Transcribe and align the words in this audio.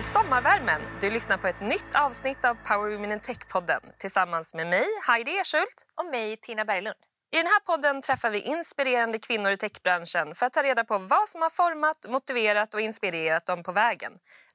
i 0.00 0.02
sommarvärmen. 0.02 0.80
Du 1.00 1.10
lyssnar 1.10 1.36
på 1.36 1.46
ett 1.46 1.60
nytt 1.60 1.94
avsnitt 1.94 2.44
av 2.44 2.54
Power 2.54 2.90
Women 2.90 3.12
in 3.12 3.20
Tech-podden 3.20 3.80
tillsammans 3.98 4.54
med 4.54 4.66
mig, 4.66 4.86
Heidi 5.06 5.30
Ersult. 5.30 5.86
Och 5.94 6.06
mig, 6.06 6.36
Tina 6.36 6.64
Berglund. 6.64 6.96
I 7.32 7.36
den 7.36 7.46
här 7.46 7.60
podden 7.60 8.02
träffar 8.02 8.30
vi 8.30 8.38
inspirerande 8.38 9.18
kvinnor 9.18 9.50
i 9.50 9.56
techbranschen 9.56 10.34
för 10.34 10.46
att 10.46 10.52
ta 10.52 10.62
reda 10.62 10.84
på 10.84 10.98
vad 10.98 11.28
som 11.28 11.42
har 11.42 11.50
format, 11.50 12.06
motiverat 12.08 12.74
och 12.74 12.80
inspirerat 12.80 13.46
dem 13.46 13.62
på 13.62 13.72
vägen. 13.72 14.12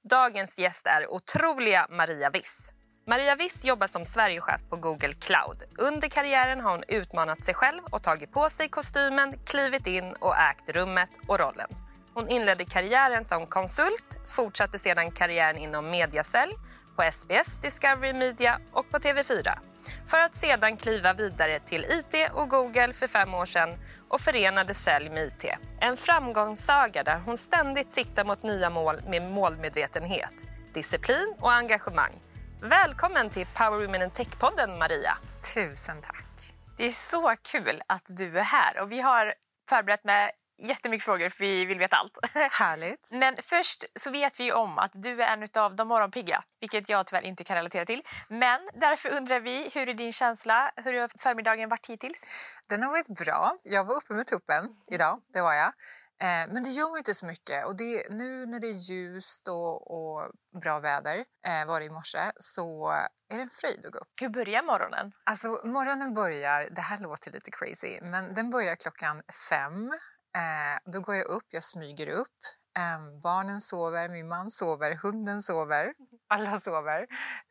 Dagens 0.09 0.59
gäst 0.59 0.87
är 0.87 1.11
otroliga 1.13 1.87
Maria 1.89 2.29
Wiss. 2.29 2.71
Maria 3.07 3.35
Wiss 3.35 3.65
jobbar 3.65 3.87
som 3.87 4.05
Sverigechef 4.05 4.61
på 4.69 4.75
Google 4.75 5.13
Cloud. 5.13 5.63
Under 5.77 6.07
karriären 6.07 6.61
har 6.61 6.71
hon 6.71 6.83
utmanat 6.87 7.45
sig 7.45 7.53
själv 7.53 7.81
och 7.91 8.03
tagit 8.03 8.31
på 8.31 8.49
sig 8.49 8.69
kostymen, 8.69 9.33
klivit 9.45 9.87
in 9.87 10.13
och 10.19 10.37
ägt 10.37 10.69
rummet 10.69 11.09
och 11.27 11.39
rollen. 11.39 11.69
Hon 12.15 12.29
inledde 12.29 12.65
karriären 12.65 13.25
som 13.25 13.47
konsult, 13.47 14.19
fortsatte 14.27 14.79
sedan 14.79 15.11
karriären 15.11 15.57
inom 15.57 15.89
mediasälj 15.89 16.53
på 16.95 17.11
SBS, 17.11 17.59
Discovery 17.61 18.13
Media 18.13 18.59
och 18.73 18.89
på 18.89 18.97
TV4 18.97 19.57
för 20.05 20.19
att 20.19 20.35
sedan 20.35 20.77
kliva 20.77 21.13
vidare 21.13 21.59
till 21.59 21.85
IT 21.85 22.31
och 22.33 22.49
Google 22.49 22.93
för 22.93 23.07
fem 23.07 23.33
år 23.33 23.45
sedan 23.45 23.73
och 24.09 24.21
förenade 24.21 24.73
sälj 24.73 25.09
med 25.09 25.23
IT. 25.23 25.45
En 25.79 25.97
framgångssaga 25.97 27.03
där 27.03 27.19
hon 27.25 27.37
ständigt 27.37 27.91
siktar 27.91 28.25
mot 28.25 28.43
nya 28.43 28.69
mål 28.69 29.01
med 29.07 29.21
målmedvetenhet, 29.21 30.33
disciplin 30.73 31.35
och 31.39 31.53
engagemang. 31.53 32.13
Välkommen 32.61 33.29
till 33.29 33.47
Power 33.55 33.85
Women 33.85 34.01
in 34.01 34.09
Tech-podden, 34.09 34.77
Maria. 34.77 35.17
Tusen 35.55 36.01
tack. 36.01 36.53
Det 36.77 36.85
är 36.85 36.89
så 36.89 37.35
kul 37.51 37.81
att 37.87 38.05
du 38.07 38.39
är 38.39 38.43
här 38.43 38.81
och 38.81 38.91
vi 38.91 39.01
har 39.01 39.33
förberett 39.69 40.03
med 40.03 40.31
jättemycket 40.57 41.05
frågor 41.05 41.29
för 41.29 41.45
vi 41.45 41.65
vill 41.65 41.79
veta 41.79 41.95
allt. 41.95 42.17
Härligt. 42.51 43.09
Men 43.13 43.35
först 43.41 43.85
så 43.95 44.11
vet 44.11 44.39
vi 44.39 44.51
om 44.51 44.79
att 44.79 44.91
du 44.93 45.23
är 45.23 45.27
en 45.27 45.47
av 45.63 45.75
de 45.75 45.87
morgonpigga, 45.87 46.43
vilket 46.59 46.89
jag 46.89 47.07
tyvärr 47.07 47.21
inte 47.21 47.43
kan 47.43 47.55
relatera 47.55 47.85
till. 47.85 48.01
Men 48.29 48.69
därför 48.73 49.09
undrar 49.09 49.39
vi, 49.39 49.69
hur 49.73 49.89
är 49.89 49.93
din 49.93 50.13
känsla? 50.13 50.71
Hur 50.75 50.99
har 51.01 51.09
förmiddagen 51.19 51.69
varit 51.69 51.89
hittills? 51.89 52.29
Den 52.67 52.83
har 52.83 52.89
varit 52.89 53.19
bra. 53.25 53.57
Jag 53.63 53.83
var 53.83 53.95
uppe 53.95 54.13
med 54.13 54.27
tuppen 54.27 54.69
idag, 54.91 55.21
det 55.33 55.41
var 55.41 55.53
jag. 55.53 55.73
Eh, 56.21 56.53
men 56.53 56.63
det 56.63 56.69
gör 56.69 56.91
mig 56.91 56.97
inte 56.97 57.13
så 57.13 57.25
mycket. 57.25 57.65
Och 57.65 57.75
det, 57.75 58.09
nu 58.09 58.45
när 58.45 58.59
det 58.59 58.67
är 58.67 58.91
ljust 58.91 59.47
och, 59.47 59.91
och 59.91 60.31
bra 60.61 60.79
väder, 60.79 61.25
eh, 61.47 61.65
var 61.67 61.79
det 61.79 61.85
i 61.85 61.89
morse, 61.89 62.31
så 62.37 62.89
är 63.29 63.35
det 63.35 63.41
en 63.41 63.49
fröjd 63.49 63.85
att 63.85 63.91
gå 63.91 63.99
upp. 63.99 64.07
Hur 64.21 64.29
börjar 64.29 64.63
morgonen? 64.63 65.11
Alltså 65.23 65.47
morgonen 65.47 66.13
börjar, 66.13 66.69
det 66.71 66.81
här 66.81 66.97
låter 66.97 67.31
lite 67.31 67.51
crazy, 67.51 67.99
men 68.01 68.33
den 68.33 68.49
börjar 68.49 68.75
klockan 68.75 69.23
fem. 69.49 69.91
Eh, 70.35 70.91
då 70.91 71.01
går 71.01 71.15
jag 71.15 71.25
upp, 71.25 71.45
jag 71.49 71.63
smyger 71.63 72.07
upp. 72.07 72.39
Eh, 72.77 73.19
barnen 73.23 73.61
sover, 73.61 74.09
min 74.09 74.27
man 74.27 74.51
sover, 74.51 74.95
hunden 74.95 75.41
sover. 75.41 75.93
Alla 76.27 76.57
sover. 76.57 77.07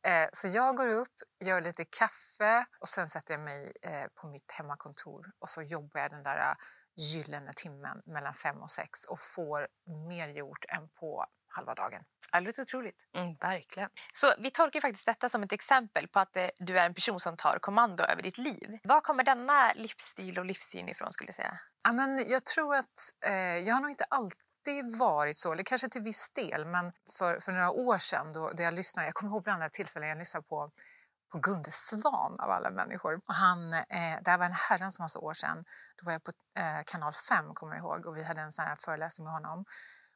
Eh, 0.07 0.29
så 0.33 0.49
jag 0.49 0.77
går 0.77 0.89
upp, 0.89 1.15
gör 1.45 1.61
lite 1.61 1.85
kaffe 1.85 2.67
och 2.81 2.89
sen 2.89 3.09
sätter 3.09 3.35
jag 3.35 3.41
mig 3.41 3.73
eh, 3.83 4.07
på 4.15 4.29
mitt 4.29 4.53
hemmakontor 4.53 5.33
och 5.39 5.49
så 5.49 5.63
jobbar 5.63 6.01
jag 6.01 6.11
den 6.11 6.23
där 6.23 6.55
gyllene 6.97 7.53
timmen 7.57 8.03
mellan 8.07 8.35
fem 8.35 8.63
och 8.63 8.71
sex 8.71 9.05
och 9.05 9.21
får 9.21 9.69
mer 10.09 10.29
gjort 10.29 10.65
än 10.69 10.89
på 10.89 11.27
halva 11.57 11.75
dagen. 11.75 12.05
Låter 12.41 12.63
otroligt. 12.63 13.07
Mm, 13.17 13.35
verkligen. 13.35 13.91
Så 14.13 14.35
vi 14.39 14.51
tolkar 14.51 14.81
faktiskt 14.81 15.07
detta 15.07 15.29
som 15.29 15.43
ett 15.43 15.53
exempel 15.53 16.09
på 16.09 16.19
att 16.19 16.37
eh, 16.37 16.49
du 16.59 16.79
är 16.79 16.87
en 16.87 16.95
person 16.95 17.21
som 17.21 17.37
tar 17.37 17.59
kommando 17.59 18.05
över 18.05 18.23
ditt 18.23 18.39
liv. 18.39 18.79
Var 18.85 19.01
kommer 19.01 19.25
denna 19.25 19.73
livsstil 19.73 20.39
och 20.39 20.45
livssyn 20.45 20.89
ifrån 20.89 21.13
skulle 21.13 21.29
jag 21.29 21.35
säga? 21.35 21.59
Ja, 21.85 21.93
men 21.93 22.31
jag 22.31 22.45
tror 22.45 22.75
att 22.77 23.15
eh, 23.27 23.35
jag 23.35 23.75
har 23.75 23.81
nog 23.81 23.91
inte 23.91 24.05
alltid 24.05 24.99
varit 24.99 25.39
så, 25.39 25.53
eller 25.53 25.63
kanske 25.63 25.89
till 25.89 26.03
viss 26.03 26.31
del, 26.31 26.65
men 26.65 26.93
för, 27.19 27.41
för 27.41 27.53
några 27.53 27.71
år 27.71 27.99
sedan 27.99 28.33
då, 28.33 28.51
då 28.51 28.63
jag 28.63 28.75
lyssnade, 28.75 29.09
jag 29.09 29.15
kommer 29.15 29.33
ihåg 29.33 29.43
bland 29.43 29.63
annat 29.63 29.73
tillfällen 29.73 30.09
jag 30.09 30.19
lyssnade 30.19 30.47
på 30.47 30.71
på 31.35 31.41
Gunde 31.41 31.71
Svan 31.71 32.37
av 32.41 32.51
alla 32.51 32.71
människor. 32.71 33.21
Och 33.27 33.35
han, 33.35 33.73
eh, 33.73 34.19
det 34.23 34.31
här 34.31 34.39
var 34.39 34.47
en 34.47 34.53
herrans 34.53 34.99
massa 34.99 35.19
år 35.19 35.35
sedan. 35.35 35.65
Då 35.97 36.05
var 36.05 36.13
jag 36.13 36.25
på 36.25 36.33
eh, 36.59 36.83
kanal 36.87 37.13
5 37.29 37.55
kommer 37.55 37.75
jag 37.75 37.83
ihåg 37.83 38.07
och 38.07 38.17
vi 38.17 38.23
hade 38.23 38.41
en 38.41 38.53
sån 38.53 38.65
här 38.65 38.77
föreläsning 38.77 39.25
med 39.25 39.33
honom. 39.33 39.65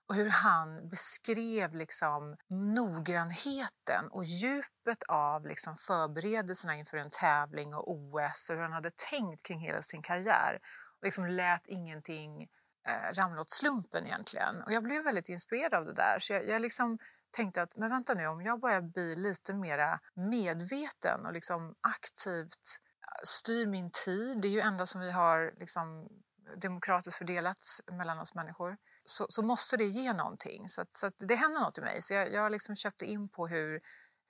Och 0.09 0.15
hur 0.15 0.31
han 0.31 0.89
beskrev 0.89 1.75
liksom 1.75 2.37
noggrannheten 2.49 4.09
och 4.11 4.25
djupet 4.25 5.03
av 5.09 5.47
liksom 5.47 5.77
förberedelserna 5.77 6.77
inför 6.77 6.97
en 6.97 7.11
tävling 7.11 7.75
och 7.75 7.91
OS 7.91 8.51
och 8.51 8.57
hur 8.57 8.63
han 8.63 8.73
hade 8.73 8.91
tänkt 9.11 9.47
kring 9.47 9.61
hela 9.61 9.83
sin 9.83 10.03
karriär. 10.03 10.59
Och 10.99 11.05
liksom 11.05 11.27
lät 11.27 11.69
ingenting 11.69 12.43
eh, 12.89 13.13
ramla 13.13 13.41
åt 13.41 13.51
slumpen 13.51 14.07
egentligen. 14.07 14.63
Och 14.63 14.73
jag 14.73 14.83
blev 14.83 15.05
väldigt 15.05 15.29
inspirerad 15.29 15.75
av 15.75 15.85
det 15.85 15.95
där. 15.95 16.19
Så 16.19 16.33
jag, 16.33 16.49
jag 16.49 16.63
liksom 16.63 16.99
tänkte 17.31 17.63
att 17.63 17.77
men 17.77 17.91
vänta 17.91 18.15
nu, 18.15 18.27
om 18.27 18.43
jag 18.43 18.61
börjar 18.61 18.83
bli 18.83 19.17
lite 19.17 19.55
mera 19.55 19.99
medveten 20.15 21.27
och 21.27 21.33
liksom 21.33 21.75
aktivt 21.81 22.81
styr 23.23 23.67
min 23.67 23.91
tid, 24.05 24.41
det 24.41 24.49
är 24.49 24.53
ju 24.53 24.61
enda 24.61 24.87
som 24.87 25.01
vi 25.01 25.11
har 25.11 25.53
liksom 25.57 26.09
demokratiskt 26.57 27.19
fördelat 27.19 27.59
mellan 27.93 28.19
oss 28.19 28.35
människor, 28.35 28.77
så, 29.05 29.27
så 29.29 29.43
måste 29.43 29.77
det 29.77 29.85
ge 29.85 30.13
någonting. 30.13 30.69
Så, 30.69 30.83
att, 30.83 30.97
så 30.97 31.07
att 31.07 31.15
det 31.19 31.35
händer 31.35 31.61
något 31.61 31.79
i 31.79 31.81
mig. 31.81 32.03
Så 32.03 32.15
jag, 32.15 32.33
jag 32.33 32.53
liksom 32.53 32.75
köpte 32.75 33.05
in 33.05 33.29
på 33.29 33.47
hur, 33.47 33.81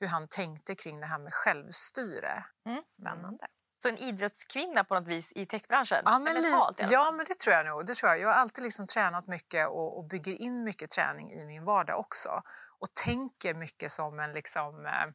hur 0.01 0.07
han 0.07 0.29
tänkte 0.29 0.75
kring 0.75 1.01
det 1.01 1.07
här 1.07 1.19
med 1.19 1.35
självstyre. 1.35 2.45
Mm. 2.67 2.83
Spännande. 2.87 3.47
Så 3.83 3.89
en 3.89 3.99
idrottskvinna 3.99 4.85
på 4.85 4.95
något 4.95 5.09
vis 5.09 5.33
i 5.33 5.47
techbranschen? 5.47 6.03
Ja, 6.05 6.19
men, 6.19 6.35
mentalt, 6.35 6.81
ja, 6.91 7.13
men 7.13 7.27
det 7.29 7.39
tror 7.39 7.55
jag 7.57 7.67
nog. 7.67 7.87
Det 7.87 7.95
tror 7.95 8.11
jag. 8.11 8.21
jag 8.21 8.29
har 8.29 8.35
alltid 8.35 8.65
liksom 8.65 8.87
tränat 8.87 9.27
mycket 9.27 9.69
och, 9.69 9.99
och 9.99 10.05
bygger 10.05 10.33
in 10.33 10.65
mycket 10.65 10.91
träning 10.91 11.33
i 11.33 11.45
min 11.45 11.65
vardag 11.65 11.99
också. 11.99 12.43
Och 12.81 12.95
tänker 13.05 13.55
mycket 13.55 13.91
som 13.91 14.21
en 14.21 14.33
liksom, 14.33 14.87
eh, 14.87 15.07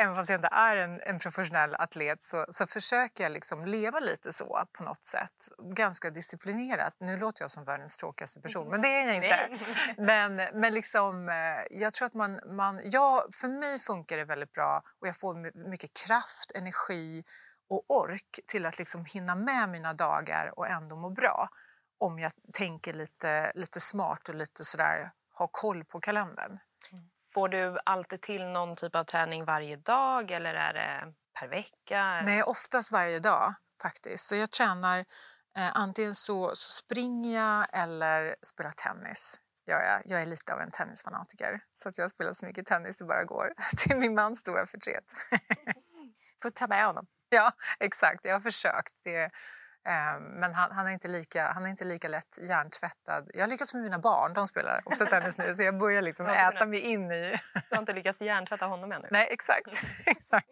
även 0.00 0.14
fast 0.14 0.30
jag 0.30 0.38
inte 0.38 0.48
är 0.52 0.76
en, 0.76 1.00
en 1.00 1.18
professionell 1.18 1.74
atlet 1.74 2.22
så, 2.22 2.46
så 2.50 2.66
försöker 2.66 3.24
jag 3.24 3.32
liksom 3.32 3.64
leva 3.64 4.00
lite 4.00 4.32
så 4.32 4.64
på 4.78 4.84
något 4.84 5.04
sätt. 5.04 5.36
Ganska 5.58 6.10
disciplinerat. 6.10 6.96
Nu 7.00 7.16
låter 7.16 7.42
jag 7.42 7.50
som 7.50 7.64
världens 7.64 7.96
tråkigaste 7.96 8.40
person, 8.40 8.68
men 8.68 8.82
det 8.82 8.88
är 8.88 9.06
jag 9.06 9.16
inte. 9.16 9.48
Men, 9.98 10.60
men 10.60 10.74
liksom, 10.74 11.28
eh, 11.28 11.78
jag 11.78 11.94
tror 11.94 12.06
att 12.06 12.14
man, 12.14 12.40
man... 12.56 12.80
Ja, 12.84 13.26
för 13.32 13.48
mig 13.48 13.78
funkar 13.78 14.16
det 14.16 14.24
väldigt 14.24 14.52
bra 14.52 14.82
och 15.00 15.08
jag 15.08 15.16
får 15.16 15.68
mycket 15.70 15.90
kraft, 16.06 16.52
energi 16.54 17.24
och 17.68 17.84
ork 17.88 18.40
till 18.46 18.66
att 18.66 18.78
liksom 18.78 19.04
hinna 19.04 19.34
med 19.34 19.68
mina 19.68 19.92
dagar 19.92 20.58
och 20.58 20.68
ändå 20.68 20.96
må 20.96 21.10
bra. 21.10 21.48
Om 21.98 22.18
jag 22.18 22.32
tänker 22.52 22.94
lite, 22.94 23.52
lite 23.54 23.80
smart 23.80 24.28
och 24.28 24.34
lite 24.34 24.64
sådär, 24.64 25.10
har 25.32 25.48
koll 25.52 25.84
på 25.84 26.00
kalendern. 26.00 26.58
Får 27.36 27.48
du 27.48 27.78
alltid 27.84 28.20
till 28.20 28.44
någon 28.44 28.76
typ 28.76 28.96
av 28.96 29.04
träning 29.04 29.44
varje 29.44 29.76
dag 29.76 30.30
eller 30.30 30.54
är 30.54 30.72
det 30.72 31.12
per 31.40 31.48
vecka? 31.48 32.22
Nej, 32.24 32.42
oftast 32.42 32.92
varje 32.92 33.18
dag 33.18 33.54
faktiskt. 33.82 34.28
Så 34.28 34.36
jag 34.36 34.50
tränar 34.50 34.98
eh, 35.56 35.76
antingen 35.76 36.14
så, 36.14 36.48
så 36.54 36.82
springer 36.82 37.40
jag 37.40 37.66
eller 37.72 38.36
spelar 38.42 38.70
tennis. 38.70 39.40
Gör 39.66 39.80
jag. 39.80 40.02
jag 40.04 40.22
är 40.22 40.26
lite 40.26 40.54
av 40.54 40.60
en 40.60 40.70
tennisfanatiker 40.70 41.60
så 41.72 41.88
att 41.88 41.98
jag 41.98 42.10
spelar 42.10 42.32
så 42.32 42.46
mycket 42.46 42.66
tennis 42.66 42.98
det 42.98 43.04
bara 43.04 43.24
går. 43.24 43.52
Till 43.76 43.96
min 43.96 44.14
mans 44.14 44.38
stora 44.38 44.66
förtret. 44.66 45.04
Får 46.42 46.50
ta 46.50 46.66
med 46.66 46.86
honom. 46.86 47.06
Ja, 47.28 47.52
exakt. 47.80 48.24
Jag 48.24 48.32
har 48.32 48.40
försökt. 48.40 49.04
Det, 49.04 49.22
Ehm, 49.24 49.30
men 50.20 50.54
han, 50.54 50.72
han, 50.72 50.86
är 50.86 50.90
inte 50.90 51.08
lika, 51.08 51.52
han 51.52 51.64
är 51.64 51.68
inte 51.70 51.84
lika 51.84 52.08
lätt 52.08 52.38
hjärntvättad. 52.48 53.30
Jag 53.34 53.40
har 53.40 53.48
lyckats 53.48 53.74
med 53.74 53.82
mina 53.82 53.98
barn, 53.98 54.34
de 54.34 54.46
spelar 54.46 54.82
också 54.84 55.06
tennis 55.06 55.38
nu 55.38 55.54
så 55.54 55.62
jag 55.62 55.78
börjar 55.78 56.02
liksom 56.10 56.26
äta 56.26 56.66
mig 56.66 56.80
in 56.80 57.12
i... 57.12 57.36
Du 57.54 57.74
har 57.76 57.78
inte 57.78 57.92
lyckats 57.92 58.22
hjärntvätta 58.22 58.66
honom 58.66 58.92
ännu? 58.92 59.08
Nej, 59.10 59.28
exakt. 59.30 59.82
exakt. 60.06 60.48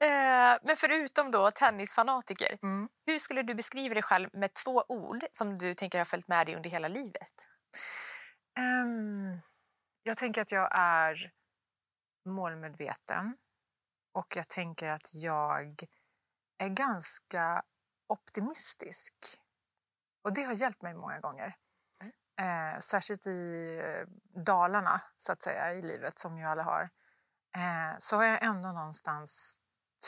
Eh, 0.00 0.58
men 0.62 0.76
förutom 0.76 1.30
då 1.30 1.50
tennisfanatiker, 1.50 2.58
mm. 2.62 2.88
hur 3.06 3.18
skulle 3.18 3.42
du 3.42 3.54
beskriva 3.54 3.94
dig 3.94 4.02
själv 4.02 4.30
med 4.32 4.54
två 4.54 4.84
ord 4.88 5.24
som 5.32 5.58
du 5.58 5.74
tänker 5.74 5.98
har 5.98 6.04
följt 6.04 6.28
med 6.28 6.46
dig 6.46 6.56
under 6.56 6.70
hela 6.70 6.88
livet? 6.88 7.32
Um, 8.58 9.40
jag 10.02 10.16
tänker 10.16 10.42
att 10.42 10.52
jag 10.52 10.68
är 10.72 11.30
målmedveten 12.24 13.36
och 14.12 14.36
jag 14.36 14.48
tänker 14.48 14.88
att 14.88 15.14
jag 15.14 15.84
är 16.58 16.68
ganska 16.68 17.62
optimistisk. 18.06 19.14
Och 20.22 20.34
det 20.34 20.42
har 20.42 20.54
hjälpt 20.54 20.82
mig 20.82 20.94
många 20.94 21.20
gånger. 21.20 21.56
Mm. 22.38 22.74
Eh, 22.74 22.80
särskilt 22.80 23.26
i 23.26 23.80
eh, 23.84 24.08
dalarna, 24.42 25.02
så 25.16 25.32
att 25.32 25.42
säga, 25.42 25.74
i 25.74 25.82
livet 25.82 26.18
som 26.18 26.38
ju 26.38 26.44
alla 26.44 26.62
har. 26.62 26.82
Eh, 27.56 27.98
så 27.98 28.16
har 28.16 28.24
jag 28.24 28.42
ändå 28.42 28.72
någonstans 28.72 29.58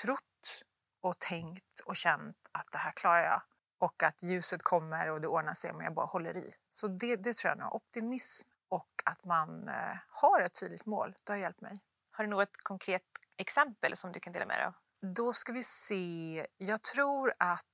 trott 0.02 0.62
och 1.00 1.18
tänkt 1.18 1.80
och 1.84 1.96
känt 1.96 2.36
att 2.52 2.66
det 2.72 2.78
här 2.78 2.92
klarar 2.92 3.22
jag. 3.22 3.42
Och 3.78 4.02
att 4.02 4.22
ljuset 4.22 4.62
kommer 4.62 5.10
och 5.10 5.20
det 5.20 5.28
ordnar 5.28 5.54
sig 5.54 5.70
om 5.70 5.80
jag 5.80 5.94
bara 5.94 6.06
håller 6.06 6.36
i. 6.36 6.54
Så 6.70 6.88
det, 6.88 7.16
det 7.16 7.36
tror 7.36 7.48
jag 7.50 7.58
nog. 7.58 7.74
Optimism 7.74 8.48
och 8.68 9.02
att 9.04 9.24
man 9.24 9.68
eh, 9.68 9.96
har 10.08 10.40
ett 10.40 10.60
tydligt 10.60 10.86
mål, 10.86 11.14
det 11.24 11.32
har 11.32 11.38
hjälpt 11.38 11.60
mig. 11.60 11.80
Har 12.10 12.24
du 12.24 12.30
något 12.30 12.56
konkret 12.56 13.02
exempel 13.36 13.96
som 13.96 14.12
du 14.12 14.20
kan 14.20 14.32
dela 14.32 14.46
med 14.46 14.58
dig 14.58 14.66
av? 14.66 14.74
Då 15.16 15.32
ska 15.32 15.52
vi 15.52 15.62
se. 15.62 16.46
Jag 16.58 16.82
tror 16.82 17.32
att 17.38 17.64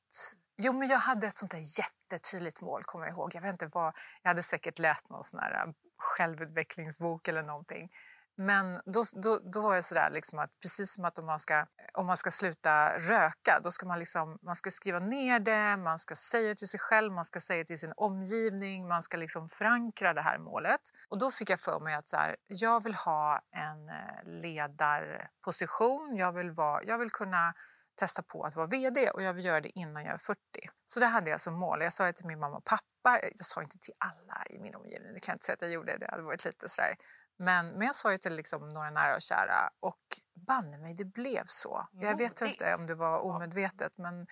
Jo, 0.56 0.72
men 0.72 0.88
jag 0.88 0.98
hade 0.98 1.26
ett 1.26 1.36
sånt 1.36 1.50
där 1.50 1.80
jättetydligt 1.80 2.60
mål, 2.60 2.84
kommer 2.84 3.06
jag 3.06 3.14
ihåg. 3.14 3.34
Jag 3.34 3.42
vet 3.42 3.52
inte 3.52 3.66
vad, 3.66 3.94
jag 4.22 4.30
hade 4.30 4.42
säkert 4.42 4.78
läst 4.78 5.10
någon 5.10 5.22
sån 5.22 5.40
här 5.40 5.66
äh, 5.66 5.72
självutvecklingsbok 5.96 7.28
eller 7.28 7.42
någonting. 7.42 7.90
Men 8.36 8.80
då, 8.84 9.04
då, 9.12 9.38
då 9.52 9.60
var 9.60 9.74
det 9.74 9.82
sådär 9.82 10.10
liksom 10.10 10.38
att 10.38 10.50
precis 10.62 10.92
som 10.92 11.04
att 11.04 11.18
om 11.18 11.26
man, 11.26 11.40
ska, 11.40 11.66
om 11.94 12.06
man 12.06 12.16
ska 12.16 12.30
sluta 12.30 12.98
röka 12.98 13.60
då 13.64 13.70
ska 13.70 13.86
man, 13.86 13.98
liksom, 13.98 14.38
man 14.42 14.56
ska 14.56 14.70
skriva 14.70 14.98
ner 14.98 15.38
det, 15.38 15.76
man 15.76 15.98
ska 15.98 16.14
säga 16.14 16.48
det 16.48 16.54
till 16.54 16.68
sig 16.68 16.80
själv, 16.80 17.12
man 17.12 17.24
ska 17.24 17.40
säga 17.40 17.58
det 17.58 17.64
till 17.64 17.78
sin 17.78 17.92
omgivning, 17.96 18.88
man 18.88 19.02
ska 19.02 19.16
liksom 19.16 19.48
förankra 19.48 20.14
det 20.14 20.22
här 20.22 20.38
målet. 20.38 20.80
Och 21.08 21.18
då 21.18 21.30
fick 21.30 21.50
jag 21.50 21.60
för 21.60 21.80
mig 21.80 21.94
att 21.94 22.08
så 22.08 22.16
här, 22.16 22.36
jag 22.46 22.82
vill 22.82 22.94
ha 22.94 23.40
en 23.50 23.88
eh, 23.88 24.24
ledarposition, 24.24 26.16
jag 26.16 26.32
vill, 26.32 26.50
vara, 26.50 26.84
jag 26.84 26.98
vill 26.98 27.10
kunna 27.10 27.54
testa 27.96 28.22
på 28.22 28.42
att 28.42 28.56
vara 28.56 28.66
VD 28.66 29.10
och 29.10 29.22
jag 29.22 29.34
vill 29.34 29.44
göra 29.44 29.60
det 29.60 29.78
innan 29.78 30.04
jag 30.04 30.14
är 30.14 30.18
40. 30.18 30.40
Så 30.86 31.00
det 31.00 31.06
hade 31.06 31.30
jag 31.30 31.40
som 31.40 31.54
mål. 31.54 31.82
Jag 31.82 31.92
sa 31.92 32.04
det 32.04 32.12
till 32.12 32.26
min 32.26 32.38
mamma 32.38 32.56
och 32.56 32.64
pappa. 32.64 33.20
Jag 33.22 33.46
sa 33.46 33.62
inte 33.62 33.78
till 33.78 33.94
alla 33.98 34.44
i 34.50 34.58
min 34.58 34.74
omgivning, 34.74 35.14
det 35.14 35.20
kan 35.20 35.32
jag 35.32 35.34
inte 35.34 35.44
säga 35.44 35.54
att 35.54 35.62
jag 35.62 35.70
gjorde. 35.70 35.96
Det 35.98 36.10
hade 36.10 36.22
varit 36.22 36.44
lite 36.44 36.68
sådär. 36.68 36.96
Men, 37.36 37.66
men 37.66 37.86
jag 37.86 37.94
sa 37.94 38.10
det 38.10 38.18
till 38.18 38.36
liksom 38.36 38.68
några 38.68 38.90
nära 38.90 39.14
och 39.14 39.22
kära 39.22 39.70
och 39.80 40.20
banne 40.46 40.78
mig, 40.78 40.94
det 40.94 41.04
blev 41.04 41.44
så. 41.46 41.88
Jag 41.92 42.18
vet 42.18 42.40
inte 42.40 42.74
om 42.74 42.86
det 42.86 42.94
var 42.94 43.18
omedvetet 43.18 43.98
men 43.98 44.26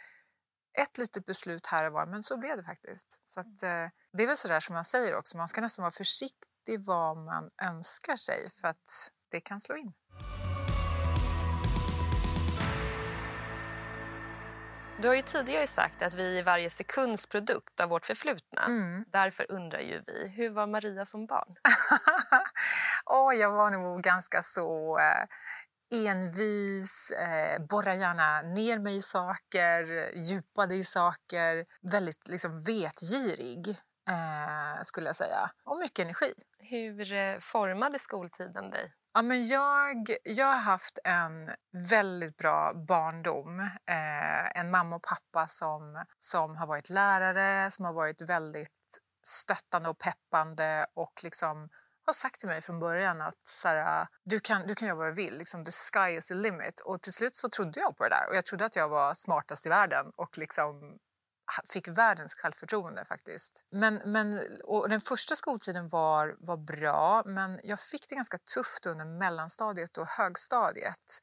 ett 0.79 0.99
litet 0.99 1.27
beslut 1.27 1.67
här 1.67 1.85
och 1.85 1.93
var, 1.93 2.07
men 2.07 2.23
så 2.23 2.37
blev 2.37 2.57
det 2.57 2.65
faktiskt. 2.65 3.21
Så 3.25 3.41
att, 3.41 3.63
eh, 3.63 3.89
det 4.13 4.23
är 4.23 4.27
väl 4.27 4.37
sådär 4.37 4.61
som 4.61 4.75
man 4.75 4.85
säger 4.85 5.17
också, 5.17 5.37
man 5.37 5.49
ska 5.49 5.61
nästan 5.61 5.83
vara 5.83 5.93
försiktig 5.93 6.85
vad 6.87 7.17
man 7.17 7.51
önskar 7.63 8.17
sig 8.17 8.51
för 8.51 8.69
att 8.69 9.11
det 9.31 9.41
kan 9.41 9.61
slå 9.61 9.77
in. 9.77 9.93
Du 15.03 15.09
har 15.09 15.15
ju 15.15 15.23
tidigare 15.23 15.67
sagt 15.67 16.03
att 16.03 16.15
vi 16.15 16.39
är 16.39 16.43
varje 16.43 16.71
sekunds 16.71 17.27
produkt 17.27 17.81
av 17.81 17.89
vårt 17.89 18.07
förflutna. 18.07 18.65
Mm. 18.65 19.05
Därför 19.09 19.47
undrar 19.53 19.81
ju 19.81 20.03
vi, 20.07 20.29
hur 20.37 20.51
var 20.51 20.67
Maria 20.67 21.05
som 21.05 21.27
barn? 21.27 21.57
jag 23.35 23.51
var 23.51 23.71
nog 23.71 24.03
ganska 24.03 24.43
så 24.43 24.99
eh, 24.99 25.27
envis, 26.07 27.11
eh, 27.11 27.67
borrade 27.67 27.97
gärna 27.97 28.43
ner 28.43 28.79
mig 28.79 28.97
i 28.97 29.03
saker, 29.03 30.11
djupade 30.17 30.75
i 30.75 30.85
saker. 30.85 31.67
Väldigt 31.83 32.29
liksom 32.29 32.63
vetgirig, 32.63 33.69
eh, 34.09 34.83
skulle 34.83 35.07
jag 35.07 35.17
säga. 35.17 35.51
Och 35.65 35.79
mycket 35.79 36.05
energi. 36.05 36.35
Hur 36.59 37.13
eh, 37.13 37.39
formade 37.39 37.99
skoltiden 37.99 38.71
dig? 38.71 38.93
Ja, 39.15 39.23
men 39.23 39.49
jag, 39.49 40.17
jag 40.25 40.47
har 40.47 40.57
haft 40.57 40.99
en 41.05 41.51
väldigt 41.91 42.37
bra 42.37 42.73
barndom. 42.75 43.61
Eh, 43.87 44.59
en 44.59 44.71
mamma 44.71 44.97
och 44.97 45.03
pappa 45.03 45.49
som, 45.49 46.05
som 46.19 46.57
har 46.57 46.67
varit 46.67 46.91
lärare, 46.91 47.71
som 47.71 47.85
har 47.85 47.93
varit 47.93 48.21
väldigt 48.21 48.99
stöttande 49.23 49.89
och 49.89 49.99
peppande 49.99 50.87
och 50.95 51.21
liksom 51.23 51.69
har 52.13 52.15
sagt 52.15 52.41
till 52.41 52.49
mig 52.49 52.63
från 52.63 52.79
början 52.79 53.21
att 53.21 53.47
så 53.47 53.69
här, 53.69 54.01
äh, 54.01 54.07
du, 54.25 54.41
kan, 54.41 54.67
du 54.67 54.75
kan 54.75 54.89
göra 54.89 54.99
vad 54.99 55.07
du 55.07 55.15
vill, 55.15 55.39
liksom, 55.39 55.65
the 55.65 55.73
sky 55.73 56.17
is 56.17 56.27
the 56.27 56.35
limit. 56.35 56.81
Och 56.81 57.03
till 57.03 57.13
slut 57.13 57.37
så 57.37 57.49
trodde 57.49 57.81
jag 57.81 57.97
på 57.97 58.05
det 58.05 58.11
där 58.11 58.29
och 58.29 58.37
jag 58.37 58.45
trodde 58.45 58.65
att 58.65 58.77
jag 58.77 58.89
var 58.89 59.15
smartast 59.15 59.67
i 59.67 59.69
världen 59.69 60.13
och 60.17 60.39
liksom 60.39 60.99
fick 61.73 61.89
världens 61.89 62.35
självförtroende 62.35 63.05
faktiskt. 63.05 63.65
Men, 63.71 63.95
men, 64.05 64.41
och 64.65 64.89
den 64.89 65.01
första 65.01 65.37
skoltiden 65.37 65.89
var, 65.89 66.37
var 66.39 66.57
bra 66.57 67.23
men 67.27 67.61
jag 67.63 67.81
fick 67.81 68.09
det 68.09 68.15
ganska 68.15 68.39
tufft 68.55 68.87
under 68.87 69.05
mellanstadiet 69.05 69.99
och 69.99 70.07
högstadiet. 70.09 71.19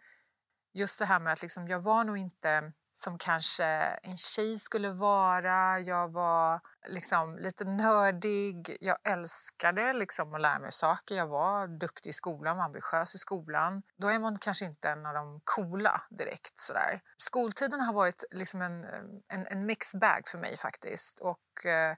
Just 0.73 0.99
det 0.99 1.05
här 1.05 1.19
med 1.19 1.33
att 1.33 1.41
liksom, 1.41 1.67
jag 1.67 1.79
var 1.79 2.03
nog 2.03 2.17
inte 2.17 2.73
som 2.99 3.17
kanske 3.17 3.65
en 4.03 4.17
tjej 4.17 4.59
skulle 4.59 4.91
vara. 4.91 5.79
Jag 5.79 6.11
var 6.11 6.61
liksom 6.87 7.37
lite 7.37 7.65
nördig. 7.65 8.77
Jag 8.79 8.97
älskade 9.03 9.93
liksom 9.93 10.33
att 10.33 10.41
lära 10.41 10.59
mig 10.59 10.71
saker. 10.71 11.15
Jag 11.15 11.27
var 11.27 11.67
duktig 11.67 12.09
i 12.09 12.13
skolan, 12.13 12.57
var 12.57 12.63
ambitiös 12.63 13.15
i 13.15 13.17
skolan. 13.17 13.81
Då 13.97 14.07
är 14.07 14.19
man 14.19 14.39
kanske 14.39 14.65
inte 14.65 14.89
en 14.89 15.05
av 15.05 15.13
de 15.13 15.41
coola 15.43 16.01
direkt. 16.09 16.59
Sådär. 16.59 17.01
Skoltiden 17.17 17.81
har 17.81 17.93
varit 17.93 18.23
liksom 18.31 18.61
en, 18.61 18.83
en, 19.27 19.47
en 19.47 19.65
mixed 19.65 19.99
bag 19.99 20.21
för 20.27 20.37
mig 20.37 20.57
faktiskt. 20.57 21.19
Och 21.19 21.65
eh, 21.65 21.95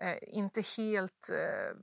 eh 0.00 0.18
inte 0.20 0.62
helt... 0.78 1.30
Eh, 1.32 1.76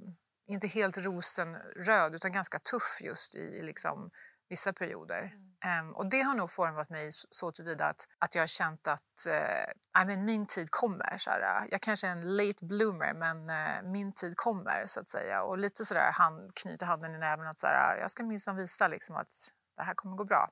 inte 0.47 0.67
helt 0.67 0.97
rosenröd 0.97 2.15
utan 2.15 2.31
ganska 2.31 2.59
tuff 2.59 2.99
just 3.01 3.35
i 3.35 3.61
liksom, 3.61 4.11
vissa 4.51 4.73
perioder. 4.73 5.21
Mm. 5.63 5.87
Um, 5.87 5.95
och 5.95 6.09
det 6.09 6.21
har 6.21 6.35
nog 6.35 6.51
format 6.51 6.89
mig 6.89 7.09
så 7.11 7.51
tillvida 7.51 7.85
att, 7.85 8.07
att 8.19 8.35
jag 8.35 8.41
har 8.41 8.47
känt 8.47 8.87
att 8.87 9.27
uh, 9.27 10.01
I 10.01 10.05
mean, 10.05 10.25
min 10.25 10.45
tid 10.45 10.67
kommer. 10.71 11.17
Så 11.17 11.29
här, 11.29 11.67
jag 11.71 11.81
kanske 11.81 12.07
är 12.07 12.11
en 12.11 12.37
late 12.37 12.65
bloomer 12.65 13.13
men 13.13 13.49
uh, 13.49 13.91
min 13.91 14.13
tid 14.13 14.33
kommer 14.37 14.83
så 14.85 14.99
att 14.99 15.07
säga. 15.07 15.43
Och 15.43 15.57
lite 15.57 15.85
sådär 15.85 16.11
hand, 16.11 16.51
knyta 16.55 16.85
handen 16.85 17.15
i 17.15 17.17
näven 17.17 17.47
att 17.47 17.59
så 17.59 17.67
här, 17.67 17.97
jag 17.97 18.11
ska 18.11 18.23
minsann 18.23 18.55
visa 18.55 18.87
liksom, 18.87 19.15
att 19.15 19.31
det 19.77 19.83
här 19.83 19.93
kommer 19.93 20.17
gå 20.17 20.23
bra. 20.23 20.49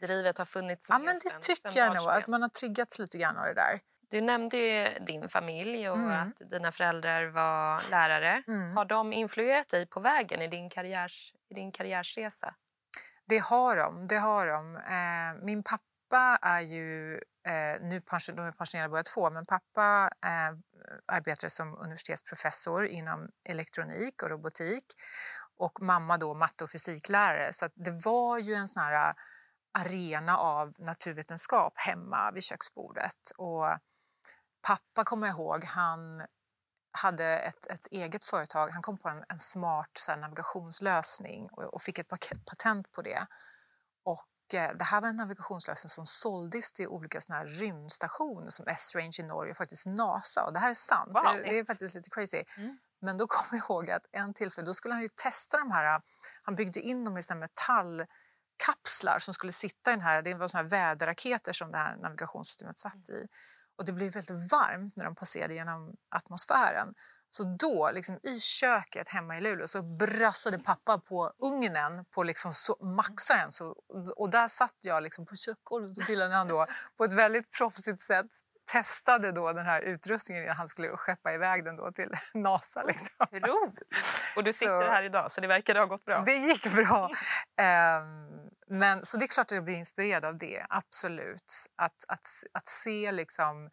Drivet 0.00 0.38
har 0.38 0.44
funnits 0.44 0.86
Ja 0.88 0.98
men 0.98 1.20
det 1.24 1.40
tycker 1.40 1.78
jag 1.78 1.94
nog, 1.94 2.10
att 2.10 2.26
man 2.26 2.42
har 2.42 2.48
triggats 2.48 2.98
lite 2.98 3.18
grann 3.18 3.36
av 3.36 3.44
det 3.44 3.54
där. 3.54 3.80
Du 4.10 4.20
nämnde 4.20 4.56
ju 4.56 4.98
din 4.98 5.28
familj 5.28 5.90
och 5.90 5.96
mm. 5.96 6.10
att 6.10 6.50
dina 6.50 6.72
föräldrar 6.72 7.26
var 7.26 7.90
lärare. 7.90 8.42
Mm. 8.46 8.76
Har 8.76 8.84
de 8.84 9.12
influerat 9.12 9.68
dig 9.68 9.86
på 9.86 10.00
vägen 10.00 10.42
i 10.42 10.48
din, 10.48 10.70
karriärs, 10.70 11.34
i 11.50 11.54
din 11.54 11.72
karriärsresa? 11.72 12.54
Det 13.30 13.38
har 13.38 13.76
de. 13.76 14.06
Det 14.06 14.18
har 14.18 14.46
de. 14.46 14.76
Eh, 14.76 15.44
min 15.44 15.62
pappa 15.62 16.38
är 16.42 16.60
ju 16.60 17.14
eh, 17.46 17.80
nu 17.80 18.00
pension, 18.00 18.36
de 18.36 18.46
är 18.46 18.52
pensionerade 18.52 18.90
båda 18.90 19.02
två, 19.02 19.30
men 19.30 19.46
pappa 19.46 20.10
eh, 20.26 20.58
arbetade 21.06 21.50
som 21.50 21.78
universitetsprofessor 21.78 22.86
inom 22.86 23.28
elektronik 23.48 24.22
och 24.22 24.30
robotik 24.30 24.84
och 25.56 25.82
mamma 25.82 26.18
då 26.18 26.34
matte 26.34 26.64
och 26.64 26.70
fysiklärare. 26.70 27.52
Så 27.52 27.68
det 27.74 28.04
var 28.04 28.38
ju 28.38 28.54
en 28.54 28.68
sån 28.68 28.82
här 28.82 29.08
eh, 29.08 29.14
arena 29.78 30.36
av 30.36 30.72
naturvetenskap 30.78 31.72
hemma 31.76 32.30
vid 32.30 32.42
köksbordet. 32.42 33.30
Och 33.38 33.78
pappa 34.66 35.04
kommer 35.04 35.26
jag 35.26 35.34
ihåg, 35.36 35.64
han 35.64 36.22
hade 36.92 37.24
ett, 37.24 37.66
ett 37.66 37.86
eget 37.90 38.24
företag. 38.24 38.68
Han 38.68 38.82
kom 38.82 38.98
på 38.98 39.08
en, 39.08 39.24
en 39.28 39.38
smart 39.38 39.90
så 39.94 40.12
här, 40.12 40.18
navigationslösning 40.18 41.48
och, 41.52 41.74
och, 41.74 41.82
fick 41.82 41.98
ett 41.98 42.08
patent 42.46 42.92
på 42.92 43.02
det. 43.02 43.26
Och 44.04 44.54
eh, 44.54 44.76
det 44.76 44.84
här 44.84 45.00
var 45.00 45.08
en 45.08 45.16
navigationslösning 45.16 45.88
som 45.88 46.06
såldes 46.06 46.72
till 46.72 46.88
olika 46.88 47.20
såna 47.20 47.38
här 47.38 47.46
rymdstationer 47.46 48.50
som 48.50 48.66
S-Range 48.66 49.16
i 49.18 49.22
Norge 49.22 49.50
och 49.50 49.56
faktiskt 49.56 49.86
NASA. 49.86 50.44
Och 50.44 50.52
det 50.52 50.58
här 50.58 50.70
är 50.70 50.74
sant, 50.74 51.10
wow, 51.14 51.22
det, 51.36 51.42
det, 51.42 51.58
är 51.58 51.64
faktiskt 51.64 51.94
lite 51.94 52.10
crazy. 52.10 52.44
Mm. 52.56 52.78
Men 53.00 53.16
då 53.16 53.26
kommer 53.26 53.60
jag 53.60 53.70
ihåg 53.70 53.90
att 53.90 54.06
en 54.12 54.34
tillfälle, 54.34 54.66
då 54.66 54.74
skulle 54.74 54.94
han 54.94 55.02
ju 55.02 55.08
testa 55.08 55.58
de 55.58 55.70
här, 55.70 56.02
han 56.42 56.54
byggde 56.54 56.80
in 56.80 57.04
dem 57.04 57.18
i 57.18 57.22
såna 57.22 57.40
metallkapslar 57.40 59.18
som 59.18 59.34
skulle 59.34 59.52
sitta 59.52 59.90
i 59.90 59.94
den 59.94 60.00
här, 60.00 60.22
det 60.22 60.34
var 60.34 60.48
såna 60.48 60.62
här 60.62 60.70
väderraketer 60.70 61.52
som 61.52 61.72
det 61.72 61.78
här 61.78 61.96
navigationssystemet 61.96 62.78
satt 62.78 63.08
i 63.10 63.28
och 63.80 63.86
det 63.86 63.92
blev 63.92 64.12
väldigt 64.12 64.52
varmt 64.52 64.96
när 64.96 65.04
de 65.04 65.14
passerade 65.14 65.54
genom 65.54 65.96
atmosfären. 66.08 66.94
Så 67.28 67.56
då, 67.58 67.90
liksom, 67.94 68.18
i 68.22 68.40
köket 68.40 69.08
hemma 69.08 69.38
i 69.38 69.40
Luleå, 69.40 69.68
så 69.68 69.82
brassade 69.82 70.58
pappa 70.58 70.98
på 70.98 71.32
ugnen 71.38 72.04
på 72.04 72.22
liksom 72.22 72.52
så, 72.52 72.76
maxaren. 72.84 73.52
Så, 73.52 73.76
och 74.16 74.30
där 74.30 74.48
satt 74.48 74.76
jag 74.80 75.02
liksom 75.02 75.26
på 75.26 75.36
köksgolvet 75.36 75.98
och 75.98 76.06
pillade 76.06 76.34
han 76.34 76.48
då 76.48 76.66
på 76.96 77.04
ett 77.04 77.12
väldigt 77.12 77.56
proffsigt 77.58 78.00
sätt 78.00 78.30
testade 78.72 79.32
då 79.32 79.52
den 79.52 79.66
här 79.66 79.80
utrustningen 79.80 80.44
innan 80.44 80.56
han 80.56 80.68
skulle 80.68 80.88
skeppa 80.96 81.34
iväg 81.34 81.64
den 81.64 81.76
då 81.76 81.92
till 81.92 82.10
NASA. 82.34 82.82
Liksom. 82.82 83.26
Och 84.36 84.44
du 84.44 84.52
sitter 84.52 84.86
så, 84.86 84.90
här 84.90 85.02
idag, 85.02 85.30
så 85.32 85.40
det 85.40 85.46
verkar 85.46 85.74
ha 85.74 85.86
gått 85.86 86.04
bra. 86.04 86.22
Det 86.26 86.36
gick 86.36 86.74
bra. 86.74 87.10
um, 88.00 88.50
men, 88.78 89.04
så 89.04 89.16
det 89.16 89.24
är 89.24 89.26
klart 89.26 89.46
att 89.46 89.50
jag 89.50 89.64
blir 89.64 89.74
inspirerad 89.74 90.24
av 90.24 90.38
det, 90.38 90.66
absolut. 90.68 91.66
Att, 91.76 92.04
att, 92.08 92.28
att 92.52 92.68
se 92.68 93.12
liksom, 93.12 93.70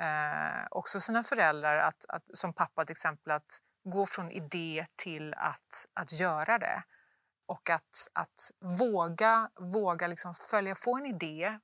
eh, 0.00 0.66
också 0.70 1.00
sina 1.00 1.22
föräldrar, 1.22 1.76
att, 1.76 2.04
att, 2.08 2.22
som 2.34 2.52
pappa 2.52 2.84
till 2.84 2.92
exempel, 2.92 3.32
att 3.32 3.58
gå 3.84 4.06
från 4.06 4.30
idé 4.30 4.86
till 4.96 5.34
att, 5.34 5.86
att 5.94 6.12
göra 6.12 6.58
det. 6.58 6.82
Och 7.46 7.70
att, 7.70 8.08
att 8.12 8.50
våga, 8.78 9.50
våga 9.60 10.06
liksom 10.06 10.34
följa, 10.34 10.74
få 10.74 10.96
en 10.96 11.06
idé 11.06 11.58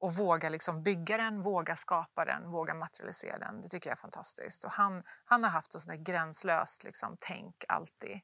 och 0.00 0.14
våga 0.14 0.48
liksom 0.48 0.82
bygga 0.82 1.16
den, 1.16 1.42
våga 1.42 1.76
skapa 1.76 2.24
den, 2.24 2.50
våga 2.50 2.74
materialisera 2.74 3.38
den. 3.38 3.60
Det 3.60 3.68
tycker 3.68 3.90
jag 3.90 3.96
är 3.96 4.00
fantastiskt. 4.00 4.64
Och 4.64 4.70
han, 4.70 5.02
han 5.24 5.44
har 5.44 5.50
haft 5.50 5.74
ett 5.74 5.80
sånt 5.80 6.00
gränslöst 6.00 6.84
liksom, 6.84 7.16
tänk 7.18 7.64
alltid. 7.68 8.20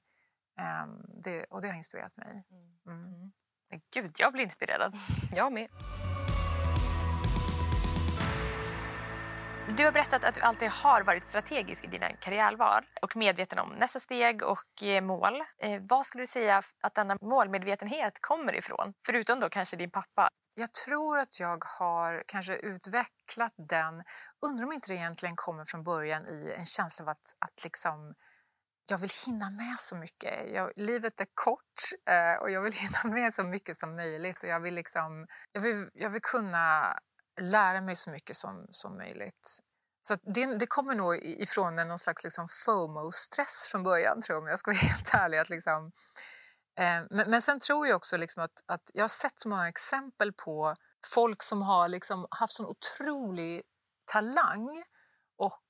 Um, 0.85 1.05
det, 1.23 1.45
och 1.45 1.63
det 1.63 1.69
har 1.69 1.77
inspirerat 1.77 2.17
mig. 2.17 2.47
Mm. 2.87 3.05
mm. 3.05 3.33
Men 3.71 3.81
gud, 3.95 4.17
jag 4.19 4.33
blir 4.33 4.43
inspirerad. 4.43 4.95
Jag 5.33 5.53
med. 5.53 5.69
Du 9.77 9.85
har 9.85 9.93
berättat 9.93 10.25
att 10.25 10.35
du 10.35 10.41
alltid 10.41 10.69
har 10.71 11.03
varit 11.03 11.25
strategisk 11.25 11.85
i 11.85 11.87
dina 11.87 12.13
karriärval 12.13 12.85
och 13.03 13.17
medveten 13.17 13.59
om 13.59 13.69
nästa 13.69 14.01
steg 14.01 14.43
och 14.43 14.83
eh, 14.83 15.03
mål. 15.03 15.41
Eh, 15.59 15.83
vad 15.89 16.07
skulle 16.07 16.23
du 16.23 16.27
säga 16.27 16.63
att 16.81 16.95
denna 16.95 17.17
målmedvetenhet 17.21 18.19
kommer 18.21 18.55
ifrån? 18.55 18.95
Förutom 19.07 19.41
då 19.41 19.49
kanske 19.49 19.77
din 19.77 19.91
pappa. 19.91 20.29
Jag 20.55 20.73
tror 20.73 21.19
att 21.19 21.41
jag 21.41 21.65
har 21.65 22.25
kanske 22.27 22.57
utvecklat 22.57 23.55
den. 23.57 24.05
Undrar 24.47 24.65
om 24.67 24.73
inte 24.73 24.93
det 24.93 24.97
egentligen 24.97 25.37
kommer 25.37 25.65
från 25.65 25.85
början 25.85 26.27
i 26.27 26.55
en 26.59 26.67
känsla 26.67 27.03
av 27.05 27.09
att, 27.09 27.35
att 27.39 27.65
liksom 27.65 28.15
jag 28.91 28.99
vill 28.99 29.11
hinna 29.27 29.51
med 29.51 29.77
så 29.79 29.97
mycket. 29.97 30.51
Jag, 30.53 30.73
livet 30.77 31.21
är 31.21 31.27
kort 31.35 31.81
eh, 32.11 32.43
och 32.43 32.51
jag 32.51 32.63
vill 32.63 32.73
hinna 33.03 33.15
med 33.15 33.35
så 33.35 33.45
mycket 33.45 33.77
som 33.77 33.97
möjligt. 33.97 34.43
Och 34.43 34.49
jag, 34.49 34.61
vill 34.61 34.75
liksom, 34.75 35.27
jag, 35.53 35.61
vill, 35.61 35.91
jag 35.95 36.11
vill 36.11 36.23
kunna 36.23 36.99
lära 37.41 37.81
mig 37.81 37.97
så 37.97 38.11
mycket 38.11 38.37
som, 38.37 38.67
som 38.71 38.97
möjligt. 38.97 39.59
Så 40.09 40.17
det, 40.35 40.59
det, 40.59 40.67
kommer 40.67 40.95
nog 40.95 41.17
ifrån 41.17 41.77
någon 41.77 41.99
slags 41.99 42.25
liksom 42.25 42.49
FOMO-stress 42.49 43.69
från 43.71 43.83
början, 43.83 44.23
tror 44.23 44.37
jag, 44.37 44.43
om 44.43 44.49
jag 44.49 44.59
ska 44.59 44.71
vara 44.71 44.79
helt 44.89 45.15
ärlig. 45.15 45.39
Att 45.39 45.51
liksom, 45.51 45.85
eh, 45.87 45.91
Eh, 46.77 47.03
men, 47.11 47.31
men 47.31 47.43
sen 47.43 47.61
tror 47.61 47.87
jag 47.87 47.97
också 47.97 48.17
liksom 48.17 48.43
att, 48.43 48.65
att 48.67 48.91
jag 48.95 49.03
har 49.03 49.09
sett 49.09 49.39
så 49.39 49.49
många 49.49 49.69
exempel 49.69 50.33
på 50.33 50.75
folk 51.15 51.43
som 51.43 51.63
har 51.63 51.89
liksom 51.89 52.27
haft 52.31 52.55
sån 52.55 52.67
otrolig 52.67 53.63
talang 54.13 54.85
och, 55.37 55.63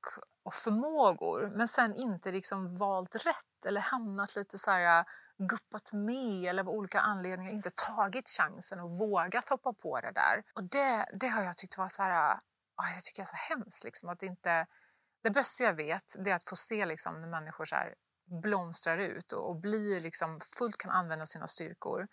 och 0.44 0.54
förmågor 0.54 1.52
men 1.56 1.68
sen 1.68 1.94
inte 1.94 2.32
liksom 2.32 2.76
valt 2.76 3.14
rätt 3.14 3.66
eller 3.66 3.80
hamnat 3.80 4.36
lite 4.36 4.58
så 4.58 4.70
här 4.70 4.98
äh, 4.98 5.04
guppat 5.38 5.92
med 5.92 6.50
eller 6.50 6.62
av 6.62 6.68
olika 6.68 7.00
anledningar 7.00 7.52
inte 7.52 7.70
tagit 7.70 8.28
chansen 8.28 8.80
och 8.80 8.92
vågat 8.98 9.48
hoppa 9.48 9.72
på 9.72 10.00
det 10.00 10.12
där. 10.12 10.42
Och 10.54 10.64
det, 10.64 11.08
det 11.20 11.28
har 11.28 11.42
jag 11.42 11.56
tyckt 11.56 11.78
var 11.78 11.88
så 11.88 12.02
här, 12.02 12.32
äh, 12.32 12.94
jag 12.94 13.02
tycker 13.02 13.20
jag 13.20 13.24
är 13.24 13.36
så 13.36 13.54
hemskt 13.54 13.84
liksom 13.84 14.08
att 14.08 14.22
inte 14.22 14.66
det 15.22 15.30
bästa 15.30 15.64
jag 15.64 15.74
vet 15.74 16.16
det 16.18 16.30
är 16.30 16.34
att 16.34 16.44
få 16.44 16.56
se 16.56 16.86
liksom, 16.86 17.20
när 17.20 17.28
människor 17.28 17.64
så 17.64 17.76
här 17.76 17.94
blomstrar 18.42 18.98
ut 18.98 19.32
och, 19.32 19.48
och 19.48 19.56
blir 19.56 20.00
liksom, 20.00 20.40
fullt 20.58 20.76
kan 20.78 20.90
använda 20.90 21.26
sina 21.26 21.46
styrkor. 21.46 22.08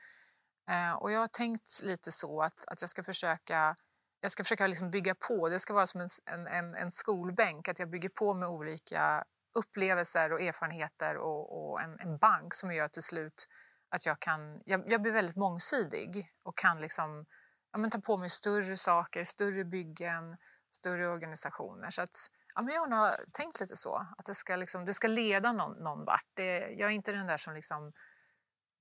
Eh, 0.69 0.93
och 0.93 1.11
jag 1.11 1.19
har 1.19 1.27
tänkt 1.27 1.81
lite 1.83 2.11
så 2.11 2.41
att, 2.41 2.65
att 2.67 2.81
jag 2.81 2.89
ska 2.89 3.03
försöka 3.03 3.75
jag 4.21 4.31
ska 4.31 4.43
försöka 4.43 4.67
liksom 4.67 4.91
bygga 4.91 5.15
på. 5.15 5.49
Det 5.49 5.59
ska 5.59 5.73
vara 5.73 5.85
som 5.85 6.01
en, 6.25 6.47
en, 6.47 6.75
en 6.75 6.91
skolbänk, 6.91 7.67
att 7.67 7.79
jag 7.79 7.89
bygger 7.89 8.09
på 8.09 8.33
med 8.33 8.49
olika 8.49 9.23
upplevelser 9.53 10.33
och 10.33 10.41
erfarenheter 10.41 11.17
och, 11.17 11.71
och 11.71 11.81
en, 11.81 11.99
en, 11.99 12.17
bank 12.17 12.53
som 12.53 12.73
gör 12.73 12.87
till 12.87 13.01
slut 13.01 13.47
att 13.89 14.05
jag 14.05 14.19
kan... 14.19 14.61
Jag, 14.65 14.91
jag 14.91 15.01
blir 15.01 15.11
väldigt 15.11 15.35
mångsidig 15.35 16.31
och 16.43 16.57
kan 16.57 16.81
liksom, 16.81 17.25
ja, 17.71 17.77
men 17.77 17.89
ta 17.89 18.01
på 18.01 18.17
mig 18.17 18.29
större 18.29 18.77
saker, 18.77 19.23
större 19.23 19.65
byggen, 19.65 20.37
större 20.69 21.07
organisationer. 21.07 21.89
Så 21.89 22.01
att, 22.01 22.17
ja, 22.55 22.61
men 22.61 22.73
jag 22.73 22.81
har 22.81 22.87
nog 22.87 23.33
tänkt 23.33 23.59
lite 23.59 23.75
så, 23.75 24.07
att 24.17 24.25
det 24.25 24.35
ska, 24.35 24.55
liksom, 24.55 24.85
det 24.85 24.93
ska 24.93 25.07
leda 25.07 25.51
någon, 25.51 25.83
någon 25.83 26.05
vart. 26.05 26.27
Det, 26.33 26.57
jag 26.57 26.89
är 26.89 26.93
inte 26.93 27.11
den 27.11 27.27
där 27.27 27.37
som 27.37 27.53
liksom 27.53 27.93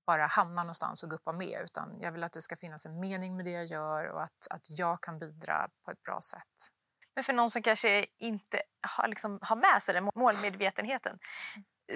bara 0.05 0.25
hamna 0.25 0.61
någonstans 0.61 1.03
och 1.03 1.09
guppa 1.09 1.31
med 1.31 1.61
utan 1.63 2.01
jag 2.01 2.11
vill 2.11 2.23
att 2.23 2.31
det 2.31 2.41
ska 2.41 2.55
finnas 2.55 2.85
en 2.85 2.99
mening 2.99 3.35
med 3.35 3.45
det 3.45 3.51
jag 3.51 3.65
gör 3.65 4.05
och 4.05 4.23
att, 4.23 4.47
att 4.49 4.69
jag 4.69 5.01
kan 5.01 5.19
bidra 5.19 5.69
på 5.85 5.91
ett 5.91 6.03
bra 6.03 6.19
sätt. 6.21 6.71
Men 7.15 7.23
för 7.23 7.33
någon 7.33 7.49
som 7.49 7.61
kanske 7.61 8.05
inte 8.19 8.61
har, 8.97 9.07
liksom, 9.07 9.39
har 9.41 9.55
med 9.55 9.83
sig 9.83 9.93
den 9.93 10.09
målmedvetenheten, 10.15 11.19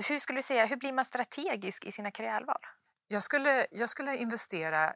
hur 0.10 0.20
skulle 0.20 0.40
du 0.40 0.44
säga, 0.44 0.66
hur 0.66 0.76
blir 0.76 0.94
man 0.94 1.06
strategisk 1.06 1.86
i 1.86 1.92
sina 1.92 2.12
karriärval? 2.12 2.60
Jag 3.08 3.24
skulle, 3.24 3.68
jag 3.72 3.90
skulle 3.90 4.18
investera 4.18 4.94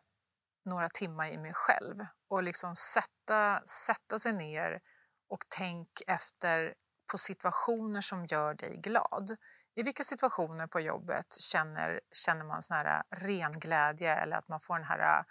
några 0.66 0.90
timmar 0.90 1.28
i 1.28 1.38
mig 1.38 1.54
själv 1.54 2.06
och 2.28 2.44
liksom 2.44 2.76
sätta, 2.76 3.62
sätta 3.66 4.20
sig 4.20 4.34
ner 4.34 4.82
och 5.30 5.46
tänk 5.50 5.90
efter 6.08 6.74
på 7.12 7.18
situationer 7.18 8.02
som 8.02 8.26
gör 8.26 8.54
dig 8.54 8.78
glad. 8.78 9.38
I 9.76 9.84
vilka 9.84 10.04
situationer 10.04 10.68
på 10.68 10.80
jobbet 10.80 11.42
känner, 11.42 12.02
känner 12.12 12.46
man 12.46 12.62
sån 12.62 12.78
här 12.78 13.04
äh, 13.12 13.18
ren 13.18 13.52
glädje 13.52 14.16
eller 14.16 14.38
att 14.38 14.48
man 14.48 14.60
får 14.60 14.76
den 14.76 14.88
här 14.88 15.20
äh, 15.20 15.24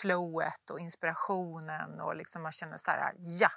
flowet 0.00 0.70
och 0.70 0.80
inspirationen 0.80 2.00
och 2.00 2.16
liksom 2.16 2.42
man 2.42 2.52
känner 2.52 2.76
så 2.76 2.90
här, 2.90 2.98
äh, 2.98 3.14
ja, 3.18 3.48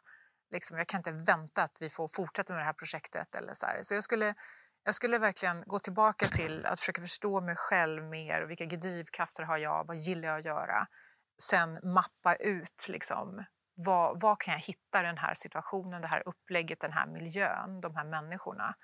liksom, 0.51 0.77
jag 0.77 0.87
kan 0.87 0.99
inte 0.99 1.11
vänta 1.11 1.63
att 1.63 1.77
vi 1.81 1.89
får 1.89 2.07
fortsätta 2.07 2.53
med 2.53 2.61
det 2.61 2.65
här 2.65 2.73
projektet. 2.73 3.35
Eller 3.35 3.53
så 3.53 3.65
här. 3.65 3.79
så 3.83 3.93
jag 3.93 4.03
skulle, 4.03 4.35
jag 4.83 4.95
skulle 4.95 5.17
verkligen 5.17 5.63
gå 5.65 5.79
tillbaka 5.79 6.25
till 6.25 6.65
att 6.65 6.79
försöka 6.79 7.01
förstå 7.01 7.41
mig 7.41 7.55
själv 7.57 8.03
mer. 8.03 8.41
Vilka 8.41 8.65
drivkrafter 8.65 9.43
har 9.43 9.57
jag? 9.57 9.87
Vad 9.87 9.97
gillar 9.97 10.27
jag 10.27 10.39
att 10.39 10.45
göra? 10.45 10.87
Sen 11.41 11.79
mappa 11.83 12.35
ut 12.35 12.85
liksom, 12.89 13.43
vad, 13.85 14.21
vad 14.21 14.39
kan 14.39 14.51
jag 14.51 14.61
hitta 14.61 14.99
i 14.99 15.03
den 15.03 15.17
här 15.17 15.33
situationen, 15.33 16.01
det 16.01 16.07
här 16.07 16.23
upplägget, 16.25 16.79
den 16.79 16.91
här 16.91 17.07
miljön, 17.07 17.81
de 17.81 17.95
här 17.95 18.05
människorna 18.05 18.75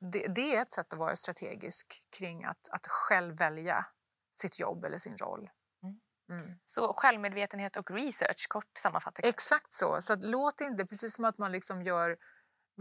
det, 0.00 0.26
det, 0.28 0.56
är 0.56 0.62
ett 0.62 0.72
sätt 0.72 0.92
att 0.92 0.98
vara 0.98 1.16
strategisk 1.16 2.06
kring 2.18 2.44
att, 2.44 2.68
att 2.70 2.86
själv 2.86 3.36
välja 3.38 3.86
sitt 4.32 4.58
jobb 4.58 4.84
eller 4.84 4.98
sin 4.98 5.16
roll. 5.16 5.50
Mm. 5.82 6.00
mm. 6.42 6.58
Så 6.64 6.94
självmedvetenhet 6.96 7.76
och 7.76 7.90
research, 7.90 8.46
kort 8.48 8.70
sammanfattat? 8.78 9.24
Exakt 9.24 9.72
så. 9.72 10.00
så 10.00 10.14
låt 10.14 10.60
inte, 10.60 10.86
precis 10.86 11.14
som 11.14 11.24
att 11.24 11.38
man 11.38 11.52
liksom 11.52 11.82
gör 11.82 12.16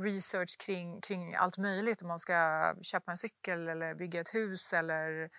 research 0.02 0.58
kring, 0.66 1.02
kring 1.02 1.36
allt 1.36 1.58
möjligt, 1.58 2.02
om 2.02 2.08
man 2.08 2.20
ska 2.20 2.74
köpa 2.82 3.12
en 3.12 3.18
cykel 3.18 3.68
eller 3.68 3.96
bygga 3.96 4.22
ett 4.22 4.34
hus 4.34 4.74
eller 4.74 5.30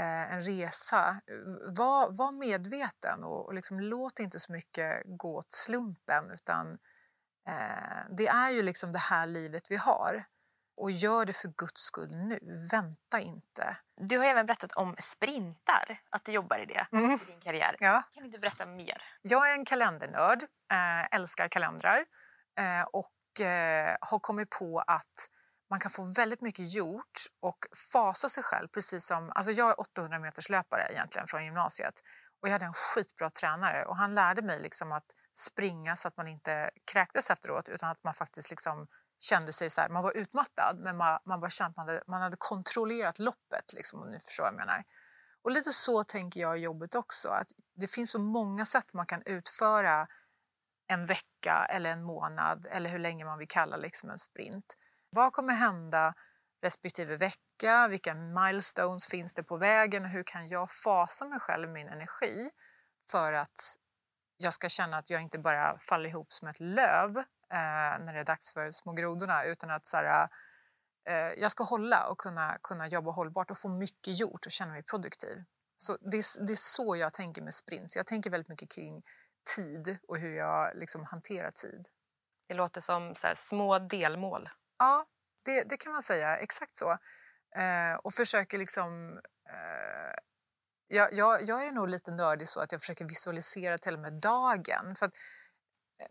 en 0.00 0.40
resa. 0.40 1.20
Var, 1.66 2.10
var 2.10 2.32
medveten 2.32 3.24
och, 3.24 3.46
och 3.46 3.54
liksom, 3.54 3.80
låt 3.80 4.18
inte 4.18 4.40
så 4.40 4.52
mycket 4.52 5.02
gå 5.04 5.36
åt 5.36 5.52
slumpen 5.52 6.30
utan 6.30 6.78
eh, 7.48 8.06
det 8.10 8.26
är 8.26 8.50
ju 8.50 8.62
liksom 8.62 8.92
det 8.92 8.98
här 8.98 9.26
livet 9.26 9.70
vi 9.70 9.76
har. 9.76 10.24
Och 10.76 10.90
gör 10.90 11.24
det 11.24 11.32
för 11.32 11.48
guds 11.48 11.80
skull 11.80 12.16
nu. 12.16 12.38
Vänta 12.70 13.20
inte. 13.20 13.76
Du 13.96 14.18
har 14.18 14.24
även 14.24 14.46
berättat 14.46 14.72
om 14.72 14.96
sprintar, 14.98 16.00
att 16.10 16.24
du 16.24 16.32
jobbar 16.32 16.58
i 16.58 16.66
det 16.66 16.86
mm. 16.92 17.04
i 17.04 17.16
din 17.16 17.40
karriär. 17.40 17.76
Ja. 17.78 18.02
Kan 18.14 18.30
du 18.30 18.38
berätta 18.38 18.66
mer? 18.66 19.02
Jag 19.22 19.50
är 19.50 19.54
en 19.54 19.64
kalendernörd, 19.64 20.42
äh, 20.72 21.14
älskar 21.14 21.48
kalendrar 21.48 22.04
äh, 22.58 22.82
och 22.92 23.12
har 24.00 24.18
kommit 24.18 24.50
på 24.50 24.78
att 24.86 25.28
man 25.72 25.80
kan 25.80 25.90
få 25.90 26.04
väldigt 26.04 26.40
mycket 26.40 26.74
gjort 26.74 27.20
och 27.40 27.58
fasa 27.92 28.28
sig 28.28 28.42
själv. 28.42 28.68
precis 28.68 29.06
som, 29.06 29.32
alltså 29.34 29.52
Jag 29.52 29.70
är 29.70 29.80
800 29.80 30.18
meters 30.18 30.48
löpare 30.48 30.88
egentligen 30.90 31.26
från 31.26 31.44
gymnasiet 31.44 31.94
och 32.40 32.48
jag 32.48 32.52
hade 32.52 32.64
en 32.64 32.74
skitbra 32.74 33.30
tränare 33.30 33.84
och 33.84 33.96
han 33.96 34.14
lärde 34.14 34.42
mig 34.42 34.60
liksom 34.60 34.92
att 34.92 35.04
springa 35.32 35.96
så 35.96 36.08
att 36.08 36.16
man 36.16 36.28
inte 36.28 36.70
kräktes 36.92 37.30
efteråt 37.30 37.68
utan 37.68 37.90
att 37.90 38.04
man 38.04 38.14
faktiskt 38.14 38.50
liksom 38.50 38.86
kände 39.20 39.52
sig 39.52 39.70
så 39.70 39.80
här, 39.80 39.88
man 39.88 40.02
var 40.02 40.12
utmattad 40.12 40.78
men 40.78 40.96
man, 40.96 41.18
man 41.24 41.40
bara 41.40 41.50
kände 41.50 41.70
att 41.70 41.76
man 41.76 41.88
hade, 41.88 42.02
man 42.06 42.22
hade 42.22 42.36
kontrollerat 42.38 43.18
loppet 43.18 43.72
liksom, 43.72 44.02
om 44.02 44.10
ni 44.10 44.20
förstår 44.20 44.44
vad 44.44 44.52
jag 44.52 44.58
menar. 44.58 44.84
Och 45.42 45.50
lite 45.50 45.70
så 45.70 46.04
tänker 46.04 46.40
jag 46.40 46.58
i 46.58 46.60
jobbet 46.60 46.94
också, 46.94 47.28
att 47.28 47.48
det 47.74 47.86
finns 47.86 48.10
så 48.10 48.18
många 48.18 48.64
sätt 48.64 48.92
man 48.92 49.06
kan 49.06 49.22
utföra 49.26 50.08
en 50.88 51.06
vecka 51.06 51.66
eller 51.70 51.90
en 51.90 52.02
månad 52.02 52.66
eller 52.70 52.90
hur 52.90 52.98
länge 52.98 53.24
man 53.24 53.38
vill 53.38 53.48
kalla 53.48 53.76
liksom 53.76 54.10
en 54.10 54.18
sprint. 54.18 54.76
Vad 55.14 55.32
kommer 55.32 55.52
hända 55.52 56.14
respektive 56.62 57.16
vecka? 57.16 57.88
Vilka 57.88 58.14
milestones 58.14 59.06
finns 59.06 59.34
det 59.34 59.42
på 59.42 59.56
vägen? 59.56 60.04
Hur 60.04 60.22
kan 60.22 60.48
jag 60.48 60.70
fasa 60.70 61.24
mig 61.24 61.40
själv 61.40 61.68
min 61.68 61.88
energi 61.88 62.50
för 63.10 63.32
att 63.32 63.76
jag 64.36 64.54
ska 64.54 64.68
känna 64.68 64.96
att 64.96 65.10
jag 65.10 65.22
inte 65.22 65.38
bara 65.38 65.78
faller 65.78 66.08
ihop 66.08 66.32
som 66.32 66.48
ett 66.48 66.60
löv 66.60 67.18
eh, 67.18 67.24
när 68.00 68.14
det 68.14 68.20
är 68.20 68.24
dags 68.24 68.52
för 68.52 68.70
små 68.70 68.92
grodorna 68.92 69.44
utan 69.44 69.70
att 69.70 69.86
så 69.86 69.96
här, 69.96 70.28
eh, 71.08 71.40
jag 71.40 71.50
ska 71.50 71.64
hålla 71.64 72.06
och 72.06 72.18
kunna, 72.18 72.58
kunna 72.62 72.88
jobba 72.88 73.10
hållbart 73.10 73.50
och 73.50 73.58
få 73.58 73.68
mycket 73.68 74.18
gjort 74.18 74.46
och 74.46 74.52
känna 74.52 74.72
mig 74.72 74.82
produktiv. 74.82 75.44
Så 75.76 75.98
det, 76.00 76.16
är, 76.16 76.46
det 76.46 76.52
är 76.52 76.56
så 76.56 76.96
jag 76.96 77.14
tänker 77.14 77.42
med 77.42 77.54
sprints. 77.54 77.96
Jag 77.96 78.06
tänker 78.06 78.30
väldigt 78.30 78.48
mycket 78.48 78.70
kring 78.70 79.02
tid 79.56 79.98
och 80.08 80.18
hur 80.18 80.36
jag 80.36 80.76
liksom 80.76 81.04
hanterar 81.04 81.50
tid. 81.50 81.88
Det 82.48 82.54
låter 82.54 82.80
som 82.80 83.14
så 83.14 83.26
här, 83.26 83.34
små 83.34 83.78
delmål. 83.78 84.48
Ja, 84.82 85.06
det, 85.44 85.62
det, 85.62 85.76
kan 85.76 85.92
man 85.92 86.02
säga. 86.02 86.36
Exakt 86.36 86.76
så. 86.76 86.90
Eh, 87.56 87.94
och 88.02 88.14
försöker 88.14 88.58
liksom... 88.58 89.20
Eh, 89.48 90.14
jag, 90.88 91.12
jag, 91.12 91.42
jag, 91.42 91.66
är 91.66 91.72
nog 91.72 91.88
lite 91.88 92.10
nördig 92.10 92.48
så 92.48 92.60
att 92.60 92.72
jag 92.72 92.80
försöker 92.80 93.04
visualisera 93.04 93.78
till 93.78 93.94
och 93.94 94.00
med 94.00 94.12
dagen. 94.12 94.94
För 94.94 95.06
att 95.06 95.14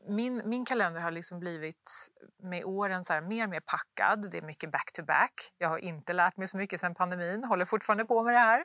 min, 0.08 0.42
min 0.46 0.66
kalender 0.66 1.02
har 1.02 1.12
liksom 1.12 1.40
blivit 1.40 2.10
med 2.44 2.66
åren 2.66 3.04
så 3.04 3.14
här, 3.14 3.22
mer 3.22 3.44
och 3.44 3.50
mer 3.50 3.60
packad. 3.60 4.32
Det 4.32 4.38
är 4.38 4.42
mycket 4.42 4.72
back-to-back. 4.72 5.32
-back. 5.32 5.54
Jag 5.58 5.70
har 5.70 5.78
inte 5.78 6.14
lärt 6.14 6.38
mig 6.38 6.48
så 6.48 6.58
mycket 6.58 6.80
sen 6.80 6.96
pandemin, 6.96 7.44
håller 7.44 7.66
fortfarande 7.66 8.06
på 8.06 8.24
med 8.24 8.34
det 8.34 8.40
här. 8.40 8.60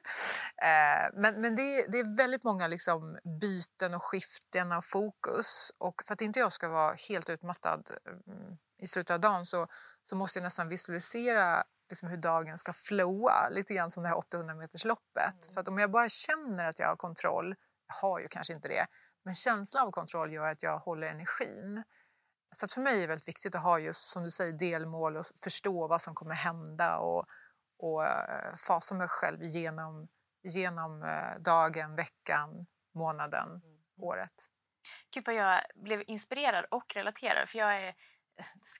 Eh, 0.63 1.11
men 1.15 1.41
men 1.41 1.57
det, 1.57 1.87
det 1.87 1.99
är 1.99 2.17
väldigt 2.17 2.45
många 2.45 2.67
liksom 2.67 3.19
byten 3.41 3.95
och 3.95 4.03
skiften 4.03 4.73
av 4.73 4.81
fokus. 4.81 5.73
Och 5.79 6.03
för 6.07 6.15
att 6.15 6.21
inte 6.21 6.41
jag 6.41 6.53
ska 6.53 6.69
vara 6.69 6.95
helt 7.09 7.31
utmattad 7.31 7.91
mm, 8.27 8.57
i 8.83 8.87
slutet 8.87 9.15
av 9.15 9.21
dagen 9.21 9.47
så, 9.47 9.67
så 10.05 10.17
måste 10.17 10.39
jag 10.39 10.45
nästan 10.45 10.69
visualisera 10.69 11.65
liksom 11.89 12.09
hur 12.09 12.17
dagen 12.17 12.59
ska 12.59 12.73
flowa, 12.73 13.49
lite 13.51 13.75
grann 13.75 13.91
som 13.91 14.03
det 14.03 14.09
här 14.09 14.17
800 14.17 14.55
metersloppet. 14.55 15.47
Mm. 15.47 15.55
För 15.55 15.61
att 15.61 15.69
om 15.69 15.79
jag 15.79 15.91
bara 15.91 16.09
känner 16.09 16.65
att 16.65 16.79
jag 16.79 16.89
har 16.89 16.97
kontroll, 16.97 17.55
jag 17.87 18.09
har 18.09 18.21
ju 18.21 18.29
kanske 18.29 18.53
inte 18.53 18.69
det, 18.69 18.87
men 19.27 19.35
känslan 19.35 19.87
av 19.87 19.91
kontroll 19.91 20.33
gör 20.33 20.47
att 20.47 20.63
jag 20.63 20.79
håller 20.79 21.07
energin. 21.07 21.83
Så 22.51 22.69
för 22.69 22.81
mig 22.81 22.97
är 22.97 23.01
det 23.01 23.07
väldigt 23.07 23.29
viktigt 23.29 23.55
att 23.55 23.63
ha 23.63 23.79
just 23.79 24.07
som 24.07 24.23
du 24.23 24.31
säger 24.31 24.53
delmål 24.53 25.17
och 25.17 25.25
förstå 25.43 25.87
vad 25.89 26.03
som 26.03 26.15
kommer 26.15 26.35
hända 26.35 26.99
och, 26.99 27.27
och 27.79 28.07
eh, 28.07 28.55
fasa 28.57 28.95
mig 28.95 29.09
själv 29.09 29.43
genom, 29.43 30.09
genom 30.43 31.03
eh, 31.03 31.39
dagen, 31.41 31.97
veckan, 31.97 32.67
månaden, 32.95 33.49
mm. 33.49 33.83
året. 34.01 34.35
Gud 35.15 35.25
vad 35.27 35.35
jag 35.35 35.61
blev 35.75 36.03
inspirerad 36.07 36.65
och 36.71 36.95
relaterad 36.95 37.49
för 37.49 37.59
jag 37.59 37.77
är 37.77 37.95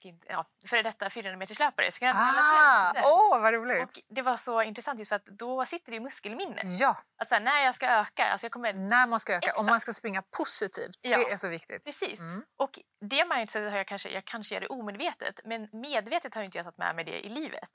inte- 0.01 0.27
ja, 0.29 0.45
före 0.67 0.81
detta 0.81 1.09
400 1.09 1.37
meters 1.37 1.59
löpare. 1.59 1.91
Så 1.91 1.99
kan 1.99 2.07
jag 2.07 2.17
Ah, 2.19 2.93
det. 2.93 3.01
åh, 3.05 3.39
vad 3.41 3.53
roligt! 3.53 3.83
Och 3.83 4.03
det 4.15 4.21
var 4.21 4.37
så 4.37 4.61
intressant 4.61 4.99
just 4.99 5.09
för 5.09 5.15
att 5.15 5.25
då 5.25 5.65
sitter 5.65 5.91
det 5.91 5.95
i 5.97 5.99
muskelminne. 5.99 6.61
Ja, 6.65 6.97
Att 7.17 7.29
så 7.29 7.35
här, 7.35 7.41
när 7.41 7.63
jag 7.65 7.75
ska 7.75 7.87
öka, 7.87 8.25
alltså 8.31 8.45
jag 8.45 8.51
kommer... 8.51 8.73
när 8.73 9.07
man 9.07 9.19
ska 9.19 9.33
öka. 9.33 9.45
Om 9.45 9.49
Exakt. 9.51 9.69
man 9.69 9.79
ska 9.81 9.93
springa 9.93 10.21
positivt. 10.21 10.97
Ja. 11.01 11.17
Det 11.17 11.31
är 11.31 11.37
så 11.37 11.47
viktigt. 11.47 11.83
Precis. 11.83 12.19
Mm. 12.19 12.43
Och 12.57 12.79
det 13.01 13.25
mindsetet 13.25 13.71
har 13.71 13.77
jag 13.77 13.87
kanske, 13.87 14.09
jag 14.09 14.25
kanske 14.25 14.55
gör 14.55 14.61
det 14.61 14.67
omedvetet, 14.67 15.39
men 15.45 15.69
medvetet 15.71 16.35
har 16.35 16.41
ju 16.41 16.45
inte 16.45 16.57
jag 16.57 16.65
tagit 16.65 16.77
med 16.77 16.95
mig 16.95 17.05
det 17.05 17.25
i 17.25 17.29
livet. 17.29 17.69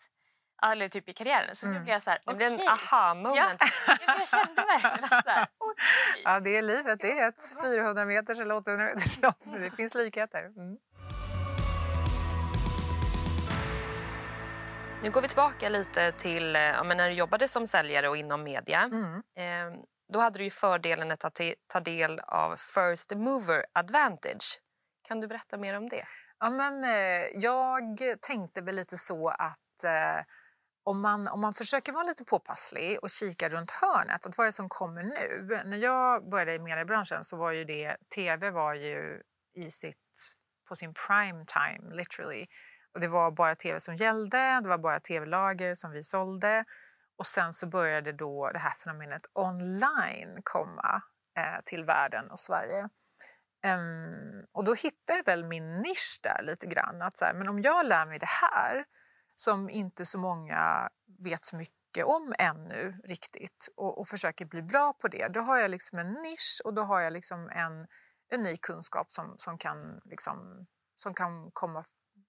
Eller 0.65 0.89
typ 0.89 1.09
i 1.09 1.12
karriären. 1.12 1.57
Så 1.57 1.67
nu 1.67 1.73
Mm. 1.73 1.85
blir 1.85 1.93
jag 1.93 2.03
så 2.03 2.11
här, 2.11 2.21
Det 2.27 2.35
blir 2.35 2.55
okej. 2.55 2.67
en 2.67 2.73
aha-moment. 2.73 3.61
Ja, 3.89 3.97
jag 4.07 4.29
kände 4.29 4.62
verkligen 4.62 5.05
att 5.05 5.25
så 5.25 5.31
här, 5.31 5.47
okej. 5.59 6.23
Ja, 6.25 6.41
det 6.41 6.57
är 6.57 6.62
livet. 6.62 7.01
Det 7.01 7.19
är 7.19 7.29
ett 7.29 7.45
400 7.62 8.05
meters 8.05 8.41
eller 8.41 8.55
800 8.55 8.85
meters 8.85 9.21
lopp. 9.23 9.37
Det 9.45 9.71
finns 9.71 9.95
likheter. 9.95 10.39
Mm. 10.45 10.77
Nu 15.02 15.11
går 15.11 15.23
vi 15.23 15.28
tillbaka 15.28 15.68
lite 15.68 16.12
till 16.12 16.56
eh, 16.56 16.62
ja, 16.62 16.82
när 16.82 17.09
du 17.09 17.14
jobbade 17.14 17.49
som 17.49 17.66
säljare 17.66 18.09
och 18.09 18.16
inom 18.16 18.42
media. 18.42 18.80
Mm. 18.80 19.14
Eh, 19.14 19.80
då 20.12 20.21
hade 20.21 20.38
du 20.38 20.44
ju 20.44 20.50
fördelen 20.50 21.11
att 21.11 21.21
ta, 21.21 21.30
ta 21.66 21.80
del 21.80 22.21
av 22.21 22.56
First 22.56 23.14
Mover 23.14 23.66
Advantage. 23.73 24.61
Kan 25.09 25.21
du 25.21 25.26
berätta 25.26 25.56
mer 25.56 25.76
om 25.76 25.88
det? 25.88 26.04
Ja, 26.38 26.50
men, 26.50 26.85
eh, 26.85 27.26
jag 27.35 27.82
tänkte 28.21 28.61
väl 28.61 28.75
lite 28.75 28.97
så 28.97 29.28
att 29.28 29.85
eh, 29.87 30.25
om, 30.85 31.00
man, 31.00 31.28
om 31.28 31.40
man 31.40 31.52
försöker 31.52 31.92
vara 31.92 32.04
lite 32.04 32.25
påpasslig 32.25 32.99
och 33.02 33.11
kika 33.11 33.49
runt 33.49 33.71
hörnet, 33.71 34.26
att 34.26 34.38
vad 34.38 34.44
är 34.44 34.49
det 34.49 34.52
som 34.52 34.68
kommer 34.68 35.02
nu? 35.02 35.61
När 35.64 35.76
jag 35.76 36.30
började 36.30 36.54
i 36.54 36.59
mediebranschen 36.59 37.25
så 37.25 37.37
var 37.37 37.52
ju 37.52 37.64
det, 37.64 37.97
tv 38.14 38.50
var 38.50 38.75
ju 38.75 39.23
i 39.54 39.71
sitt, 39.71 39.97
på 40.68 40.76
sin 40.76 40.94
prime 41.06 41.44
time, 41.47 41.94
literally. 41.94 42.47
Och 42.95 43.01
det 43.01 43.09
var 43.09 43.31
bara 43.31 43.55
tv 43.55 43.81
som 43.81 43.95
gällde, 43.95 44.61
det 44.61 44.69
var 44.69 44.79
bara 44.79 45.01
tv-lager 45.01 45.75
som 45.75 45.91
vi 45.91 46.03
sålde. 46.03 46.65
Och 47.17 47.27
sen 47.27 47.53
så 47.53 47.67
började 47.67 48.13
då 48.13 48.51
det 48.53 48.59
här 48.59 48.71
fenomenet 48.71 49.23
online 49.33 50.37
komma 50.45 51.03
eh, 51.39 51.63
till 51.65 51.85
världen 51.85 52.31
och 52.31 52.39
Sverige. 52.39 52.89
Um, 53.67 54.47
och 54.53 54.65
då 54.65 54.75
hittade 54.75 55.19
jag 55.19 55.25
väl 55.25 55.45
min 55.45 55.81
nisch 55.81 56.19
där 56.23 56.43
lite 56.43 56.67
grann. 56.67 57.03
Att 57.03 57.17
så 57.17 57.25
här, 57.25 57.35
men 57.35 57.49
om 57.49 57.63
jag 57.63 57.87
lär 57.87 58.07
mig 58.07 58.19
det 58.19 58.29
här 58.51 58.85
som 59.35 59.71
inte 59.71 60.05
så 60.05 60.19
många 60.19 60.89
vet 61.19 61.45
så 61.45 61.57
mycket 61.57 62.05
om 62.05 62.35
ännu 62.39 63.01
riktigt 63.05 63.69
och, 63.77 63.99
och 63.99 64.09
försöker 64.09 64.45
bli 64.45 64.63
bra 64.63 64.93
på 64.93 65.09
det, 65.09 65.29
då 65.29 65.41
har 65.41 65.57
jag 65.57 65.71
liksom 65.71 65.99
en 65.99 66.13
nisch 66.13 66.61
och 66.65 66.75
då 66.75 66.83
har 66.83 67.01
jag 67.01 67.13
liksom 67.13 67.49
en 67.51 67.87
unik 68.35 68.61
kunskap 68.61 69.13
som, 69.13 69.35
som 69.37 69.59
kan, 69.59 70.01
liksom, 70.05 70.67
som 70.97 71.15
kan 71.15 71.51
komma, 71.53 71.85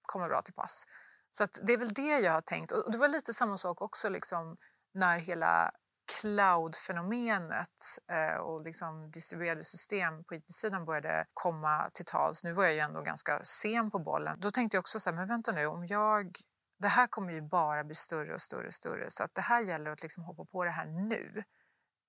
Kommer 0.06 0.28
bra 0.28 0.42
till 0.42 0.54
pass. 0.54 0.84
Så 1.30 1.44
att 1.44 1.58
det 1.62 1.72
är 1.72 1.78
väl 1.78 1.92
det 1.92 2.18
jag 2.18 2.32
har 2.32 2.40
tänkt. 2.40 2.72
Och 2.72 2.92
det 2.92 2.98
var 2.98 3.08
lite 3.08 3.34
samma 3.34 3.56
sak 3.56 3.82
också 3.82 4.08
liksom, 4.08 4.56
när 4.94 5.18
hela 5.18 5.72
cloud-fenomenet 6.20 7.98
eh, 8.12 8.36
och 8.36 8.62
liksom 8.62 9.10
distribuerade 9.10 9.62
system 9.62 10.24
på 10.24 10.34
IT-sidan 10.34 10.84
började 10.84 11.26
komma 11.34 11.90
till 11.94 12.04
tals. 12.04 12.44
Nu 12.44 12.52
var 12.52 12.64
jag 12.64 12.74
ju 12.74 12.78
ändå 12.78 13.02
ganska 13.02 13.40
sen 13.44 13.90
på 13.90 13.98
bollen. 13.98 14.40
Då 14.40 14.50
tänkte 14.50 14.76
jag 14.76 14.80
också 14.80 15.00
så 15.00 15.10
här, 15.10 15.16
men 15.16 15.28
vänta 15.28 15.52
nu, 15.52 15.66
om 15.66 15.86
jag... 15.86 16.36
Det 16.78 16.88
här 16.88 17.06
kommer 17.06 17.32
ju 17.32 17.42
bara 17.42 17.84
bli 17.84 17.94
större 17.94 18.34
och 18.34 18.40
större 18.40 18.66
och 18.66 18.74
större. 18.74 19.10
Så 19.10 19.24
att 19.24 19.34
det 19.34 19.40
här 19.40 19.60
gäller 19.60 19.90
att 19.90 20.02
liksom 20.02 20.24
hoppa 20.24 20.44
på 20.44 20.64
det 20.64 20.70
här 20.70 20.86
nu 20.86 21.44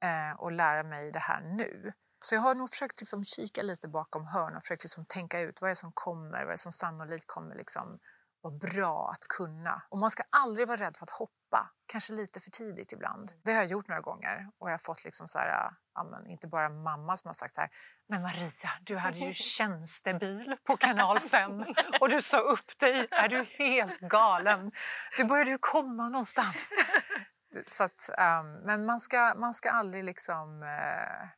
eh, 0.04 0.40
och 0.40 0.52
lära 0.52 0.84
mig 0.84 1.12
det 1.12 1.20
här 1.20 1.42
nu. 1.42 1.94
Så 2.26 2.36
jag 2.36 2.42
har 2.42 2.56
nog 2.56 2.70
försökt 2.70 3.00
liksom 3.00 3.24
kika 3.24 3.64
lite 3.64 3.88
bakom 3.88 4.26
hörn 4.26 4.56
och 4.56 4.64
försökt 4.64 4.84
liksom 4.84 5.06
tänka 5.06 5.40
ut 5.40 5.62
vad 5.62 5.68
är 5.68 5.72
det 5.72 5.76
som 5.76 5.92
kommer, 5.94 6.44
vad 6.44 6.54
är 6.54 6.58
som 6.58 6.72
sannolikt 6.72 7.28
kommer 7.28 7.56
liksom 7.56 8.00
vara 8.42 8.54
bra 8.54 9.10
att 9.14 9.28
kunna. 9.28 9.82
Och 9.90 9.98
man 9.98 10.12
ska 10.12 10.24
aldrig 10.30 10.68
vara 10.68 10.78
rädd 10.78 10.98
för 10.98 11.04
att 11.04 11.10
hoppa, 11.10 11.72
kanske 11.86 12.14
lite 12.14 12.40
för 12.40 12.52
tidigt 12.52 12.94
ibland. 12.94 13.32
Det 13.44 13.52
har 13.52 13.62
jag 13.62 13.72
gjort 13.72 13.88
några 13.88 14.02
gånger 14.02 14.50
och 14.58 14.70
jag 14.70 14.74
har 14.74 14.78
fått 14.78 15.06
liksom 15.06 15.28
så 15.28 15.40
här, 15.40 15.72
ja, 15.94 16.04
men 16.04 16.28
inte 16.28 16.48
bara 16.48 16.70
mamma 16.70 17.18
som 17.18 17.28
har 17.28 17.34
sagt 17.34 17.56
så 17.56 17.62
här, 17.62 17.70
men 18.10 18.22
Maria, 18.22 18.70
du 18.82 18.98
hade 18.98 19.18
ju 19.18 19.34
tjänstebil 19.58 20.58
på 20.64 20.78
kanal 20.78 21.20
5 21.20 21.66
och 22.02 22.10
du 22.10 22.22
sa 22.22 22.40
upp 22.40 22.80
dig, 22.80 23.08
är 23.12 23.28
du 23.28 23.44
helt 23.44 24.00
galen? 24.00 24.72
Du 25.18 25.24
började 25.24 25.52
ju 25.52 25.58
komma 25.58 26.10
någonstans. 26.10 26.76
Så 27.68 27.84
att, 27.84 28.10
um, 28.10 28.54
men 28.66 28.86
man 28.86 29.00
ska, 29.00 29.34
man 29.38 29.54
ska 29.54 29.72
aldrig 29.72 30.04
liksom, 30.04 30.64
uh, 30.64 31.30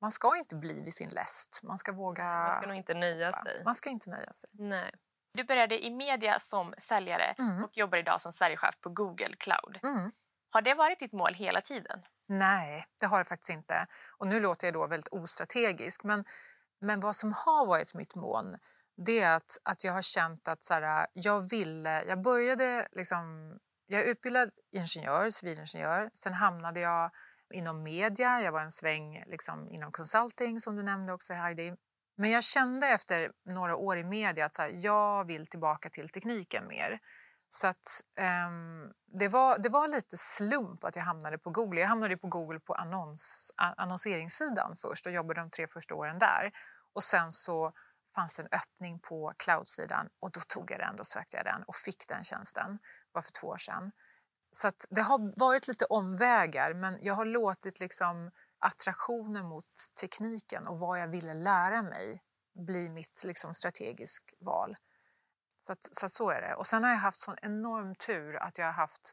man 0.00 0.10
ska 0.12 0.36
inte 0.36 0.56
bli 0.56 0.80
vid 0.80 0.94
sin 0.94 1.08
läst. 1.08 1.60
Man 1.62 1.78
ska 1.78 1.92
våga... 1.92 2.24
Man 2.24 2.56
ska 2.56 2.66
nog 2.66 2.76
inte 2.76 2.94
nöja 2.94 3.32
sig. 3.32 3.62
Man 3.64 3.74
ska 3.74 3.90
inte 3.90 4.10
nöja 4.10 4.32
sig. 4.32 4.50
Nej. 4.52 4.90
Du 5.34 5.44
började 5.44 5.84
i 5.84 5.90
media 5.90 6.38
som 6.38 6.74
säljare 6.78 7.34
Mm. 7.38 7.64
och 7.64 7.76
jobbar 7.76 7.98
idag 7.98 8.20
som 8.20 8.32
Sverigechef 8.32 8.80
på 8.80 8.88
Google 8.88 9.36
Cloud. 9.38 9.78
Mm. 9.82 10.12
Har 10.50 10.62
det 10.62 10.74
varit 10.74 10.98
ditt 10.98 11.12
mål 11.12 11.34
hela 11.34 11.60
tiden? 11.60 12.02
Nej, 12.28 12.86
det 12.98 13.06
har 13.06 13.18
det 13.18 13.24
faktiskt 13.24 13.50
inte. 13.50 13.86
Och 14.18 14.26
nu 14.26 14.40
låter 14.40 14.66
jag 14.66 14.74
då 14.74 14.86
väldigt 14.86 15.12
ostrategisk. 15.12 16.04
Men, 16.04 16.24
men 16.80 17.00
vad 17.00 17.16
som 17.16 17.32
har 17.32 17.66
varit 17.66 17.94
mitt 17.94 18.14
mål 18.14 18.56
det 18.96 19.20
är 19.20 19.36
att, 19.36 19.58
att 19.62 19.84
jag 19.84 19.92
har 19.92 20.02
känt 20.02 20.48
att 20.48 20.62
så 20.62 20.74
här, 20.74 21.06
jag 21.12 21.50
ville... 21.50 22.04
Jag 22.04 22.22
började 22.22 22.88
liksom... 22.92 23.58
Jag 23.86 24.00
är 24.00 24.04
utbildad 24.04 24.50
ingenjör, 24.70 25.30
civilingenjör. 25.30 26.10
Sen 26.14 26.34
hamnade 26.34 26.80
jag 26.80 27.10
inom 27.54 27.82
media. 27.82 28.42
Jag 28.42 28.52
var 28.52 28.60
en 28.60 28.70
sväng 28.70 29.24
liksom, 29.26 29.70
inom 29.70 29.92
consulting, 29.92 30.60
som 30.60 30.76
du 30.76 30.82
nämnde 30.82 31.12
också, 31.12 31.32
Heidi. 31.34 31.74
Men 32.16 32.30
jag 32.30 32.44
kände 32.44 32.86
efter 32.86 33.32
några 33.44 33.76
år 33.76 33.96
i 33.98 34.04
media 34.04 34.44
att 34.44 34.54
så 34.54 34.62
här, 34.62 34.70
jag 34.74 35.24
vill 35.24 35.46
tillbaka 35.46 35.90
till 35.90 36.08
tekniken 36.08 36.66
mer. 36.68 36.98
Så 37.48 37.66
att, 37.66 38.00
um, 38.48 38.92
det, 39.18 39.28
var, 39.28 39.58
det 39.58 39.68
var 39.68 39.88
lite 39.88 40.16
slump 40.16 40.84
att 40.84 40.96
jag 40.96 41.02
hamnade 41.02 41.38
på 41.38 41.50
Google. 41.50 41.80
Jag 41.80 41.88
hamnade 41.88 42.16
på 42.16 42.28
Google 42.28 42.60
på 42.60 42.74
annons, 42.74 43.52
annonseringssidan 43.56 44.76
först 44.76 45.06
och 45.06 45.12
jobbade 45.12 45.40
de 45.40 45.50
tre 45.50 45.66
första 45.66 45.94
åren 45.94 46.18
där. 46.18 46.52
Och 46.92 47.02
sen 47.02 47.32
så 47.32 47.72
fanns 48.14 48.36
det 48.36 48.42
en 48.42 48.48
öppning 48.52 48.98
på 48.98 49.32
cloud-sidan 49.36 50.08
och 50.20 50.30
då 50.30 50.40
tog 50.40 50.70
jag 50.70 50.78
den, 50.78 50.96
då 50.96 51.04
sökte 51.04 51.36
jag 51.36 51.46
den 51.46 51.62
och 51.62 51.74
fick 51.74 52.08
den 52.08 52.24
tjänsten. 52.24 52.72
Det 52.72 53.12
var 53.12 53.22
för 53.22 53.32
två 53.32 53.46
år 53.46 53.56
sedan. 53.56 53.92
Så 54.56 54.72
det 54.90 55.00
har 55.02 55.38
varit 55.40 55.68
lite 55.68 55.84
omvägar 55.84 56.72
men 56.72 56.98
jag 57.02 57.14
har 57.14 57.24
låtit 57.24 57.80
liksom 57.80 58.30
attraktionen 58.58 59.46
mot 59.46 59.66
tekniken 60.00 60.66
och 60.66 60.78
vad 60.78 61.00
jag 61.00 61.08
ville 61.08 61.34
lära 61.34 61.82
mig 61.82 62.22
bli 62.66 62.88
mitt 62.88 63.24
liksom 63.26 63.54
strategiskt 63.54 64.32
val. 64.40 64.76
Så, 65.66 65.72
att, 65.72 65.88
så 65.96 66.06
att 66.06 66.12
så 66.12 66.30
är 66.30 66.40
det. 66.40 66.54
Och 66.54 66.66
sen 66.66 66.84
har 66.84 66.90
jag 66.90 66.98
haft 66.98 67.18
sån 67.18 67.36
enorm 67.42 67.94
tur 67.94 68.36
att 68.36 68.58
jag 68.58 68.66
har 68.66 68.72
haft 68.72 69.10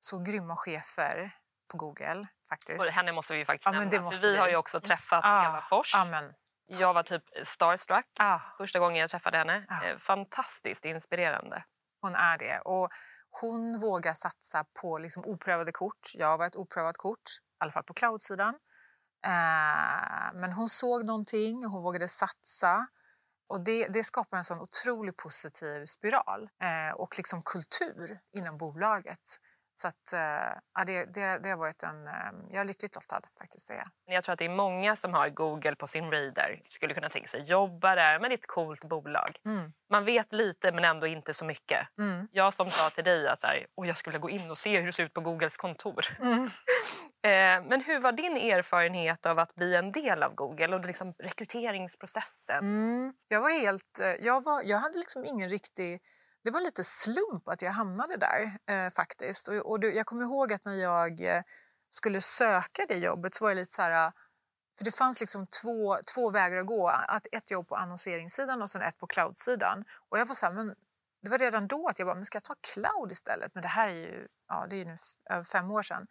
så 0.00 0.18
grymma 0.18 0.56
chefer 0.56 1.36
på 1.70 1.76
Google 1.76 2.26
faktiskt. 2.48 2.80
Och 2.88 2.92
henne 2.92 3.12
måste 3.12 3.34
vi 3.34 3.44
faktiskt 3.44 3.66
Ja, 3.66 3.72
nämna. 3.72 4.10
för 4.10 4.26
vi 4.28 4.32
vi. 4.32 4.38
har 4.38 4.48
ju 4.48 4.56
också 4.56 4.80
träffat 4.80 5.24
Ah, 5.24 5.44
Eva 5.48 5.60
Fors. 5.60 5.94
Amen. 5.94 6.34
Jag 6.66 6.94
var 6.94 7.02
typ 7.02 7.22
starstruck 7.42 8.06
Ah, 8.18 8.40
första 8.58 8.78
gången 8.78 8.96
jag 9.00 9.10
träffade 9.10 9.38
henne. 9.38 9.64
Ja. 9.68 9.84
Eh, 9.84 9.96
Fantastiskt 9.96 10.84
inspirerande. 10.84 11.64
hon 12.00 12.14
är 12.14 12.38
det. 12.38 12.60
Och 12.60 12.90
hon 13.40 13.80
vågar 13.80 14.14
satsa 14.14 14.64
på 14.80 14.98
liksom 14.98 15.24
oprövade 15.26 15.72
kort. 15.72 16.12
Jag 16.14 16.38
var 16.38 16.46
ett 16.46 16.56
oprövat 16.56 16.96
kort, 16.96 17.30
i 17.40 17.56
alla 17.58 17.70
fall 17.70 17.84
på 17.84 17.94
cloud-sidan. 17.94 18.54
Eh, 19.26 20.34
men 20.34 20.52
hon 20.52 20.68
såg 20.68 21.04
någonting 21.04 21.64
och 21.64 21.70
hon 21.70 21.82
vågade 21.82 22.08
satsa. 22.08 22.86
Och 23.46 23.64
det, 23.64 23.88
det 23.88 24.04
skapar 24.04 24.38
en 24.38 24.44
sån 24.44 24.60
otroligt 24.60 25.16
positiv 25.16 25.84
spiral 25.86 26.42
eh, 26.42 26.94
och 26.94 27.14
liksom 27.16 27.42
kultur 27.42 28.20
inom 28.32 28.58
bolaget. 28.58 29.38
Så 29.76 29.88
att, 29.88 30.12
eh, 30.12 30.18
ja, 30.74 30.84
det, 30.86 31.04
det, 31.04 31.38
det 31.38 31.48
har 31.48 31.56
varit 31.56 31.82
en... 31.82 32.06
Eh, 32.06 32.12
jag 32.50 32.60
är 32.60 32.64
lyckligt 32.64 32.94
lottad 32.94 33.20
faktiskt. 33.38 33.68
Det. 33.68 33.84
jag. 34.06 34.24
Tror 34.24 34.32
att 34.32 34.38
det 34.38 34.44
är 34.44 34.48
många 34.48 34.96
som 34.96 35.14
har 35.14 35.28
Google 35.28 35.76
på 35.76 35.86
sin 35.86 36.10
radar. 36.10 36.60
Skulle 36.68 36.94
kunna 36.94 37.08
tänka 37.08 37.28
sig 37.28 37.42
jobba 37.42 37.94
där, 37.94 38.18
men 38.20 38.30
det 38.30 38.34
är 38.34 38.38
ett 38.38 38.46
coolt 38.46 38.84
bolag. 38.84 39.36
Mm. 39.44 39.72
Man 39.90 40.04
vet 40.04 40.32
lite 40.32 40.72
men 40.72 40.84
ändå 40.84 41.06
inte 41.06 41.34
så 41.34 41.44
mycket. 41.44 41.88
Mm. 41.98 42.28
Jag 42.32 42.54
som 42.54 42.66
sa 42.70 42.90
till 42.90 43.04
dig 43.04 43.28
att 43.28 43.40
så 43.40 43.46
här, 43.46 43.66
"Åh, 43.74 43.86
jag 43.86 43.96
skulle 43.96 44.18
gå 44.18 44.30
in 44.30 44.50
och 44.50 44.58
se 44.58 44.78
hur 44.78 44.86
det 44.86 44.92
ser 44.92 45.04
ut 45.04 45.12
på 45.12 45.20
Googles 45.20 45.56
kontor. 45.56 46.06
Mm. 46.20 46.48
Eh, 47.24 47.62
men 47.64 47.80
hur 47.80 48.00
var 48.00 48.12
din 48.12 48.36
erfarenhet 48.36 49.26
av 49.26 49.38
att 49.38 49.54
bli 49.54 49.76
en 49.76 49.92
del 49.92 50.22
av 50.22 50.34
Google 50.34 50.76
och 50.76 50.84
liksom 50.84 51.14
rekryteringsprocessen? 51.18 52.58
Mm. 52.58 53.12
Jag 53.28 53.40
var 53.40 53.50
helt... 53.50 54.00
Jag, 54.20 54.44
var, 54.44 54.62
jag 54.62 54.78
hade 54.78 54.98
liksom 54.98 55.24
ingen 55.24 55.48
riktig... 55.48 56.00
Det 56.44 56.50
var 56.50 56.60
lite 56.60 56.84
slump 56.84 57.48
att 57.48 57.62
jag 57.62 57.70
hamnade 57.70 58.16
där 58.16 58.58
eh, 58.66 58.90
faktiskt. 58.90 59.48
Och, 59.48 59.70
och 59.70 59.84
jag 59.84 60.06
kommer 60.06 60.22
ihåg 60.22 60.52
att 60.52 60.64
när 60.64 60.74
jag 60.74 61.20
eh, 61.20 61.42
skulle 61.90 62.20
söka 62.20 62.86
det 62.88 62.98
jobbet 62.98 63.34
så 63.34 63.44
var 63.44 63.50
det 63.50 63.54
lite 63.54 63.74
så 63.74 63.82
här... 63.82 64.12
För 64.78 64.84
det 64.84 64.90
fanns 64.92 65.20
liksom 65.20 65.46
två, 65.46 65.98
två 66.14 66.30
vägar 66.30 66.56
att 66.56 66.66
gå. 66.66 66.88
Att 66.88 67.26
ett 67.32 67.50
jobb 67.50 67.68
på 67.68 67.76
annonseringssidan 67.76 68.62
och 68.62 68.70
sen 68.70 68.82
ett 68.82 68.98
på 68.98 69.06
cloud-sidan. 69.06 69.84
Och 70.08 70.18
jag 70.18 70.26
var 70.26 70.34
så 70.34 70.46
här, 70.46 70.52
men 70.52 70.74
det 71.22 71.30
var 71.30 71.38
redan 71.38 71.68
då 71.68 71.88
att 71.88 71.98
jag 71.98 72.08
bara, 72.08 72.14
men 72.14 72.24
ska 72.24 72.36
jag 72.36 72.44
ta 72.44 72.54
cloud 72.72 73.12
istället? 73.12 73.54
Men 73.54 73.62
det 73.62 73.68
här 73.68 73.88
är 73.88 73.94
ju, 73.94 74.28
ja, 74.48 74.66
det 74.70 74.76
är 74.76 74.78
ju 74.78 74.84
nu 74.84 74.96
över 75.30 75.44
fem 75.44 75.70
år 75.70 75.82
sedan. 75.82 76.06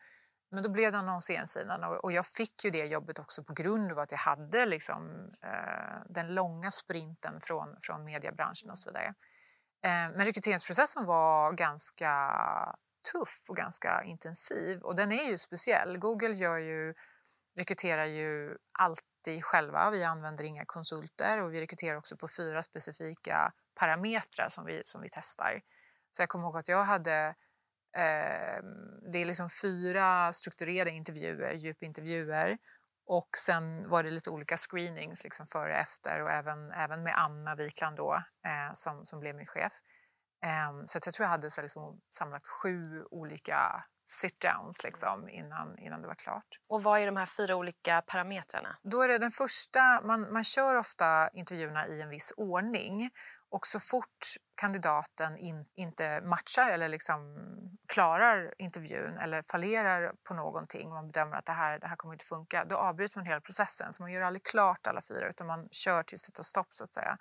Men 0.51 0.63
då 0.63 0.69
blev 0.69 0.91
det 0.91 0.97
annonseringssidan 0.97 1.83
och, 1.83 2.03
och 2.03 2.11
jag 2.11 2.25
fick 2.25 2.65
ju 2.65 2.71
det 2.71 2.85
jobbet 2.85 3.19
också 3.19 3.43
på 3.43 3.53
grund 3.53 3.91
av 3.91 3.99
att 3.99 4.11
jag 4.11 4.19
hade 4.19 4.65
liksom, 4.65 5.31
eh, 5.41 6.01
den 6.09 6.35
långa 6.35 6.71
sprinten 6.71 7.41
från, 7.41 7.77
från 7.81 8.03
mediebranschen 8.03 8.69
och 8.69 8.77
så 8.77 8.89
vidare. 8.89 9.13
Eh, 9.85 10.15
men 10.15 10.25
rekryteringsprocessen 10.25 11.05
var 11.05 11.51
ganska 11.51 12.13
tuff 13.11 13.45
och 13.49 13.57
ganska 13.57 14.03
intensiv 14.03 14.81
och 14.81 14.95
den 14.95 15.11
är 15.11 15.29
ju 15.29 15.37
speciell. 15.37 15.97
Google 15.97 16.33
gör 16.33 16.57
ju, 16.57 16.93
rekryterar 17.55 18.05
ju 18.05 18.57
alltid 18.79 19.45
själva, 19.45 19.89
vi 19.89 20.03
använder 20.03 20.43
inga 20.43 20.65
konsulter 20.65 21.41
och 21.41 21.53
vi 21.53 21.61
rekryterar 21.61 21.97
också 21.97 22.17
på 22.17 22.27
fyra 22.27 22.61
specifika 22.61 23.51
parametrar 23.79 24.49
som 24.49 24.65
vi, 24.65 24.81
som 24.85 25.01
vi 25.01 25.09
testar. 25.11 25.61
Så 26.11 26.21
jag 26.21 26.29
kommer 26.29 26.45
ihåg 26.45 26.57
att 26.57 26.67
jag 26.67 26.83
hade 26.83 27.35
eh, 27.97 28.63
det 29.11 29.21
är 29.21 29.25
liksom 29.25 29.49
fyra 29.61 30.31
strukturerade 30.31 30.91
intervjuer, 30.91 31.53
djupintervjuer 31.53 32.57
och 33.05 33.29
sen 33.37 33.89
var 33.89 34.03
det 34.03 34.11
lite 34.11 34.29
olika 34.29 34.57
screenings 34.57 35.23
liksom 35.23 35.47
före 35.47 35.73
och 35.73 35.79
efter 35.79 36.21
och 36.21 36.31
även, 36.31 36.71
även 36.71 37.03
med 37.03 37.13
Anna 37.17 37.55
Wikland 37.55 37.97
då, 37.97 38.13
eh, 38.45 38.73
som, 38.73 39.05
som 39.05 39.19
blev 39.19 39.35
min 39.35 39.45
chef. 39.45 39.73
Um, 40.69 40.87
så 40.87 40.99
jag 41.05 41.13
tror 41.13 41.25
jag 41.25 41.29
hade 41.29 41.51
så 41.51 41.61
liksom, 41.61 42.01
samlat 42.15 42.47
sju 42.47 43.03
olika 43.11 43.83
sit-downs 44.05 44.83
liksom, 44.83 45.29
innan, 45.29 45.77
innan 45.79 46.01
det 46.01 46.07
var 46.07 46.15
klart. 46.15 46.47
Och 46.67 46.83
vad 46.83 46.99
är 46.99 47.05
de 47.05 47.17
här 47.17 47.25
fyra 47.25 47.55
olika 47.55 48.01
parametrarna? 48.01 48.77
Då 48.83 49.01
är 49.01 49.07
det 49.07 49.17
den 49.17 49.31
första, 49.31 50.01
man, 50.01 50.33
man 50.33 50.43
kör 50.43 50.75
ofta 50.75 51.29
intervjuerna 51.33 51.87
i 51.87 52.01
en 52.01 52.09
viss 52.09 52.33
ordning 52.37 53.09
och 53.53 53.67
så 53.67 53.79
fort 53.79 54.25
kandidaten 54.55 55.37
in, 55.37 55.65
inte 55.75 56.21
matchar 56.21 56.69
eller 56.69 56.89
liksom 56.89 57.37
klarar 57.87 58.53
intervjun 58.57 59.17
eller 59.17 59.41
fallerar 59.41 60.13
på 60.23 60.33
någonting 60.33 60.87
och 60.87 60.93
man 60.93 61.07
bedömer 61.07 61.37
att 61.37 61.45
det 61.45 61.51
här, 61.51 61.79
det 61.79 61.87
här 61.87 61.95
kommer 61.95 62.13
inte 62.13 62.25
funka, 62.25 62.65
då 62.65 62.75
avbryter 62.75 63.17
man 63.17 63.25
hela 63.25 63.41
processen. 63.41 63.93
Så 63.93 64.03
man 64.03 64.11
gör 64.11 64.21
aldrig 64.21 64.43
klart 64.43 64.87
alla 64.87 65.01
fyra 65.01 65.29
utan 65.29 65.47
man 65.47 65.67
kör 65.71 66.03
tills 66.03 66.25
det 66.25 66.31
tar 66.31 66.43
stopp 66.43 66.67
så 66.73 66.83
att 66.83 66.93
säga. 66.93 67.17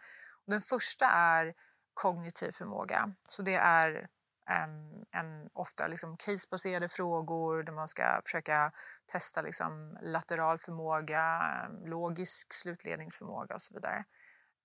Och 0.47 0.51
den 0.51 0.61
första 0.61 1.07
är 1.07 1.55
kognitiv 1.95 2.51
förmåga. 2.51 3.12
Så 3.23 3.42
det 3.42 3.55
är 3.55 4.09
en, 4.47 5.05
en, 5.11 5.51
ofta 5.53 5.87
liksom 5.87 6.16
casebaserade 6.16 6.88
frågor 6.88 7.62
där 7.62 7.73
man 7.73 7.88
ska 7.88 8.21
försöka 8.25 8.73
testa 9.12 9.42
liksom 9.42 9.99
lateral 10.03 10.59
förmåga, 10.59 11.42
logisk 11.85 12.53
slutledningsförmåga 12.53 13.55
och 13.55 13.62
så 13.62 13.75
vidare. 13.75 14.05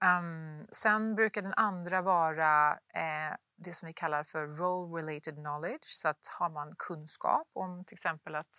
Um, 0.05 0.63
sen 0.71 1.15
brukar 1.15 1.41
den 1.41 1.53
andra 1.53 2.01
vara 2.01 2.71
eh, 2.71 3.35
det 3.57 3.73
som 3.73 3.87
vi 3.87 3.93
kallar 3.93 4.23
för 4.23 4.47
role 4.47 5.01
related 5.01 5.35
knowledge. 5.35 5.85
Så 5.85 6.07
att 6.07 6.27
har 6.39 6.49
man 6.49 6.75
kunskap 6.77 7.47
om 7.53 7.85
till 7.85 7.95
exempel 7.95 8.35
att 8.35 8.55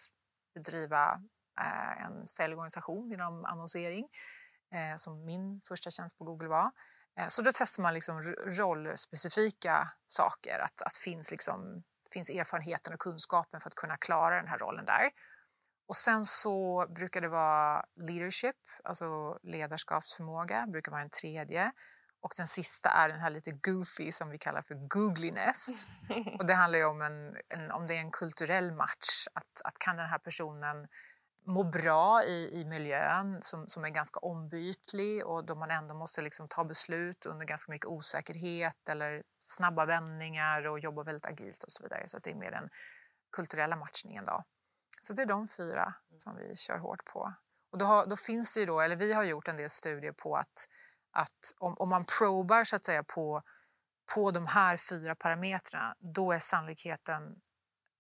bedriva 0.55 1.13
eh, 1.61 2.05
en 2.05 2.27
säljorganisation 2.27 3.13
inom 3.13 3.45
annonsering, 3.45 4.09
eh, 4.75 4.97
som 4.97 5.25
min 5.25 5.61
första 5.69 5.91
tjänst 5.91 6.19
på 6.19 6.25
Google 6.25 6.49
var, 6.49 6.71
Eh, 7.19 7.29
så 7.29 7.43
då 7.43 7.51
testar 7.55 7.83
man 7.83 7.95
liksom 7.95 8.23
rollspecifika 8.47 9.89
saker, 10.07 10.59
att, 10.59 10.83
att 10.83 10.97
finns, 10.97 11.31
liksom, 11.31 11.83
finns 12.13 12.31
erfarenheten 12.31 12.95
och 12.95 13.01
kunskapen 13.01 13.61
för 13.61 13.71
att 13.71 13.75
kunna 13.75 13.97
klara 13.97 14.37
den 14.37 14.49
här 14.49 14.59
rollen 14.59 14.85
där. 14.85 15.11
Och 15.89 15.97
sen 15.97 16.25
så 16.25 16.87
brukar 16.89 17.21
det 17.21 17.29
vara 17.29 17.85
leadership, 17.97 18.57
alltså 18.85 19.39
ledarskapsförmåga, 19.43 20.67
brukar 20.67 20.93
vara 20.93 21.01
den 21.01 21.11
tredje. 21.11 21.73
Och 22.21 22.33
den 22.37 22.47
sista 22.47 22.91
är 22.91 23.09
den 23.09 23.21
här 23.21 23.31
lite 23.31 23.51
goofy 23.51 24.13
som 24.13 24.31
vi 24.31 24.39
kallar 24.39 24.63
för 24.63 24.75
googliness. 24.75 25.87
Och 26.39 26.47
det 26.47 26.55
handlar 26.55 26.79
ju 26.79 26.85
om, 26.85 27.03
en, 27.03 27.37
en, 27.49 27.71
om 27.71 27.87
det 27.87 27.95
är 27.95 28.01
en 28.01 28.11
kulturell 28.11 28.73
match, 28.73 29.27
att, 29.33 29.63
att 29.65 29.79
kan 29.79 29.97
den 29.97 30.07
här 30.07 30.19
personen 30.19 30.89
må 31.47 31.65
bra 31.65 32.25
i, 32.25 32.61
i 32.61 32.65
miljön 32.65 33.39
som, 33.43 33.69
som 33.69 33.85
är 33.85 33.89
ganska 33.89 34.21
ombytlig 34.21 35.27
och 35.27 35.47
då 35.47 35.55
man 35.55 35.71
ändå 35.71 35.95
måste 35.95 36.23
liksom 36.23 36.49
ta 36.49 36.65
beslut 36.65 37.27
under 37.27 37.47
ganska 37.47 37.73
mycket 37.73 37.87
osäkerhet 37.87 38.89
eller 38.89 39.23
snabba 39.41 39.85
vändningar 39.85 40.67
och 40.67 40.79
jobba 40.79 41.03
väldigt 41.03 41.27
agilt 41.27 41.65
och 41.65 41.73
så 41.73 41.83
vidare. 41.83 42.09
Så 42.09 42.19
det 42.19 42.31
är 42.31 42.35
mer 42.35 42.51
den 42.51 42.69
kulturella 43.33 43.77
matchningen 43.77 44.25
då. 44.25 44.45
Så 45.03 45.13
det 45.13 45.23
är 45.23 45.27
de 45.27 45.49
fyra 45.49 45.95
som 46.17 46.37
vi 46.37 46.57
kör 46.57 46.79
hårt 46.79 47.05
på. 47.05 47.35
Och 47.73 47.79
då, 47.79 47.85
har, 47.85 48.07
då 48.07 48.17
finns 48.17 48.55
det 48.55 48.67
då, 48.67 48.81
eller 48.81 48.97
vi 48.97 49.13
har 49.13 49.25
gjort 49.25 49.49
en 49.49 49.57
del 49.57 49.71
studier 49.71 50.13
på 50.13 50.37
att, 50.37 50.69
att 51.13 51.53
om, 51.59 51.75
om 51.79 51.89
man 51.89 52.05
probar 52.19 52.65
så 52.65 52.77
att 52.77 52.85
säga 52.85 53.05
på, 53.05 53.43
på 54.15 54.31
de 54.31 54.47
här 54.47 54.77
fyra 54.77 55.15
parametrarna, 55.15 55.95
då 55.99 56.33
är 56.33 56.39
sannolikheten 56.39 57.41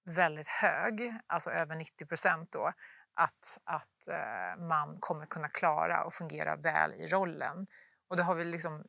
väldigt 0.05 0.49
hög, 0.49 1.15
alltså 1.27 1.51
över 1.51 1.77
90 1.77 2.07
procent 2.07 2.53
då, 2.53 2.73
att, 3.15 3.59
att 3.65 4.09
eh, 4.09 4.63
man 4.65 4.97
kommer 5.01 5.27
kunna 5.27 5.49
klara 5.49 6.05
och 6.05 6.15
fungera 6.15 6.57
väl 6.57 6.95
i 6.95 7.07
rollen. 7.07 7.67
Och 8.09 8.17
det 8.17 8.23
har 8.23 8.35
vi 8.35 8.45
liksom 8.45 8.85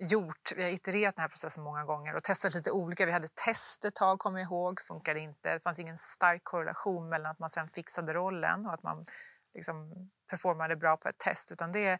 gjort. 0.00 0.52
Vi 0.56 0.62
har 0.62 0.70
itererat 0.70 1.16
den 1.16 1.22
här 1.22 1.28
processen 1.28 1.64
många 1.64 1.84
gånger 1.84 2.14
och 2.14 2.22
testat 2.22 2.54
lite 2.54 2.70
olika. 2.70 3.06
Vi 3.06 3.12
hade 3.12 3.28
test 3.28 3.84
ett 3.84 3.94
tag, 3.94 4.18
kommer 4.18 4.38
jag 4.38 4.46
ihåg, 4.46 4.80
funkade 4.80 5.20
inte. 5.20 5.52
Det 5.52 5.60
fanns 5.60 5.80
ingen 5.80 5.96
stark 5.96 6.44
korrelation 6.44 7.08
mellan 7.08 7.30
att 7.30 7.38
man 7.38 7.50
sen 7.50 7.68
fixade 7.68 8.14
rollen 8.14 8.66
och 8.66 8.74
att 8.74 8.82
man 8.82 9.04
liksom 9.54 10.10
performade 10.30 10.76
bra 10.76 10.96
på 10.96 11.08
ett 11.08 11.18
test, 11.18 11.52
utan 11.52 11.72
det 11.72 11.86
är 11.86 11.98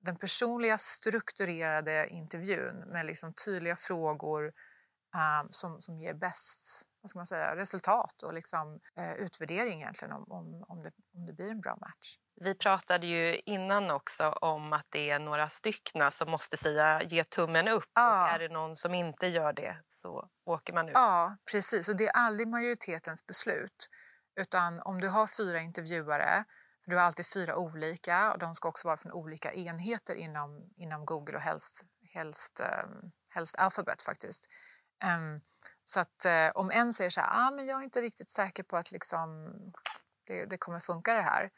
den 0.00 0.16
personliga 0.16 0.78
strukturerade 0.78 2.08
intervjun 2.08 2.76
med 2.86 3.06
liksom 3.06 3.34
tydliga 3.44 3.76
frågor 3.76 4.44
um, 5.14 5.48
som, 5.50 5.80
som 5.80 5.98
ger 5.98 6.14
bäst 6.14 6.82
vad 7.08 7.10
ska 7.10 7.18
man 7.18 7.26
säga, 7.26 7.56
resultat 7.56 8.22
och 8.22 8.34
liksom, 8.34 8.80
eh, 8.98 9.12
utvärdering 9.12 9.80
egentligen 9.82 10.12
om, 10.12 10.24
om, 10.28 10.64
om, 10.68 10.82
det, 10.82 10.92
om 11.14 11.26
det 11.26 11.32
blir 11.32 11.50
en 11.50 11.60
bra 11.60 11.76
match. 11.76 12.16
Vi 12.40 12.54
pratade 12.54 13.06
ju 13.06 13.36
innan 13.46 13.90
också 13.90 14.28
om 14.28 14.72
att 14.72 14.86
det 14.90 15.10
är 15.10 15.18
några 15.18 15.48
styckna 15.48 16.10
som 16.10 16.30
måste 16.30 16.56
säga 16.56 17.02
ge 17.02 17.24
tummen 17.24 17.68
upp. 17.68 17.90
Ja. 17.94 18.22
Och 18.22 18.34
är 18.34 18.38
det 18.38 18.48
någon 18.48 18.76
som 18.76 18.94
inte 18.94 19.26
gör 19.26 19.52
det 19.52 19.76
så 19.90 20.28
åker 20.44 20.72
man 20.72 20.88
ut. 20.88 20.94
Ja, 20.94 21.36
precis. 21.52 21.88
Och 21.88 21.96
det 21.96 22.06
är 22.06 22.12
aldrig 22.16 22.48
majoritetens 22.48 23.26
beslut. 23.26 23.88
Utan 24.40 24.80
om 24.80 25.00
du 25.00 25.08
har 25.08 25.26
fyra 25.26 25.60
intervjuare, 25.60 26.44
för 26.84 26.90
du 26.90 26.96
har 26.96 27.04
alltid 27.04 27.26
fyra 27.26 27.56
olika 27.56 28.32
och 28.32 28.38
de 28.38 28.54
ska 28.54 28.68
också 28.68 28.88
vara 28.88 28.96
från 28.96 29.12
olika 29.12 29.52
enheter 29.52 30.14
inom, 30.14 30.70
inom 30.76 31.06
Google 31.06 31.36
och 31.36 31.42
helst, 31.42 31.84
helst, 32.12 32.60
um, 32.60 33.12
helst 33.28 33.56
Alphabet 33.56 34.02
faktiskt. 34.02 34.48
Um, 35.04 35.40
så 35.88 36.00
att 36.00 36.24
eh, 36.24 36.50
om 36.54 36.70
en 36.70 36.92
säger 36.92 37.10
så 37.10 37.20
här, 37.20 37.28
ah, 37.32 37.50
men 37.50 37.66
jag 37.66 37.80
är 37.80 37.84
inte 37.84 38.00
riktigt 38.00 38.30
säker 38.30 38.62
på 38.62 38.76
att 38.76 38.92
liksom, 38.92 39.52
det, 40.26 40.44
det, 40.44 40.58
kommer 40.58 40.80
funka 40.80 41.14
det 41.14 41.22
här, 41.22 41.50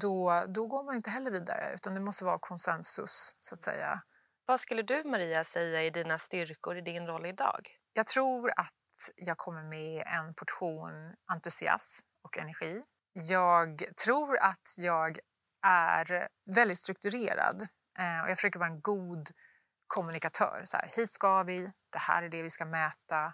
då, 0.00 0.44
då 0.48 0.66
går 0.66 0.82
man 0.82 0.94
inte 0.94 1.10
heller 1.10 1.30
vidare 1.30 1.74
utan 1.74 1.94
det 1.94 2.00
måste 2.00 2.24
vara 2.24 2.38
konsensus 2.38 3.36
så 3.38 3.54
att 3.54 3.62
säga. 3.62 4.02
Vad 4.46 4.60
skulle 4.60 4.82
du 4.82 5.04
Maria 5.04 5.44
säga 5.44 5.82
är 5.82 5.90
dina 5.90 6.18
styrkor 6.18 6.76
i 6.76 6.80
din 6.80 7.06
roll 7.06 7.26
idag? 7.26 7.68
Jag 7.92 8.06
tror 8.06 8.52
att 8.56 8.74
jag 9.16 9.38
kommer 9.38 9.62
med 9.62 10.04
en 10.06 10.34
portion 10.34 11.14
entusiasm 11.32 12.06
och 12.22 12.38
energi. 12.38 12.82
Jag 13.12 13.84
tror 14.04 14.38
att 14.38 14.74
jag 14.78 15.18
är 15.66 16.28
väldigt 16.56 16.78
strukturerad 16.78 17.62
eh, 17.98 18.22
och 18.22 18.30
jag 18.30 18.36
försöker 18.36 18.58
vara 18.58 18.70
en 18.70 18.80
god 18.80 19.30
kommunikatör. 19.86 20.62
Så 20.64 20.76
här, 20.76 20.90
hit 20.96 21.12
ska 21.12 21.42
vi, 21.42 21.72
det 21.92 21.98
här 21.98 22.22
är 22.22 22.28
det 22.28 22.42
vi 22.42 22.50
ska 22.50 22.64
mäta, 22.64 23.32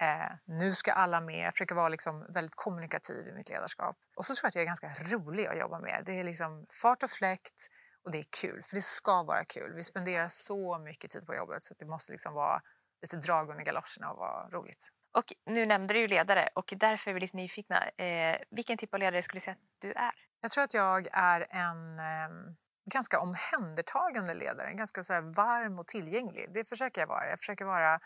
Eh, 0.00 0.34
nu 0.44 0.74
ska 0.74 0.92
alla 0.92 1.20
med. 1.20 1.46
Jag 1.46 1.54
försöker 1.54 1.74
vara 1.74 1.88
liksom 1.88 2.26
väldigt 2.32 2.54
kommunikativ 2.54 3.28
i 3.28 3.32
mitt 3.32 3.50
ledarskap. 3.50 3.96
Och 4.16 4.24
så 4.24 4.34
tror 4.34 4.44
jag 4.44 4.48
att 4.48 4.54
jag 4.54 4.62
är 4.62 4.66
ganska 4.66 4.88
rolig 5.16 5.46
att 5.46 5.58
jobba 5.58 5.80
med. 5.80 6.02
Det 6.06 6.20
är 6.20 6.24
liksom 6.24 6.66
fart 6.82 7.02
och 7.02 7.10
fläkt 7.10 7.66
och 8.04 8.10
det 8.10 8.18
är 8.18 8.24
kul, 8.40 8.62
för 8.62 8.76
det 8.76 8.82
ska 8.82 9.22
vara 9.22 9.44
kul. 9.44 9.74
Vi 9.74 9.82
spenderar 9.82 10.28
så 10.28 10.78
mycket 10.78 11.10
tid 11.10 11.26
på 11.26 11.34
jobbet 11.34 11.64
så 11.64 11.74
det 11.78 11.86
måste 11.86 12.12
liksom 12.12 12.34
vara 12.34 12.62
lite 13.02 13.16
drag 13.16 13.50
under 13.50 13.64
galoscherna 13.64 14.10
och 14.10 14.18
vara 14.18 14.48
roligt. 14.48 14.88
Och 15.16 15.32
nu 15.46 15.66
nämnde 15.66 15.94
du 15.94 16.00
ju 16.00 16.08
ledare 16.08 16.48
och 16.54 16.74
därför 16.76 17.10
är 17.10 17.14
vi 17.14 17.20
lite 17.20 17.36
nyfikna. 17.36 17.88
Eh, 17.88 18.38
vilken 18.50 18.78
typ 18.78 18.94
av 18.94 19.00
ledare 19.00 19.22
skulle 19.22 19.36
du 19.36 19.44
säga 19.44 19.52
att 19.52 19.80
du 19.80 19.92
är? 19.92 20.12
Jag 20.40 20.50
tror 20.50 20.64
att 20.64 20.74
jag 20.74 21.06
är 21.12 21.46
en 21.50 21.98
eh, 21.98 22.54
ganska 22.90 23.20
omhändertagande 23.20 24.34
ledare, 24.34 24.72
ganska 24.72 25.02
så 25.02 25.12
varm 25.12 25.78
och 25.78 25.86
tillgänglig. 25.86 26.46
Det 26.54 26.68
försöker 26.68 27.00
jag 27.00 27.08
vara. 27.08 27.30
Jag 27.30 27.38
försöker 27.38 27.64
vara 27.64 28.00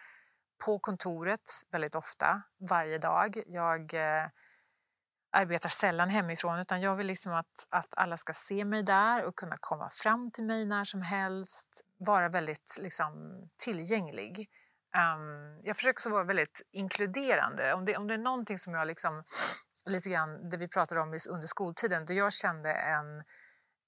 på 0.64 0.78
kontoret 0.78 1.50
väldigt 1.70 1.94
ofta, 1.94 2.42
varje 2.70 2.98
dag. 2.98 3.42
Jag 3.46 3.94
eh, 3.94 4.26
arbetar 5.32 5.68
sällan 5.68 6.08
hemifrån 6.08 6.58
utan 6.58 6.80
jag 6.80 6.96
vill 6.96 7.06
liksom 7.06 7.32
att, 7.32 7.66
att 7.70 7.94
alla 7.96 8.16
ska 8.16 8.32
se 8.32 8.64
mig 8.64 8.82
där 8.82 9.24
och 9.24 9.36
kunna 9.36 9.56
komma 9.60 9.88
fram 9.90 10.30
till 10.30 10.44
mig 10.44 10.66
när 10.66 10.84
som 10.84 11.02
helst. 11.02 11.80
Vara 11.98 12.28
väldigt 12.28 12.78
liksom, 12.80 13.12
tillgänglig. 13.64 14.48
Um, 14.96 15.60
jag 15.62 15.76
försöker 15.76 15.92
också 15.92 16.10
vara 16.10 16.24
väldigt 16.24 16.62
inkluderande. 16.72 17.74
Om 17.74 17.84
det, 17.84 17.96
om 17.96 18.06
det 18.06 18.14
är 18.14 18.18
någonting 18.18 18.58
som 18.58 18.74
jag 18.74 18.86
liksom, 18.86 19.24
lite 19.86 20.10
grann 20.10 20.50
det 20.50 20.56
vi 20.56 20.68
pratade 20.68 21.00
om 21.00 21.08
under 21.08 21.46
skoltiden, 21.46 22.04
då 22.06 22.14
jag 22.14 22.32
kände 22.32 22.72
en, 22.72 23.22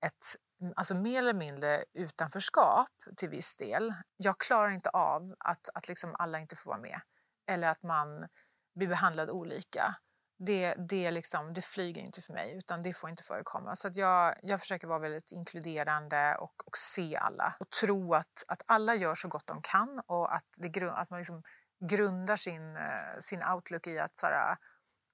ett 0.06 0.36
alltså 0.76 0.94
mer 0.94 1.18
eller 1.18 1.34
mindre 1.34 1.84
utanförskap 1.92 2.88
till 3.16 3.28
viss 3.28 3.56
del. 3.56 3.94
Jag 4.16 4.38
klarar 4.38 4.70
inte 4.70 4.90
av 4.90 5.34
att, 5.38 5.68
att 5.74 5.88
liksom 5.88 6.16
alla 6.18 6.38
inte 6.38 6.56
får 6.56 6.70
vara 6.70 6.80
med 6.80 7.00
eller 7.46 7.68
att 7.68 7.82
man 7.82 8.28
blir 8.74 8.88
behandlad 8.88 9.30
olika. 9.30 9.96
det, 10.38 10.74
det, 10.88 11.10
liksom, 11.10 11.52
det 11.52 11.64
flyger 11.64 12.02
inte 12.02 12.22
för 12.22 12.32
mig, 12.32 12.56
utan 12.56 12.82
det 12.82 12.94
får 12.94 13.10
inte 13.10 13.22
förekomma. 13.22 13.76
Så 13.76 13.88
att 13.88 13.96
jag, 13.96 14.34
jag 14.42 14.60
försöker 14.60 14.86
vara 14.86 14.98
väldigt 14.98 15.32
inkluderande 15.32 16.36
och, 16.40 16.66
och 16.66 16.76
se 16.76 17.16
alla 17.16 17.54
och 17.60 17.70
tro 17.70 18.14
att, 18.14 18.44
att 18.48 18.62
alla 18.66 18.94
gör 18.94 19.14
så 19.14 19.28
gott 19.28 19.46
de 19.46 19.62
kan 19.62 20.02
och 20.06 20.34
att, 20.34 20.46
det, 20.56 20.82
att 20.82 21.10
man 21.10 21.18
liksom 21.18 21.42
grundar 21.88 22.36
sin, 22.36 22.76
eh, 22.76 23.18
sin 23.20 23.42
outlook 23.54 23.86
i 23.86 23.98
att 23.98 24.16
så 24.16 24.26
här, 24.26 24.56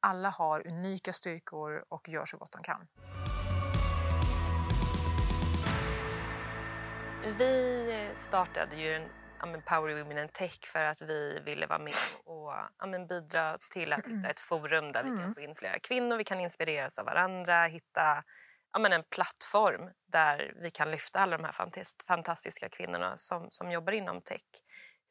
alla 0.00 0.28
har 0.30 0.66
unika 0.66 1.12
styrkor 1.12 1.84
och 1.88 2.08
gör 2.08 2.24
så 2.24 2.36
gott 2.36 2.52
de 2.52 2.62
kan. 2.62 2.88
Vi 7.24 8.10
startade 8.16 8.76
ju 8.76 8.94
en 8.94 9.08
ja, 9.40 9.60
Power 9.66 10.02
Women 10.02 10.18
in 10.18 10.28
Tech 10.28 10.58
för 10.66 10.84
att 10.84 11.02
vi 11.02 11.40
ville 11.44 11.66
vara 11.66 11.78
med 11.78 11.92
och 12.24 12.52
ja, 12.78 13.06
bidra 13.08 13.58
till 13.70 13.92
att 13.92 14.06
hitta 14.06 14.28
ett 14.28 14.40
forum 14.40 14.92
där 14.92 15.02
vi 15.02 15.08
kan 15.08 15.18
mm. 15.18 15.34
få 15.34 15.40
in 15.40 15.54
flera 15.54 15.78
kvinnor, 15.78 16.16
vi 16.16 16.24
kan 16.24 16.40
inspireras 16.40 16.98
av 16.98 17.04
varandra, 17.04 17.64
hitta 17.64 18.24
ja, 18.72 18.88
en 18.88 19.02
plattform 19.10 19.90
där 20.12 20.54
vi 20.62 20.70
kan 20.70 20.90
lyfta 20.90 21.20
alla 21.20 21.36
de 21.36 21.44
här 21.44 21.54
fantastiska 22.06 22.68
kvinnorna 22.68 23.16
som, 23.16 23.48
som 23.50 23.70
jobbar 23.70 23.92
inom 23.92 24.20
tech. 24.20 24.42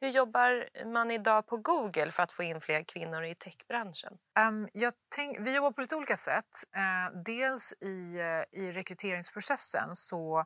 Hur 0.02 0.10
jobbar 0.10 0.86
man 0.86 1.12
idag 1.12 1.48
på 1.48 1.58
Google 1.58 2.12
för 2.12 2.24
att 2.24 2.32
få 2.32 2.43
in 2.43 2.62
fler 2.62 2.84
kvinnor 2.84 3.24
i 3.24 3.36
techbranschen? 3.36 4.13
Um, 4.39 4.69
tänk, 5.15 5.38
vi 5.39 5.56
jobbar 5.56 5.72
på 5.72 5.82
lite 5.82 5.95
olika 5.95 6.17
sätt. 6.17 6.63
Uh, 6.78 7.22
dels 7.22 7.74
i, 7.82 8.19
uh, 8.19 8.62
i 8.62 8.72
rekryteringsprocessen 8.72 9.95
så 9.95 10.43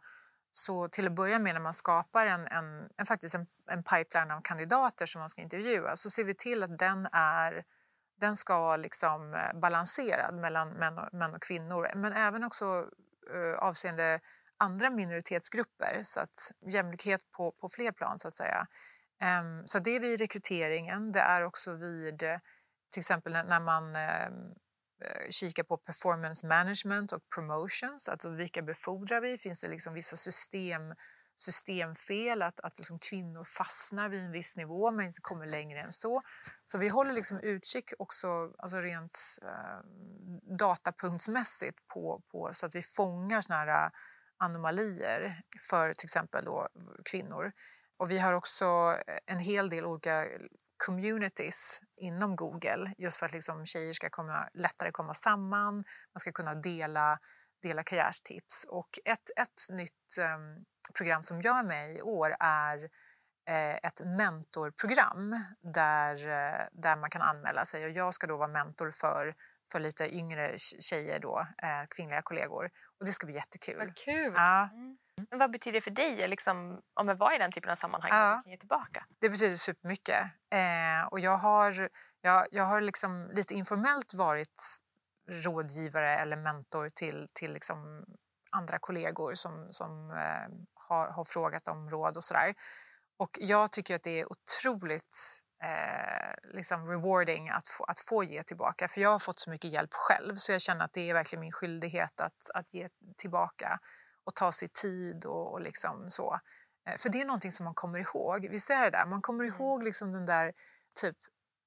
så 0.54 0.88
till 0.88 1.08
att 1.08 1.14
börja 1.14 1.40
med 1.40 1.54
när 1.54 1.62
man 1.62 1.74
skapar 1.74 2.26
en, 2.26 2.48
en, 2.48 2.90
en 2.98 3.06
faktiskt 3.06 3.36
en, 3.36 3.48
en, 3.68 3.84
pipeline 3.84 4.32
av 4.32 4.42
kandidater 4.42 5.06
som 5.06 5.20
man 5.20 5.30
ska 5.30 5.42
intervjua 5.42 5.96
så 5.96 6.10
ser 6.10 6.24
vi 6.24 6.36
till 6.36 6.64
att 6.64 6.78
den 6.78 7.08
är 7.12 7.66
den 8.20 8.36
ska 8.36 8.76
liksom 8.76 9.34
eh, 9.34 9.60
balanserad 9.60 10.36
mellan 10.36 10.70
män 10.70 10.98
och, 10.98 11.14
män 11.14 11.34
och 11.36 11.42
kvinnor 11.42 11.92
men 11.96 12.14
även 12.14 12.44
också 12.44 12.88
eh, 13.34 13.64
avseende 13.64 14.20
andra 14.58 14.90
minoritetsgrupper 14.90 16.00
så 16.04 16.20
att 16.20 16.52
jämlikhet 16.66 17.32
på, 17.32 17.52
på 17.52 17.70
fler 17.70 17.92
plan 17.92 18.20
så 18.20 18.28
att 18.28 18.34
säga. 18.34 18.68
Um, 19.42 19.68
så 19.68 19.80
det 19.80 19.96
är 19.96 20.00
vid 20.00 20.20
rekryteringen, 20.20 21.12
det 21.12 21.20
är 21.20 21.44
också 21.44 21.74
vid 21.74 22.24
eh, 22.24 22.40
till 22.92 23.00
exempel 23.00 23.32
när 23.32 23.60
man 23.60 23.96
Eh, 23.96 24.30
Eh, 25.04 25.30
kika 25.30 25.64
på 25.64 25.78
performance 25.78 26.48
management 26.48 27.12
och 27.12 27.30
promotions, 27.30 28.10
alltså 28.10 28.30
vilka 28.30 28.62
befordrar 28.62 29.22
vi? 29.22 29.38
Finns 29.38 29.62
det 29.62 29.70
liksom 29.70 29.94
vissa 29.94 30.16
system, 30.16 30.82
systemfel, 31.38 32.42
att, 32.42 32.60
att 32.60 32.78
liksom 32.78 33.00
kvinnor 33.00 33.44
fastnar 33.44 34.10
vid 34.10 34.24
en 34.24 34.32
viss 34.32 34.56
nivå 34.56 34.92
men 34.92 35.06
inte 35.06 35.22
kommer 35.22 35.46
längre 35.46 35.82
än 35.82 35.94
så. 35.94 36.22
Så 36.66 36.78
vi 36.78 36.88
håller 36.88 37.14
liksom 37.14 37.40
utkik 37.40 37.94
också 38.00 38.54
alltså 38.58 38.78
rent 38.78 39.20
eh, 39.42 39.80
datapunktsmässigt 40.58 41.88
på, 41.88 42.22
på, 42.32 42.50
så 42.54 42.66
att 42.66 42.76
vi 42.76 42.82
fångar 42.82 43.42
såna 43.42 43.60
här 43.60 43.86
eh, 43.86 43.92
anomalier 44.38 45.42
för 45.70 45.94
till 45.94 46.06
exempel 46.06 46.46
då 46.46 46.70
kvinnor. 47.06 47.52
Och 47.98 48.12
vi 48.12 48.20
har 48.20 48.34
också 48.34 48.98
en 49.26 49.40
hel 49.40 49.70
del 49.70 49.86
olika 49.86 50.26
communities 50.86 51.82
inom 51.98 52.36
Google 52.36 52.94
just 52.98 53.18
för 53.18 53.26
att 53.26 53.34
liksom 53.34 53.66
tjejer 53.66 53.94
ska 53.94 54.10
komma, 54.10 54.50
lättare 54.54 54.92
komma 54.92 55.14
samman, 55.14 55.74
man 56.14 56.20
ska 56.20 56.32
kunna 56.32 56.56
dela, 56.56 57.20
dela 57.62 57.84
karriärstips. 57.84 58.66
Och 58.70 59.00
ett, 59.06 59.30
ett 59.36 59.76
nytt 59.78 60.18
um, 60.20 60.66
program 60.94 61.24
som 61.24 61.42
jag 61.42 61.60
är 61.60 61.64
med 61.64 61.96
i 61.96 62.02
år 62.02 62.36
är 62.40 62.90
eh, 63.50 63.76
ett 63.76 64.02
mentorprogram 64.06 65.44
där, 65.74 66.28
eh, 66.28 66.68
där 66.72 66.98
man 66.98 67.10
kan 67.10 67.22
anmäla 67.22 67.66
sig 67.66 67.86
och 67.86 67.92
jag 67.92 68.14
ska 68.14 68.28
då 68.28 68.38
vara 68.38 68.48
mentor 68.48 68.92
för 68.92 69.36
för 69.72 69.80
lite 69.80 70.16
yngre 70.16 70.56
tjejer, 70.80 71.20
då, 71.20 71.48
eh, 71.58 71.88
kvinnliga 71.90 72.22
kollegor. 72.22 72.72
Och 73.00 73.06
det 73.06 73.12
ska 73.12 73.26
bli 73.26 73.36
jättekul. 73.36 73.78
Vad 73.78 73.96
kul! 73.96 74.34
Ja. 74.36 74.70
Mm. 74.74 74.98
Men 75.30 75.40
vad 75.40 75.52
betyder 75.52 75.78
det 75.78 75.82
för 75.82 75.92
dig 75.92 76.28
liksom, 76.28 76.82
om 76.94 77.10
att 77.10 77.18
vara 77.18 77.36
i 77.36 77.38
den 77.38 77.52
typen 77.52 77.72
av 77.72 77.76
sammanhang 77.76 78.12
ja. 78.12 78.42
och 78.46 78.52
ge 78.52 78.58
tillbaka? 78.58 79.06
Det 79.20 79.30
betyder 79.30 79.56
supermycket. 79.56 80.22
Eh, 80.52 81.08
och 81.12 81.20
jag 81.20 81.38
har, 81.38 81.90
jag, 82.22 82.48
jag 82.52 82.64
har 82.64 82.82
liksom 82.82 83.32
lite 83.34 83.54
informellt 83.54 84.14
varit 84.14 84.78
rådgivare 85.30 86.18
eller 86.18 86.38
mentor 86.38 86.90
till, 86.90 87.28
till 87.34 87.54
liksom 87.54 88.06
andra 88.52 88.80
kollegor 88.80 89.34
som, 89.34 89.68
som 89.70 90.12
eh, 90.12 90.66
har, 90.74 91.08
har 91.08 91.24
frågat 91.24 91.68
om 91.68 91.90
råd 91.90 92.18
och 92.18 92.24
sådär. 92.24 92.54
Och 93.18 93.38
jag 93.42 93.72
tycker 93.72 93.96
att 93.96 94.04
det 94.04 94.20
är 94.20 94.26
otroligt 94.32 95.44
eh, 95.64 96.54
liksom 96.54 96.90
rewarding 96.90 97.50
att 97.50 97.68
få, 97.68 97.84
att 97.84 98.00
få 98.00 98.24
ge 98.24 98.44
tillbaka. 98.44 98.88
För 98.88 99.02
jag 99.02 99.10
har 99.10 99.20
fått 99.20 99.40
så 99.40 99.50
mycket 99.50 99.72
hjälp 99.72 99.94
själv 99.94 100.36
så 100.36 100.52
jag 100.52 100.62
känner 100.62 100.86
att 100.86 100.94
det 100.94 101.10
är 101.10 101.14
verkligen 101.14 101.42
min 101.42 101.52
skyldighet 101.52 102.22
att, 102.22 102.50
att 102.54 102.74
ge 102.74 102.90
tillbaka 103.18 103.80
och 104.24 104.36
ta 104.36 104.52
sig 104.52 104.70
tid 104.70 105.26
och, 105.26 105.52
och 105.52 105.62
liksom 105.62 106.10
så. 106.10 106.40
Eh, 106.90 106.98
för 106.98 107.10
det 107.10 107.22
är 107.22 107.26
någonting 107.26 107.52
som 107.52 107.64
man 107.64 107.74
kommer 107.74 108.00
ihåg. 108.00 108.48
Visst 108.50 108.70
är 108.70 108.82
det 108.82 108.90
där? 108.90 109.06
Man 109.06 109.22
kommer 109.22 109.44
mm. 109.44 109.56
ihåg 109.56 109.84
liksom 109.84 110.12
den 110.12 110.26
där 110.26 110.54
typ 110.96 111.18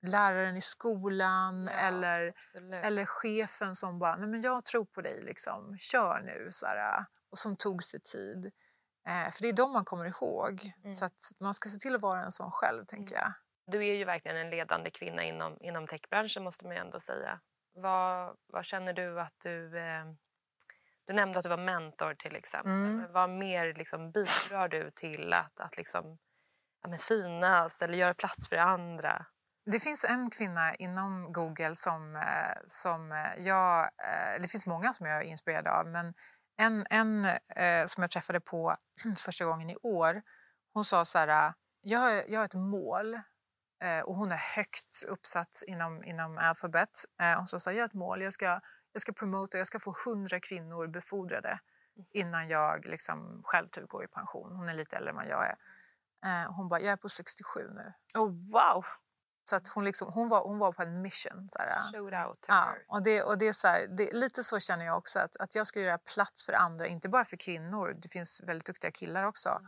läraren 0.03 0.57
i 0.57 0.61
skolan 0.61 1.69
ja, 1.73 1.79
eller, 1.79 2.35
eller 2.83 3.05
chefen 3.05 3.75
som 3.75 3.99
bara, 3.99 4.17
nej 4.17 4.29
men 4.29 4.41
jag 4.41 4.65
tror 4.65 4.85
på 4.85 5.01
dig, 5.01 5.23
liksom. 5.23 5.77
kör 5.79 6.21
nu. 6.21 6.49
Så 6.51 6.67
här, 6.67 7.05
och 7.31 7.39
som 7.39 7.57
tog 7.57 7.83
sig 7.83 8.01
tid. 8.01 8.53
Eh, 9.09 9.31
för 9.33 9.43
det 9.43 9.49
är 9.49 9.53
de 9.53 9.73
man 9.73 9.85
kommer 9.85 10.05
ihåg. 10.05 10.73
Mm. 10.85 10.95
Så 10.95 11.09
man 11.41 11.55
ska 11.55 11.69
se 11.69 11.79
till 11.79 11.95
att 11.95 12.03
vara 12.03 12.23
en 12.23 12.33
sån 12.33 12.51
själv, 12.51 12.85
tänker 12.85 13.15
mm. 13.15 13.23
jag. 13.25 13.33
Du 13.73 13.87
är 13.87 13.95
ju 13.95 14.05
verkligen 14.05 14.37
en 14.37 14.51
ledande 14.51 14.91
kvinna 14.91 15.25
inom, 15.25 15.57
inom 15.61 15.87
techbranschen 15.87 16.45
måste 16.45 16.65
man 16.65 16.75
ju 16.75 16.81
ändå 16.81 17.01
säga. 17.01 17.41
Vad, 17.75 18.37
vad 18.47 18.65
känner 18.65 18.93
du 18.93 19.21
att 19.21 19.35
du... 19.39 19.79
Eh, 19.79 20.05
du 21.07 21.13
nämnde 21.13 21.39
att 21.39 21.43
du 21.43 21.49
var 21.49 21.57
mentor 21.57 22.15
till 22.15 22.37
exempel. 22.37 22.73
Mm. 22.73 23.13
Vad 23.13 23.31
mer 23.31 23.75
liksom, 23.75 24.13
bidrar 24.13 24.69
du 24.69 24.91
till 24.91 25.33
att, 25.33 25.61
att 25.61 25.77
liksom, 25.77 26.19
ja, 26.83 26.97
synas 26.97 27.83
eller 27.83 27.95
göra 27.99 28.15
plats 28.15 28.49
för 28.49 28.57
andra? 28.57 29.27
Det 29.71 29.81
finns 29.81 30.05
en 30.05 30.31
kvinna 30.31 30.75
inom 30.75 31.33
Google 31.33 31.75
som, 31.75 32.17
eh, 32.17 32.59
som 32.65 33.27
jag... 33.39 33.83
Eh, 33.83 34.41
det 34.43 34.49
finns 34.49 34.67
många 34.67 34.93
som 34.93 35.07
jag 35.07 35.17
är 35.17 35.23
inspirerad 35.23 35.67
av 35.67 35.87
men 35.87 36.15
en, 36.59 36.87
en 36.91 37.25
eh, 37.57 37.85
som 37.87 38.03
jag 38.03 38.11
träffade 38.11 38.41
på 38.41 38.77
första 39.25 39.45
gången 39.45 39.71
i 39.71 39.77
år 39.83 40.23
hon 40.73 40.85
sa 40.85 41.05
så 41.05 41.19
här, 41.19 41.55
jag 41.81 41.99
har, 41.99 42.11
jag 42.11 42.41
har 42.41 42.45
ett 42.45 42.55
mål 42.55 43.21
Eh, 43.85 44.01
och 44.01 44.17
hon 44.17 44.33
är 44.33 44.57
högt 44.57 45.05
uppsatt 45.09 45.63
inom, 45.67 46.05
inom 46.05 46.39
Alphabet. 46.39 46.91
Eh, 47.21 47.37
hon 47.37 47.47
sa 47.47 47.73
jag 47.73 47.81
har 47.81 47.87
ett 47.87 47.95
mål, 47.95 48.23
jag 48.23 48.33
ska, 48.33 48.61
jag 48.97 49.01
ska 49.01 49.13
promota, 49.13 49.59
jag 49.59 49.67
ska 49.67 49.81
få 49.81 49.97
100 50.07 50.41
kvinnor 50.41 50.87
befordrade 50.87 51.49
mm. 51.49 52.07
innan 52.13 52.49
jag 52.49 52.87
liksom 52.87 53.43
själv 53.45 53.69
typ 53.69 53.89
går 53.89 54.05
i 54.05 54.09
pension. 54.09 54.57
Hon 54.57 54.69
är 54.69 54.75
lite 54.75 54.97
äldre 54.97 55.11
än 55.11 55.17
vad 55.17 55.27
jag 55.27 55.47
är. 55.47 55.57
Eh, 56.25 56.53
hon 56.53 56.69
bara, 56.69 56.81
jag 56.81 56.93
är 56.93 56.97
på 56.97 57.09
67 57.09 57.71
nu. 57.75 57.93
Oh, 58.21 58.53
wow! 58.53 58.85
Så 59.49 59.57
att 59.57 59.69
hon, 59.69 59.85
liksom, 59.85 60.13
hon, 60.13 60.29
var, 60.29 60.43
hon 60.43 60.59
var 60.59 60.73
på 60.73 60.83
en 60.83 61.03
mission. 61.03 61.49
Så 61.51 61.59
här, 61.59 61.93
Showed 61.93 62.27
out 62.27 62.45
ja, 62.49 62.75
och 62.89 63.03
det, 63.03 63.23
och 63.23 63.39
det 63.39 63.49
är 63.49 63.53
så 63.53 63.69
här, 63.69 63.87
det, 63.97 64.13
Lite 64.13 64.45
så 64.45 64.61
känner 64.61 64.85
jag 64.85 64.99
också, 64.99 65.19
att, 65.19 65.37
att 65.37 65.55
jag 65.55 65.67
ska 65.67 65.81
göra 65.81 65.99
plats 65.99 66.45
för 66.47 66.53
andra, 66.53 66.87
inte 66.87 67.09
bara 67.09 67.25
för 67.25 67.37
kvinnor. 67.37 67.97
Det 68.03 68.09
finns 68.09 68.41
väldigt 68.45 68.67
duktiga 68.67 68.91
killar 68.91 69.25
också. 69.25 69.49
Mm. 69.49 69.65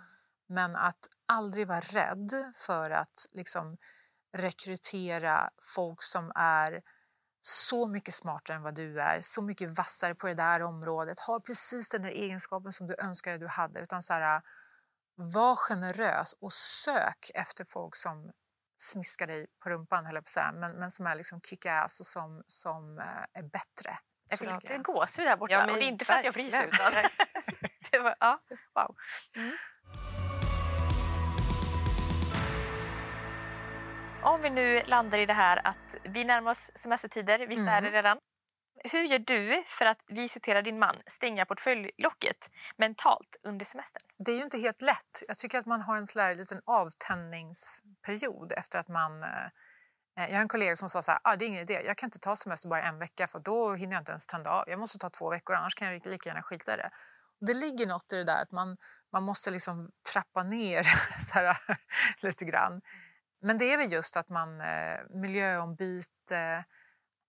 Men 0.46 0.76
att 0.76 1.08
aldrig 1.26 1.66
vara 1.66 1.80
rädd 1.80 2.52
för 2.54 2.90
att 2.90 3.26
liksom, 3.32 3.76
rekrytera 4.32 5.50
folk 5.62 6.02
som 6.02 6.32
är 6.34 6.82
så 7.40 7.86
mycket 7.86 8.14
smartare 8.14 8.56
än 8.56 8.62
vad 8.62 8.74
du 8.74 9.00
är, 9.00 9.20
så 9.20 9.42
mycket 9.42 9.78
vassare 9.78 10.14
på 10.14 10.26
det 10.26 10.34
där 10.34 10.62
området, 10.62 11.20
har 11.20 11.40
precis 11.40 11.88
den 11.88 12.02
där 12.02 12.10
egenskapen 12.10 12.72
som 12.72 12.86
du 12.86 12.94
önskade 12.98 13.34
att 13.34 13.40
du 13.40 13.46
hade. 13.46 13.80
Utan 13.80 14.02
så 14.02 14.14
här, 14.14 14.42
var 15.14 15.56
generös 15.56 16.32
och 16.40 16.52
sök 16.52 17.30
efter 17.34 17.64
folk 17.64 17.96
som 17.96 18.30
smiskar 18.80 19.26
dig 19.26 19.46
på 19.62 19.70
rumpan, 19.70 20.06
höll 20.06 20.22
på 20.22 20.30
säga, 20.30 20.52
men, 20.52 20.72
men 20.72 20.90
som 20.90 21.06
är 21.06 21.14
liksom 21.14 21.40
kick-ass 21.40 22.00
och 22.00 22.06
som, 22.06 22.42
som 22.46 22.98
eh, 22.98 23.04
är 23.32 23.42
bättre. 23.42 23.98
Jag 24.28 24.38
fick 24.38 24.50
lite 24.50 24.78
gåshud 24.78 25.26
där 25.26 25.36
borta. 25.36 25.52
Ja, 25.52 25.60
men, 25.60 25.70
och 25.70 25.76
det 25.76 25.84
är 25.84 25.88
inte 25.88 26.04
för 26.04 26.12
att 26.12 26.24
jag 26.24 26.34
fryser. 26.34 26.66
Utan 26.66 26.92
det 27.90 27.98
var, 27.98 28.16
ja, 28.20 28.40
wow. 28.74 28.96
Mm. 29.36 29.56
Om 34.28 34.42
vi 34.42 34.50
nu 34.50 34.82
landar 34.86 35.18
i 35.18 35.26
det 35.26 35.32
här 35.32 35.60
att 35.64 35.96
vi 36.02 36.24
närmar 36.24 36.50
oss 36.50 36.70
semestertider, 36.74 37.38
vissa 37.38 37.62
mm. 37.62 37.74
är 37.74 37.82
det 37.82 37.90
redan. 37.90 38.18
Hur 38.84 39.02
gör 39.02 39.18
du 39.18 39.62
för 39.66 39.86
att 39.86 40.04
visitera 40.08 40.62
din 40.62 40.78
man, 40.78 40.96
stänga 41.06 41.46
portföljlocket 41.46 42.50
mentalt 42.76 43.36
under 43.42 43.64
semestern? 43.66 44.02
Det 44.18 44.32
är 44.32 44.36
ju 44.36 44.42
inte 44.42 44.58
helt 44.58 44.82
lätt. 44.82 45.22
Jag 45.28 45.38
tycker 45.38 45.58
att 45.58 45.66
man 45.66 45.80
har 45.80 45.96
en 45.96 46.06
sån 46.06 46.36
liten 46.36 46.60
avtändningsperiod 46.64 48.52
efter 48.52 48.78
att 48.78 48.88
man 48.88 49.22
eh, 49.22 49.28
jag 50.14 50.34
har 50.34 50.42
en 50.42 50.48
kollega 50.48 50.76
som 50.76 50.88
sa 50.88 51.02
så 51.02 51.10
här, 51.10 51.20
ah, 51.24 51.36
det 51.36 51.44
är 51.44 51.46
ingen 51.46 51.62
idé, 51.62 51.82
jag 51.86 51.96
kan 51.96 52.06
inte 52.06 52.18
ta 52.18 52.36
semester 52.36 52.68
bara 52.68 52.82
en 52.82 52.98
vecka 52.98 53.26
för 53.26 53.38
då 53.38 53.74
hinner 53.74 53.92
jag 53.92 54.00
inte 54.00 54.12
ens 54.12 54.26
tända 54.26 54.50
av. 54.50 54.64
Jag 54.68 54.78
måste 54.78 54.98
ta 54.98 55.10
två 55.10 55.30
veckor 55.30 55.56
annars 55.56 55.74
kan 55.74 55.92
jag 55.92 56.06
lika 56.06 56.30
gärna 56.30 56.42
skita 56.42 56.74
i 56.74 56.76
det. 56.76 56.90
Det 57.40 57.54
ligger 57.54 57.86
något 57.86 58.12
i 58.12 58.16
det 58.16 58.24
där 58.24 58.42
att 58.42 58.52
man, 58.52 58.76
man 59.12 59.22
måste 59.22 59.50
liksom 59.50 59.90
trappa 60.12 60.42
ner 60.42 60.82
så 61.18 61.34
här, 61.34 61.56
lite 62.22 62.44
grann. 62.44 62.80
Men 63.40 63.58
det 63.58 63.72
är 63.72 63.78
väl 63.78 63.92
just 63.92 64.16
att 64.16 64.28
man 64.28 64.60
eh, 64.60 64.98
miljöombyte. 65.10 66.64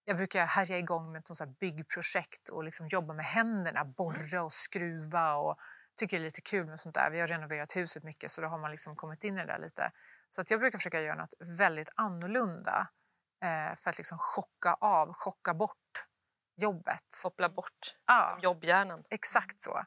jag 0.06 0.17
brukar 0.17 0.45
härja 0.45 0.78
igång 0.78 1.12
med 1.12 1.19
ett 1.19 1.28
sånt 1.28 1.39
här 1.39 1.56
byggprojekt 1.60 2.50
och 2.50 2.63
liksom 2.63 2.88
jobba 2.88 3.13
med 3.13 3.26
händerna, 3.26 3.86
borra 3.86 4.43
och 4.43 4.54
skruva 4.54 5.36
och 5.36 5.58
tycker 5.98 6.17
det 6.17 6.22
är 6.22 6.26
lite 6.26 6.41
kul 6.41 6.65
med 6.67 6.80
sånt 6.80 6.95
där. 6.95 7.12
Vi 7.12 7.19
har 7.19 7.28
renoverat 7.28 7.76
huset 7.76 8.04
mycket 8.04 8.32
så 8.32 8.41
då 8.41 8.48
har 8.48 8.58
man 8.60 8.72
liksom 8.72 8.95
kommit 8.95 9.24
in 9.24 9.38
i 9.38 9.41
det 9.41 9.48
där 9.48 9.60
lite. 9.60 9.91
Så 10.30 10.41
att 10.41 10.52
jag 10.52 10.60
brukar 10.60 10.78
försöka 10.78 11.02
göra 11.02 11.15
något 11.15 11.34
väldigt 11.58 11.89
annorlunda 11.95 12.88
eh, 13.43 13.76
för 13.76 13.89
att 13.89 13.98
liksom 13.98 14.17
chocka 14.17 14.74
av, 14.74 15.13
chocka 15.13 15.54
bort 15.54 16.06
jobbet. 16.62 17.04
Koppla 17.24 17.50
bort 17.50 17.95
Ja, 18.06 18.39
jobbhjärnan. 18.41 19.04
exakt 19.10 19.62
så. 19.62 19.84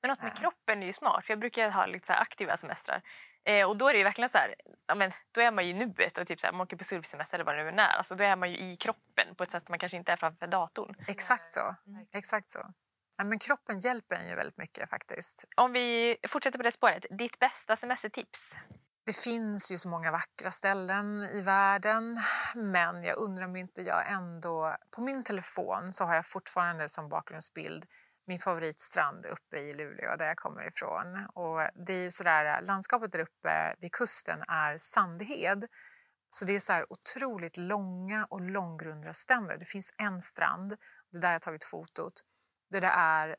Men 0.00 0.08
något 0.08 0.22
med 0.22 0.32
Äh. 0.32 0.40
kroppen 0.40 0.82
är 0.82 0.86
ju 0.86 0.92
smart. 0.92 1.24
För 1.26 1.32
jag 1.32 1.40
brukar 1.40 1.70
ha 1.70 1.86
lite 1.86 2.06
så 2.06 2.12
här 2.12 2.20
aktiva 2.20 2.56
semestrar. 2.56 3.02
Eh, 3.46 3.68
och 3.68 3.76
då 3.76 3.88
är 3.88 3.94
det 3.94 4.04
verkligen 4.04 4.28
så 4.28 4.38
här, 4.38 4.54
ja, 4.86 4.94
men, 4.94 5.10
då 5.32 5.40
är 5.40 5.50
man 5.50 5.64
ju 5.64 5.70
i 5.70 5.74
nuet 5.74 6.18
och 6.18 6.26
typ 6.26 6.40
så 6.40 6.46
här, 6.46 6.52
man 6.52 6.60
åker 6.60 6.76
på 6.76 6.84
surfsemester 6.84 7.36
eller 7.36 7.44
vad 7.44 7.56
det 7.56 7.72
nu 7.72 7.82
är. 7.82 7.96
Alltså, 7.96 8.14
då 8.14 8.24
är 8.24 8.36
man 8.36 8.50
ju 8.50 8.56
i 8.58 8.76
kroppen 8.76 9.34
på 9.34 9.42
ett 9.42 9.50
sätt 9.50 9.66
som 9.66 9.72
man 9.72 9.78
kanske 9.78 9.96
inte 9.96 10.12
är 10.12 10.16
framför 10.16 10.46
datorn. 10.46 10.94
Exakt 11.08 11.52
så. 11.52 11.74
Exakt 12.12 12.50
så. 12.50 12.72
Ja, 13.16 13.24
men 13.24 13.38
kroppen 13.38 13.80
hjälper 13.80 14.16
en 14.16 14.28
ju 14.28 14.34
väldigt 14.34 14.56
mycket 14.56 14.90
faktiskt. 14.90 15.44
Om 15.56 15.72
vi 15.72 16.16
fortsätter 16.28 16.58
på 16.58 16.62
det 16.62 16.72
spåret, 16.72 17.06
ditt 17.10 17.38
bästa 17.38 17.76
semestertips? 17.76 18.54
Det 19.04 19.16
finns 19.16 19.72
ju 19.72 19.78
så 19.78 19.88
många 19.88 20.12
vackra 20.12 20.50
ställen 20.50 21.22
i 21.22 21.42
världen 21.42 22.18
men 22.54 23.04
jag 23.04 23.16
undrar 23.16 23.44
om 23.44 23.56
inte 23.56 23.82
jag 23.82 24.10
ändå... 24.10 24.76
På 24.90 25.00
min 25.00 25.24
telefon 25.24 25.92
så 25.92 26.04
har 26.04 26.14
jag 26.14 26.26
fortfarande 26.26 26.88
som 26.88 27.08
bakgrundsbild 27.08 27.84
min 28.26 28.38
favoritstrand 28.38 29.26
uppe 29.26 29.58
i 29.58 29.74
Luleå 29.74 30.16
där 30.16 30.26
jag 30.26 30.36
kommer 30.36 30.68
ifrån. 30.68 31.26
Och 31.34 31.60
det 31.86 31.92
är 31.92 32.10
sådär, 32.10 32.44
äh, 32.44 32.66
landskapet 32.66 33.12
där 33.12 33.18
uppe 33.18 33.74
vid 33.78 33.92
kusten 33.92 34.42
är 34.48 34.78
Sandhed. 34.78 35.66
Så 36.30 36.44
det 36.44 36.52
är 36.52 36.60
så 36.60 36.72
här 36.72 36.92
otroligt 36.92 37.56
långa 37.56 38.24
och 38.24 38.40
långgrunda 38.40 39.12
stränder. 39.12 39.56
Det 39.56 39.64
finns 39.64 39.94
en 39.98 40.22
strand, 40.22 40.76
det 41.10 41.18
är 41.18 41.20
där 41.20 41.32
jag 41.32 41.42
tagit 41.42 41.64
fotot. 41.64 42.12
Det 42.70 42.80
där 42.80 42.92
är 42.96 43.36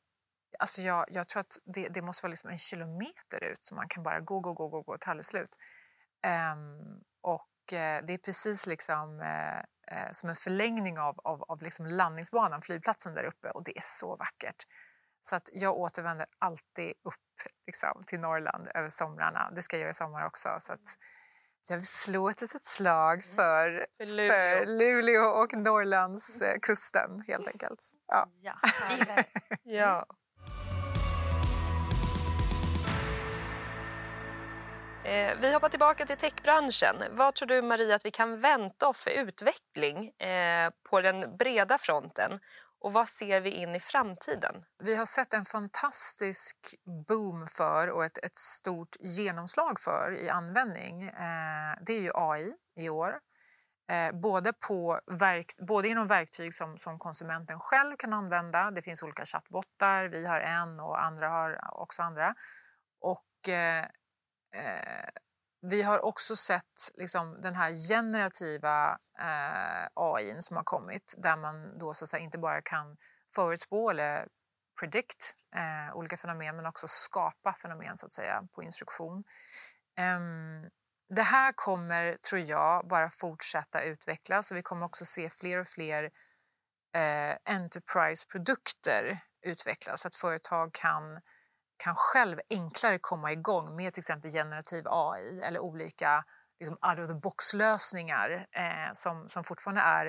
Alltså 0.59 0.81
jag, 0.81 1.05
jag 1.09 1.27
tror 1.27 1.41
att 1.41 1.57
det, 1.65 1.87
det 1.87 2.01
måste 2.01 2.23
vara 2.23 2.29
liksom 2.29 2.49
en 2.49 2.57
kilometer 2.57 3.43
ut 3.43 3.65
så 3.65 3.75
man 3.75 3.87
kan 3.87 4.03
bara 4.03 4.19
gå, 4.19 4.39
gå, 4.39 4.53
gå, 4.53 4.67
gå, 4.67 4.81
gå 4.81 4.97
till 4.97 5.09
alldeles 5.09 5.27
slut. 5.27 5.57
Um, 6.53 7.03
och 7.21 7.73
eh, 7.73 8.05
det 8.05 8.13
är 8.13 8.17
precis 8.17 8.67
liksom, 8.67 9.21
eh, 9.21 9.63
eh, 9.91 10.03
eh, 10.03 10.11
som 10.11 10.29
en 10.29 10.35
förlängning 10.35 10.99
av, 10.99 11.19
av, 11.23 11.43
av 11.43 11.61
liksom 11.63 11.85
landningsbanan, 11.85 12.61
flygplatsen 12.61 13.13
där 13.13 13.23
uppe 13.23 13.49
och 13.51 13.63
det 13.63 13.77
är 13.77 13.83
så 13.83 14.15
vackert. 14.15 14.63
Så 15.21 15.35
att 15.35 15.49
jag 15.53 15.77
återvänder 15.77 16.27
alltid 16.39 16.93
upp 17.03 17.15
liksom, 17.65 18.03
till 18.07 18.19
Norrland 18.19 18.67
över 18.73 18.89
somrarna. 18.89 19.51
Det 19.55 19.61
ska 19.61 19.75
jag 19.75 19.81
göra 19.81 19.89
i 19.89 19.93
sommar 19.93 20.25
också. 20.25 20.55
Så 20.59 20.73
att 20.73 20.97
jag 21.69 21.77
vill 21.77 21.87
slå 21.87 22.29
ett 22.29 22.41
litet 22.41 22.63
slag 22.63 23.23
för, 23.23 23.85
För 23.97 24.05
Luleå. 24.05 24.29
för 24.29 24.65
Luleå 24.65 25.23
och 25.23 25.53
Norrlandskusten 25.53 27.23
helt 27.27 27.47
enkelt. 27.47 27.91
Ja. 28.07 28.27
Ja. 28.41 28.55
Ja. 29.63 30.05
Eh, 35.07 35.37
vi 35.41 35.53
hoppar 35.53 35.69
tillbaka 35.69 36.05
till 36.05 36.17
techbranschen. 36.17 36.95
Vad 37.11 37.35
tror 37.35 37.47
du, 37.47 37.61
Maria, 37.61 37.95
att 37.95 38.05
vi 38.05 38.11
kan 38.11 38.39
vänta 38.39 38.87
oss 38.87 39.03
för 39.03 39.11
utveckling 39.11 40.09
eh, 40.09 40.71
på 40.89 41.01
den 41.01 41.37
breda 41.37 41.77
fronten? 41.77 42.39
Och 42.79 42.93
vad 42.93 43.07
ser 43.07 43.41
vi 43.41 43.49
in 43.49 43.75
i 43.75 43.79
framtiden? 43.79 44.63
Vi 44.83 44.95
har 44.95 45.05
sett 45.05 45.33
en 45.33 45.45
fantastisk 45.45 46.57
boom 47.07 47.47
för 47.47 47.89
och 47.89 48.05
ett, 48.05 48.17
ett 48.17 48.37
stort 48.37 48.95
genomslag 48.99 49.79
för 49.79 50.17
i 50.19 50.29
användning. 50.29 51.03
Eh, 51.03 51.77
det 51.81 51.93
är 51.93 52.01
ju 52.01 52.11
AI 52.13 52.53
i 52.75 52.89
år. 52.89 53.19
Eh, 53.91 54.19
både, 54.19 54.53
på 54.53 54.99
verk, 55.19 55.55
både 55.67 55.87
inom 55.87 56.07
verktyg 56.07 56.53
som, 56.53 56.77
som 56.77 56.99
konsumenten 56.99 57.59
själv 57.59 57.95
kan 57.97 58.13
använda. 58.13 58.71
Det 58.71 58.81
finns 58.81 59.03
olika 59.03 59.25
chattbottar, 59.25 60.05
vi 60.05 60.25
har 60.25 60.39
en 60.39 60.79
och 60.79 61.03
andra 61.03 61.29
har 61.29 61.81
också 61.81 62.01
andra. 62.01 62.35
Och 63.01 63.49
eh, 63.49 63.85
eh, 64.57 65.09
vi 65.61 65.81
har 65.81 66.05
också 66.05 66.35
sett 66.35 66.91
liksom, 66.93 67.41
den 67.41 67.55
här 67.55 67.89
generativa 67.89 68.97
eh, 69.19 69.87
AI 69.93 70.41
som 70.41 70.57
har 70.57 70.63
kommit 70.63 71.15
där 71.17 71.37
man 71.37 71.79
då 71.79 71.93
så 71.93 72.03
att 72.05 72.09
säga, 72.09 72.23
inte 72.23 72.37
bara 72.37 72.61
kan 72.61 72.97
förutspå 73.35 73.89
eller 73.89 74.27
predict 74.79 75.35
eh, 75.55 75.97
olika 75.97 76.17
fenomen 76.17 76.55
men 76.55 76.65
också 76.65 76.87
skapa 76.87 77.53
fenomen 77.53 77.97
så 77.97 78.05
att 78.05 78.13
säga 78.13 78.43
på 78.55 78.63
instruktion. 78.63 79.23
Ehm, 79.97 80.69
det 81.09 81.21
här 81.21 81.51
kommer, 81.55 82.17
tror 82.29 82.41
jag, 82.41 82.87
bara 82.87 83.09
fortsätta 83.09 83.83
utvecklas 83.83 84.51
och 84.51 84.57
vi 84.57 84.61
kommer 84.61 84.85
också 84.85 85.05
se 85.05 85.29
fler 85.29 85.59
och 85.59 85.67
fler 85.67 86.03
eh, 86.95 87.37
enterprise-produkter 87.45 89.19
utvecklas. 89.41 90.05
Att 90.05 90.15
företag 90.15 90.73
kan, 90.73 91.21
kan 91.77 91.95
själv 91.95 92.39
enklare 92.49 92.99
komma 92.99 93.31
igång 93.31 93.75
med 93.75 93.93
till 93.93 94.01
exempel 94.01 94.31
generativ 94.31 94.87
AI 94.87 95.41
eller 95.41 95.59
olika 95.59 96.23
liksom, 96.59 96.77
out 96.81 96.99
of 96.99 97.07
the 97.07 97.13
box-lösningar 97.13 98.47
eh, 98.51 98.89
som, 98.93 99.29
som 99.29 99.43
fortfarande 99.43 99.81
är, 99.81 100.05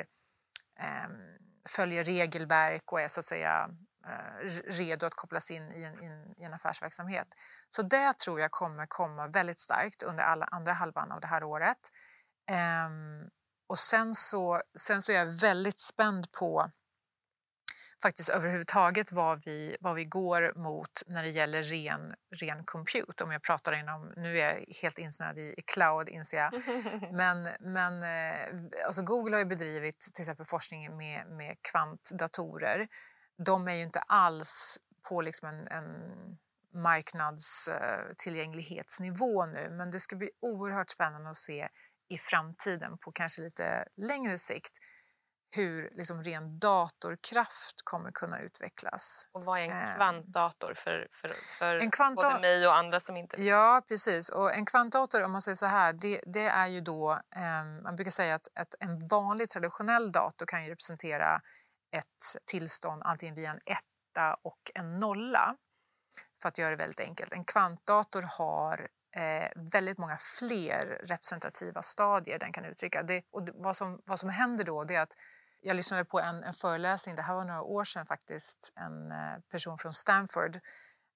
eh, 0.79 1.09
följer 1.69 2.05
regelverk 2.05 2.93
och 2.93 3.01
är 3.01 3.09
så 3.09 3.21
att 3.21 3.25
säga 3.25 3.71
eh, 4.07 4.49
redo 4.71 5.07
att 5.07 5.15
kopplas 5.15 5.51
in 5.51 5.73
i 5.73 5.83
en, 5.83 6.03
in, 6.03 6.35
i 6.37 6.45
en 6.45 6.55
affärsverksamhet. 6.55 7.29
Så 7.69 7.83
det 7.83 8.13
tror 8.19 8.41
jag 8.41 8.51
kommer 8.51 8.87
komma 8.87 9.27
väldigt 9.27 9.61
starkt 9.61 10.03
under 10.03 10.25
alla 10.25 10.47
andra 10.47 10.73
halvan 10.73 11.13
av 11.13 11.21
det 11.21 11.27
här 11.27 11.45
året. 11.45 11.79
Ehm, 12.51 13.31
och 13.67 13.79
sen 13.79 14.15
så, 14.15 14.63
sen 14.79 15.03
så 15.03 15.13
är 15.13 15.17
jag 15.17 15.41
väldigt 15.41 15.81
spänd 15.81 16.33
på 16.33 16.71
faktiskt 18.03 18.29
överhuvudtaget 18.29 19.13
vad 19.13 19.45
vi, 19.45 19.77
vad 19.81 19.95
vi 19.95 20.05
går 20.05 20.53
mot 20.57 21.03
när 21.07 21.23
det 21.23 21.31
gäller 21.31 21.63
ren, 21.63 22.15
ren 22.35 22.65
compute. 22.65 23.25
Om 23.25 23.33
jag 23.33 23.43
pratar 23.43 23.73
inom, 23.73 24.13
nu 24.17 24.41
är 24.41 24.55
jag 24.55 24.65
helt 24.83 24.99
insnöad 24.99 25.39
i, 25.39 25.55
i 25.57 25.63
cloud 25.63 26.09
inser 26.09 26.39
jag. 26.39 26.63
Men, 27.13 27.49
men 27.61 28.03
eh, 28.03 28.87
alltså 28.87 29.03
Google 29.03 29.37
har 29.37 29.39
ju 29.39 29.45
bedrivit 29.45 30.01
till 30.15 30.23
exempel 30.23 30.47
forskning 30.47 30.97
med, 30.97 31.27
med 31.27 31.57
kvantdatorer. 31.73 32.89
De 33.45 33.69
är 33.69 33.75
ju 33.75 33.83
inte 33.83 34.01
alls 34.01 34.79
på 35.09 35.21
liksom 35.21 35.49
en, 35.49 35.69
en 35.69 35.85
marknadstillgänglighetsnivå 36.75 39.47
nu 39.47 39.71
men 39.71 39.91
det 39.91 40.01
ska 40.01 40.17
bli 40.17 40.31
oerhört 40.41 40.91
spännande 40.91 41.31
att 41.31 41.37
se 41.37 41.69
i 42.09 42.17
framtiden 42.17 42.99
på 42.99 43.13
kanske 43.13 43.43
lite 43.43 43.85
längre 43.97 44.39
sikt 44.39 44.73
hur 45.51 45.91
liksom 45.93 46.23
ren 46.23 46.59
datorkraft 46.59 47.75
kommer 47.85 48.11
kunna 48.11 48.41
utvecklas. 48.41 49.27
Och 49.33 49.45
vad 49.45 49.59
är 49.59 49.63
en 49.65 49.89
Eh. 49.89 49.95
kvantdator 49.97 50.75
för, 50.77 51.09
för, 51.11 51.29
för 51.59 51.75
En 51.79 51.91
kvantda- 51.91 52.15
både 52.15 52.41
mig 52.41 52.67
och 52.67 52.77
andra 52.77 53.01
som 53.01 53.17
inte... 53.17 53.43
Ja, 53.43 53.83
precis. 53.89 54.29
Och 54.29 54.55
en 54.55 54.67
kvantdator, 54.67 55.23
om 55.23 55.33
man 55.33 55.43
säger 55.43 55.57
så 55.57 55.67
här, 55.67 55.93
det, 55.93 56.21
det 56.27 56.49
är 56.49 56.67
ju 56.67 56.81
då... 56.81 57.13
Eh, 57.37 57.65
man 57.83 57.97
brukar 57.97 58.11
säga 58.11 58.35
att, 58.35 58.49
att 58.55 58.75
en 58.81 59.09
vanlig 59.09 59.51
traditionell 59.51 60.13
dator 60.13 60.47
kan 60.47 60.65
ju 60.65 60.71
representera 60.71 61.41
ett 61.93 62.43
tillstånd 62.47 63.03
antingen 63.05 63.35
via 63.35 63.51
en 63.51 63.61
etta 63.67 64.35
och 64.43 64.71
en 64.75 65.01
nolla. 65.01 65.57
För 66.43 66.49
att 66.49 66.59
göra 66.59 66.71
det 66.71 66.77
väldigt 66.77 67.01
enkelt. 67.01 67.33
En 67.33 67.45
kvantdator 67.45 68.23
har 68.39 68.89
eh, 69.17 69.49
väldigt 69.73 69.99
många 69.99 70.19
fler 70.39 71.01
representativa 71.05 71.83
stadier 71.83 72.39
den 72.39 72.53
kan 72.53 72.65
uttrycka. 72.65 73.03
Det, 73.03 73.23
och 73.31 73.49
vad, 73.55 73.77
som, 73.77 74.03
vad 74.05 74.19
som 74.19 74.29
händer 74.29 74.65
då 74.65 74.83
är 74.83 75.01
att 75.01 75.13
jag 75.61 75.77
lyssnade 75.77 76.05
på 76.05 76.21
en, 76.21 76.43
en 76.43 76.55
föreläsning, 76.55 77.15
det 77.15 77.23
här 77.23 77.35
var 77.35 77.45
några 77.45 77.63
år 77.63 77.85
sedan 77.85 78.07
faktiskt, 78.07 78.73
en 78.75 79.13
eh, 79.13 79.39
person 79.51 79.79
från 79.79 79.95
Stanford 79.95 80.61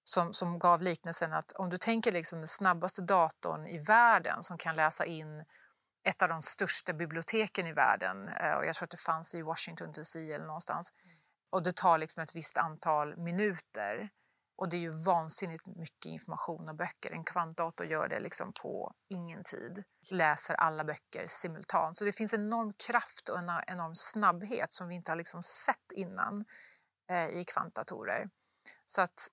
som, 0.05 0.33
som 0.33 0.59
gav 0.59 0.83
liknelsen 0.83 1.33
att 1.33 1.53
om 1.53 1.71
du 1.71 1.79
tänker 1.79 2.13
liksom 2.13 2.39
den 2.39 2.49
snabbaste 2.49 3.03
datorn 3.03 3.67
i 3.67 3.79
världen 3.79 4.43
som 4.43 4.59
kan 4.59 4.77
läsa 4.77 5.05
in 5.05 5.45
ett 6.05 6.23
av 6.23 6.29
de 6.29 6.43
största 6.43 6.93
biblioteken 6.93 7.67
i 7.67 7.73
världen 7.73 8.29
eh, 8.29 8.53
och 8.53 8.67
jag 8.67 8.75
tror 8.75 8.87
att 8.87 8.91
det 8.91 9.01
fanns 9.01 9.35
i 9.35 9.43
Washington 9.43 9.93
DC 9.93 10.33
eller 10.33 10.47
någonstans 10.47 10.93
och 11.51 11.63
det 11.63 11.77
tar 11.77 11.99
liksom 11.99 12.23
ett 12.23 12.37
visst 12.37 12.59
antal 12.59 13.17
minuter 13.17 14.09
och 14.63 14.69
det 14.69 14.77
är 14.77 14.81
ju 14.81 14.91
vansinnigt 14.91 15.67
mycket 15.67 16.07
information 16.07 16.69
och 16.69 16.75
böcker. 16.75 17.13
En 17.13 17.25
kvantdator 17.25 17.87
gör 17.87 18.09
det 18.09 18.21
liksom 18.21 18.53
på 18.53 18.95
ingen 19.09 19.43
tid. 19.45 19.85
Läser 20.11 20.55
alla 20.55 20.85
böcker 20.85 21.25
simultant. 21.27 21.97
Så 21.97 22.05
det 22.05 22.13
finns 22.13 22.35
enorm 22.35 22.73
kraft 22.73 23.29
och 23.29 23.39
en 23.39 23.51
enorm 23.67 23.95
snabbhet 23.95 24.73
som 24.73 24.89
vi 24.89 24.95
inte 24.95 25.11
har 25.11 25.17
liksom 25.17 25.43
sett 25.43 25.93
innan 25.95 26.45
eh, 27.11 27.29
i 27.29 27.45
kvantdatorer. 27.45 28.31
Så 28.87 29.03
att 29.03 29.29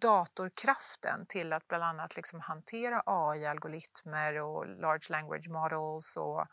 datorkraften 0.00 1.26
till 1.26 1.52
att 1.52 1.68
bland 1.68 1.84
annat 1.84 2.16
liksom 2.16 2.40
hantera 2.40 3.02
AI-algoritmer 3.06 4.40
och 4.40 4.66
large 4.66 5.06
language 5.10 5.48
models 5.48 6.16
och 6.16 6.46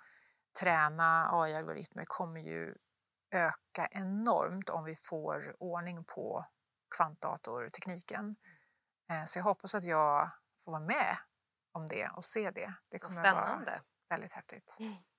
träna 0.60 1.30
AI-algoritmer 1.32 2.06
kommer 2.06 2.42
ju 2.42 2.76
öka 3.32 3.88
enormt 3.92 4.70
om 4.70 4.84
vi 4.84 4.96
får 4.96 5.56
ordning 5.60 6.04
på 6.04 6.46
kvantdatortekniken. 6.90 8.36
Eh, 9.12 9.26
Så 9.26 9.40
jag 9.40 9.44
hoppas 9.44 9.76
att 9.76 9.84
jag 9.84 10.30
får 10.64 10.72
vara 10.72 10.82
med 10.82 11.18
om 11.72 11.86
det 11.86 12.08
och 12.16 12.26
se 12.26 12.52
det. 12.52 12.74
Det 12.90 13.00
kommer 13.00 13.20
att 13.20 13.34
vara 13.36 13.44
spännande. 13.44 13.82
väldigt 14.10 14.34
häftigt. 14.34 14.78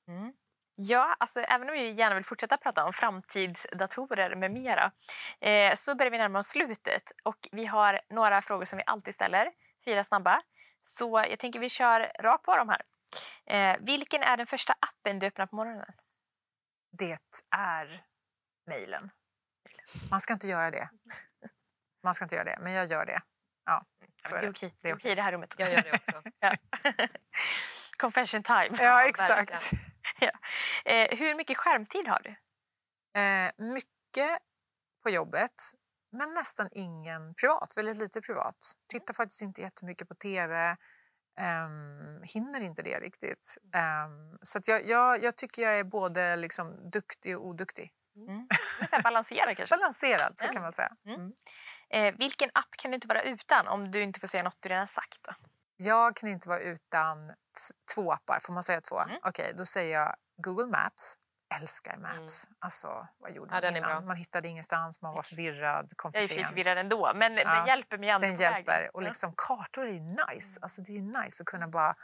Mm. 0.08 0.32
Ja, 0.74 1.16
alltså 1.20 1.40
även 1.40 1.68
om 1.68 1.72
vi 1.74 1.90
gärna 1.90 2.14
vill 2.14 2.24
fortsätta 2.24 2.56
prata 2.56 2.84
om 2.84 2.92
framtidsdatorer 2.92 4.34
med 4.36 4.50
mera 4.50 4.92
eh, 5.40 5.74
så 5.74 5.94
börjar 5.94 6.10
vi 6.10 6.18
närma 6.18 6.38
oss 6.38 6.46
slutet 6.48 7.12
och 7.24 7.48
vi 7.52 7.66
har 7.66 8.00
några 8.10 8.42
frågor 8.42 8.64
som 8.64 8.76
vi 8.76 8.82
alltid 8.86 9.14
ställer, 9.14 9.52
fyra 9.84 10.04
snabba. 10.04 10.42
Så 10.82 11.24
jag 11.30 11.38
tänker 11.38 11.58
vi 11.58 11.68
kör 11.68 12.12
rakt 12.20 12.44
på 12.44 12.56
dem 12.56 12.68
här. 12.68 12.82
Eh, 13.46 13.76
vilken 13.80 14.22
är 14.22 14.36
den 14.36 14.46
första 14.46 14.74
appen 14.80 15.18
du 15.18 15.26
öppnar 15.26 15.46
på 15.46 15.56
morgonen? 15.56 15.92
Det 16.92 17.18
är 17.50 18.00
mejlen. 18.66 19.10
Man 20.10 20.20
ska 20.20 20.32
inte 20.32 20.48
göra 20.48 20.70
det. 20.70 20.88
Man 22.02 22.14
ska 22.14 22.24
inte 22.24 22.34
göra 22.34 22.44
det, 22.44 22.58
men 22.60 22.72
jag 22.72 22.86
gör 22.86 23.06
det. 23.06 23.20
Ja, 23.64 23.84
så 24.28 24.34
det 24.34 24.40
är 24.40 24.50
okej. 24.50 24.74
Det 24.82 24.90
är 24.90 24.94
okej 24.94 25.12
i 25.12 25.14
det 25.14 25.22
här 25.22 25.32
rummet. 25.32 25.54
Jag 25.58 25.72
gör 25.72 25.82
det 25.82 25.92
också. 25.92 26.22
Ja. 26.40 26.52
Confession 27.98 28.42
time. 28.42 28.70
Ja, 28.78 29.08
exakt. 29.08 29.70
Ja. 30.20 30.30
Eh, 30.84 31.18
hur 31.18 31.34
mycket 31.34 31.56
skärmtid 31.56 32.08
har 32.08 32.20
du? 32.24 32.30
Eh, 33.20 33.52
mycket 33.74 34.38
på 35.02 35.10
jobbet, 35.10 35.54
men 36.12 36.32
nästan 36.34 36.68
ingen 36.72 37.34
privat. 37.34 37.76
Väldigt 37.76 37.96
lite 37.96 38.20
privat. 38.20 38.72
Tittar 38.92 39.14
faktiskt 39.14 39.42
inte 39.42 39.60
jättemycket 39.60 40.08
på 40.08 40.14
tv. 40.14 40.76
Um, 41.40 42.22
hinner 42.22 42.60
inte 42.60 42.82
det 42.82 43.00
riktigt. 43.00 43.56
Ehm, 43.74 44.38
så 44.42 44.58
att 44.58 44.68
jag, 44.68 44.86
jag, 44.86 45.22
jag 45.22 45.36
tycker 45.36 45.62
jag 45.62 45.78
är 45.78 45.84
både 45.84 46.36
liksom 46.36 46.90
duktig 46.90 47.38
och 47.38 47.46
oduktig. 47.46 47.92
Mm. 48.16 48.46
Det 48.78 48.84
är 48.84 48.86
så 48.88 48.96
här 48.96 49.02
Balansera 49.02 49.54
kanske. 49.54 49.76
Balanserad, 49.76 50.38
så 50.38 50.46
Ja. 50.46 50.52
kan 50.52 50.62
man 50.62 50.72
säga. 50.72 50.92
Mm. 51.06 51.32
Mm. 51.90 52.06
Eh, 52.14 52.18
vilken 52.18 52.50
app 52.54 52.70
kan 52.78 52.90
du 52.90 52.94
inte 52.94 53.08
vara 53.08 53.22
utan 53.22 53.68
om 53.68 53.90
du 53.90 54.02
inte 54.02 54.20
får 54.20 54.28
säga 54.28 54.42
något 54.42 54.56
du 54.60 54.68
redan 54.68 54.88
sagt? 54.88 55.18
Då? 55.22 55.34
Jag 55.76 56.16
kan 56.16 56.28
inte 56.28 56.48
vara 56.48 56.60
utan 56.60 57.32
två 57.94 58.12
appar. 58.12 58.38
Får 58.42 58.52
man 58.52 58.62
säga 58.62 58.80
två? 58.80 58.98
Mm. 59.00 59.16
Okej, 59.24 59.54
då 59.56 59.64
säger 59.64 59.98
jag 60.00 60.16
Google 60.36 60.66
Maps. 60.66 61.14
Älskar 61.54 61.96
Maps. 61.96 62.48
Alltså, 62.58 63.08
vad 63.18 63.32
gjorde 63.32 63.54
Ja, 63.54 63.60
man 63.60 63.64
är 63.74 63.78
innan? 63.78 63.90
bra. 63.90 64.00
Man 64.00 64.16
hittade 64.16 64.48
ingenstans, 64.48 65.02
man 65.02 65.14
var 65.14 65.22
förvirrad, 65.22 65.92
kom 65.96 66.10
Jag 66.14 66.24
för 66.24 66.32
är 66.32 66.36
ju 66.36 66.42
sent. 66.42 66.48
förvirrad 66.48 66.78
ändå, 66.78 67.12
men 67.14 67.36
Ja. 67.36 67.54
den 67.54 67.66
hjälper 67.66 67.98
mig 67.98 68.08
ändå 68.08 68.26
Den 68.26 68.36
på 68.36 68.42
vägen. 68.42 68.54
hjälper. 68.56 68.90
Och 68.96 69.02
liksom, 69.02 69.34
kartor 69.36 69.86
är 69.86 69.92
ju 69.92 70.00
nice. 70.00 70.58
Alltså, 70.62 70.82
det 70.82 70.96
är 70.96 71.22
nice 71.22 71.42
att 71.42 71.46
kunna 71.46 71.68
bara... 71.68 71.94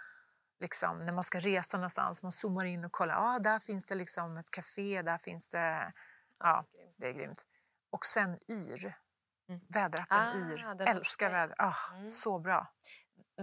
Liksom, 0.60 0.98
när 0.98 1.12
man 1.12 1.24
ska 1.24 1.38
resa 1.40 1.76
någonstans, 1.76 2.22
man 2.22 2.32
zoomar 2.32 2.64
in 2.64 2.84
och 2.84 2.92
kollar. 2.92 3.14
Ah, 3.34 3.38
där 3.38 3.58
finns 3.58 3.86
det 3.86 3.94
liksom 3.94 4.36
ett 4.36 4.50
café, 4.50 5.02
där 5.02 5.18
finns 5.18 5.48
det... 5.48 5.92
Ja, 6.38 6.64
det 6.98 7.06
är 7.08 7.12
grymt. 7.12 7.42
Och 7.90 8.04
sen 8.04 8.38
Yr. 8.48 8.94
Mm. 9.48 9.60
Väderappen 9.68 10.18
Ah, 10.18 10.34
Yr. 10.34 10.74
den 10.74 10.88
Älskar 10.88 11.30
väder. 11.30 11.54
Ah, 11.58 11.74
Mm. 11.94 12.08
Så 12.08 12.38
bra. 12.38 12.72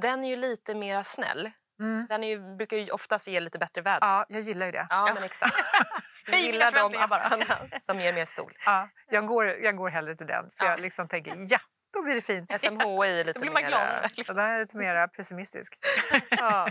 Den 0.02 0.24
är 0.24 0.30
ju 0.30 0.36
lite 0.36 0.76
mer 0.76 1.04
snäll. 1.04 1.52
Mm. 1.80 2.06
Den 2.10 2.24
är 2.24 2.28
ju, 2.28 2.56
brukar 2.56 2.78
ju 2.78 2.92
oftast 2.92 3.28
ge 3.28 3.40
lite 3.40 3.60
bättre 3.60 3.82
väder. 3.82 4.08
Ja, 4.08 4.26
jag 4.30 4.42
gillar 4.42 4.66
ju 4.66 4.72
det. 4.72 4.88
Ja, 4.90 5.08
Ja. 5.08 5.14
men 5.14 5.24
exakt. 5.24 5.54
Jag 6.32 6.40
gillar 6.42 6.72
de 6.72 6.98
apparna 6.98 7.46
som 7.80 8.00
ger 8.00 8.14
mer 8.14 8.26
sol. 8.26 8.54
Ja, 8.66 8.90
jag, 9.10 9.26
går, 9.28 9.46
jag 9.46 9.78
går 9.78 9.90
hellre 9.90 10.14
till 10.16 10.28
den, 10.28 10.50
för 10.52 10.66
Ja. 10.66 10.72
jag 10.72 10.80
liksom 10.80 11.08
tänker 11.08 11.36
ja, 11.48 11.58
då 11.94 12.04
blir 12.04 12.16
det 12.16 12.22
fint. 12.22 12.60
SMHI 12.60 12.80
är 13.20 13.24
lite 13.24 13.40
Då 13.40 13.42
blir 13.44 13.52
man 13.52 13.62
mer... 13.62 13.70
gladare. 13.70 14.12
Och 14.28 14.36
där 14.36 14.48
är 14.56 14.60
lite 14.60 14.78
mer 14.78 15.08
pessimistisk. 15.08 15.74
Ja. 16.30 16.68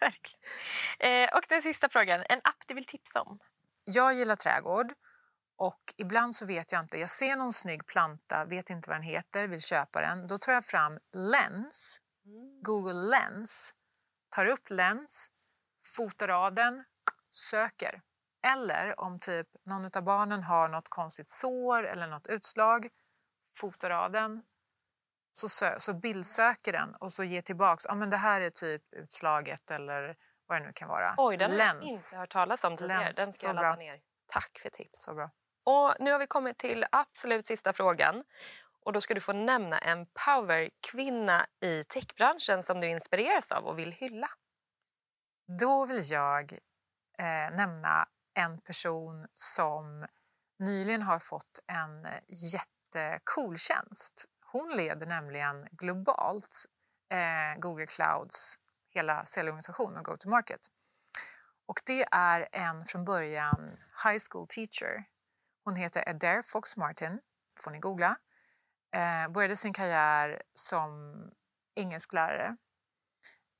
Verkligen. 0.00 1.22
Eh, 1.24 1.36
och 1.36 1.44
den 1.48 1.62
sista 1.62 1.88
frågan. 1.88 2.24
En 2.28 2.40
app 2.44 2.56
du 2.66 2.74
vill 2.74 2.84
tipsa 2.86 3.20
om? 3.22 3.38
Jag 3.84 4.14
gillar 4.14 4.34
trädgård 4.34 4.92
och 5.56 5.94
ibland 5.96 6.34
så 6.34 6.46
vet 6.46 6.72
jag 6.72 6.80
inte. 6.82 6.98
Jag 7.00 7.10
ser 7.10 7.36
någon 7.36 7.52
snygg 7.52 7.86
planta, 7.86 8.44
vet 8.44 8.70
inte 8.70 8.88
vad 8.88 8.96
den 8.96 9.02
heter, 9.02 9.48
vill 9.48 9.60
köpa 9.62 10.00
den. 10.00 10.26
Då 10.26 10.38
tar 10.38 10.52
jag 10.52 10.64
fram 10.64 10.98
Lens, 11.12 12.00
Google 12.62 12.92
Lens, 13.08 13.74
tar 14.28 14.46
upp 14.46 14.70
Lens, 14.70 15.30
fotar 15.96 16.28
av 16.28 16.52
den, 16.52 16.84
söker. 17.30 18.02
Eller 18.46 19.00
om 19.00 19.20
typ 19.20 19.48
någon 19.64 19.84
av 19.96 20.02
barnen 20.02 20.42
har 20.42 20.68
något 20.68 20.88
konstigt 20.88 21.28
sår 21.28 21.86
eller 21.86 22.06
något 22.06 22.26
utslag, 22.26 22.88
fotar 23.60 23.90
av 23.90 24.10
den, 24.12 24.42
så, 25.32 25.46
sö- 25.46 25.78
så 25.78 25.94
bildsöker 25.94 26.72
den 26.72 26.94
och 26.94 27.12
så 27.12 27.24
ger 27.24 27.42
tillbaks. 27.42 27.84
Ja, 27.88 27.94
men 27.94 28.10
det 28.10 28.16
här 28.16 28.40
är 28.40 28.50
typ 28.50 28.82
utslaget 28.92 29.70
eller 29.70 30.16
vad 30.46 30.60
det 30.60 30.66
nu 30.66 30.72
kan 30.72 30.88
vara. 30.88 31.14
Oj, 31.16 31.36
den 31.36 31.50
har 31.50 31.58
jag 31.58 31.82
inte 31.82 32.16
hört 32.18 32.30
talas 32.30 32.64
om 32.64 32.76
tidigare. 32.76 33.04
Lens, 33.04 33.16
Den 33.16 33.32
ska 33.32 33.32
så 33.32 33.46
jag 33.46 33.54
ladda 33.56 33.68
bra. 33.68 33.76
ner. 33.76 34.00
Tack 34.26 34.58
för 34.62 34.70
tips. 34.70 35.02
Så 35.02 35.14
bra. 35.14 35.30
Och 35.66 35.94
nu 36.00 36.12
har 36.12 36.18
vi 36.18 36.26
kommit 36.26 36.58
till 36.58 36.84
absolut 36.92 37.46
sista 37.46 37.72
frågan. 37.72 38.24
Och 38.84 38.92
då 38.92 39.00
ska 39.00 39.14
du 39.14 39.20
få 39.20 39.32
nämna 39.32 39.78
en 39.78 40.06
powerkvinna 40.06 41.46
i 41.60 41.84
techbranschen 41.84 42.62
som 42.62 42.80
du 42.80 42.86
inspireras 42.86 43.52
av 43.52 43.64
och 43.66 43.78
vill 43.78 43.92
hylla. 43.92 44.30
Då 45.60 45.86
vill 45.86 46.10
jag 46.10 46.52
eh, 47.18 47.56
nämna 47.56 48.08
en 48.34 48.60
person 48.60 49.26
som 49.32 50.06
nyligen 50.58 51.02
har 51.02 51.18
fått 51.18 51.60
en 51.66 52.06
jättecool 52.28 53.58
tjänst. 53.58 54.24
Hon 54.52 54.76
leder 54.76 55.06
nämligen 55.06 55.68
globalt 55.70 56.64
eh, 57.10 57.60
Google 57.60 57.86
Clouds 57.86 58.58
hela 58.90 59.24
säljorganisation 59.24 59.96
och 59.96 60.04
go-to-market. 60.04 60.60
Och 61.66 61.80
det 61.84 62.06
är 62.10 62.48
en 62.52 62.84
från 62.84 63.04
början 63.04 63.76
high 64.04 64.18
school 64.30 64.46
teacher. 64.48 65.04
Hon 65.66 65.76
heter 65.76 66.08
Adair 66.08 66.42
Fox 66.42 66.76
Martin, 66.76 67.20
får 67.64 67.70
ni 67.70 67.78
googla. 67.78 68.16
Eh, 68.94 69.28
började 69.28 69.56
sin 69.56 69.72
karriär 69.72 70.42
som 70.54 70.90
engelsklärare 71.74 72.56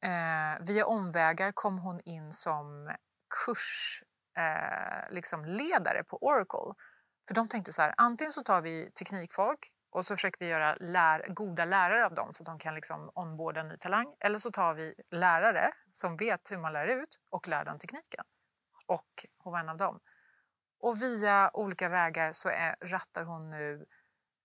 Eh, 0.02 0.64
via 0.66 0.86
omvägar 0.86 1.52
kom 1.52 1.78
hon 1.78 2.00
in 2.00 2.32
som 2.32 2.94
kursledare 3.44 5.06
eh, 5.06 5.14
liksom 5.14 5.44
ledare 5.44 6.04
på 6.04 6.18
Oracle. 6.20 6.74
För 7.28 7.34
de 7.34 7.48
tänkte 7.48 7.72
så 7.72 7.82
här, 7.82 7.94
antingen 7.96 8.32
så 8.32 8.42
tar 8.42 8.60
vi 8.60 8.90
teknikfolk 8.90 9.68
och 9.90 10.04
så 10.04 10.16
försöker 10.16 10.38
vi 10.44 10.50
göra 10.50 10.74
lär, 10.74 11.26
goda 11.28 11.64
lärare 11.64 12.06
av 12.06 12.14
dem 12.14 12.32
så 12.32 12.42
att 12.42 12.46
de 12.46 12.58
kan 12.58 12.74
liksom 12.74 13.10
onboarda 13.14 13.62
ny 13.62 13.76
talang. 13.76 14.14
Eller 14.20 14.38
så 14.38 14.50
tar 14.50 14.74
vi 14.74 14.94
lärare 15.10 15.72
som 15.90 16.16
vet 16.16 16.52
hur 16.52 16.58
man 16.58 16.72
lär 16.72 16.86
ut 16.86 17.18
och 17.30 17.48
lär 17.48 17.64
dem 17.64 17.78
tekniken. 17.78 18.24
Och 18.86 19.26
hon 19.38 19.52
var 19.52 19.60
en 19.60 19.68
av 19.68 19.76
dem. 19.76 20.00
Och 20.86 21.02
via 21.02 21.50
olika 21.54 21.88
vägar 21.88 22.32
så 22.32 22.48
är, 22.48 22.76
rattar 22.82 23.24
hon 23.24 23.50
nu 23.50 23.86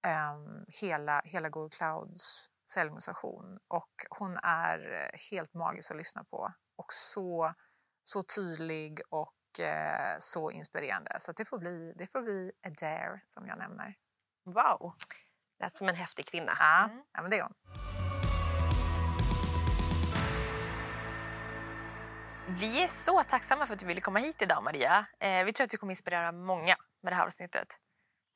ehm, 0.08 0.66
hela, 0.82 1.22
hela 1.26 1.50
Google 1.50 1.70
Clouds 1.70 2.48
säljorganisation 2.72 3.60
och 3.68 3.92
hon 4.10 4.38
är 4.44 4.94
eh, 4.94 5.20
helt 5.32 5.54
magisk 5.54 5.92
att 5.92 5.98
lyssna 5.98 6.24
på 6.24 6.54
och 6.76 6.94
så, 6.94 7.54
så 8.04 8.24
tydlig 8.24 9.02
och 9.10 9.60
eh, 9.60 10.16
så 10.20 10.52
inspirerande. 10.52 11.18
Så 11.20 11.32
det 11.32 11.46
får 11.46 11.58
bli, 11.58 11.94
det 11.98 12.08
får 12.08 12.22
bli 12.22 12.52
Adair 12.68 13.24
som 13.30 13.48
jag 13.48 13.58
nämner. 13.58 13.96
Wow! 14.46 14.94
Lät 15.60 15.74
som 15.74 15.90
en 15.90 15.96
häftig 15.96 16.26
kvinna. 16.26 16.52
Ja, 16.60 16.84
Mm. 16.86 17.04
ja 17.14 17.22
men 17.22 17.32
det 17.32 17.38
är 17.38 17.44
hon. 17.44 17.54
Vi 22.60 22.84
är 22.84 22.88
så 22.88 23.24
tacksamma 23.24 23.68
för 23.68 23.74
att 23.74 23.80
du 23.80 23.86
ville 23.86 24.02
komma 24.02 24.20
hit 24.20 24.42
idag, 24.42 24.64
Maria. 24.64 25.06
Eh, 25.20 25.44
vi 25.46 25.54
tror 25.54 25.66
att 25.66 25.72
du 25.72 25.78
kommer 25.78 25.92
inspirera 25.92 26.32
många 26.32 26.76
med 27.04 27.14
det 27.14 27.16
här 27.16 27.26
avsnittet. 27.26 27.68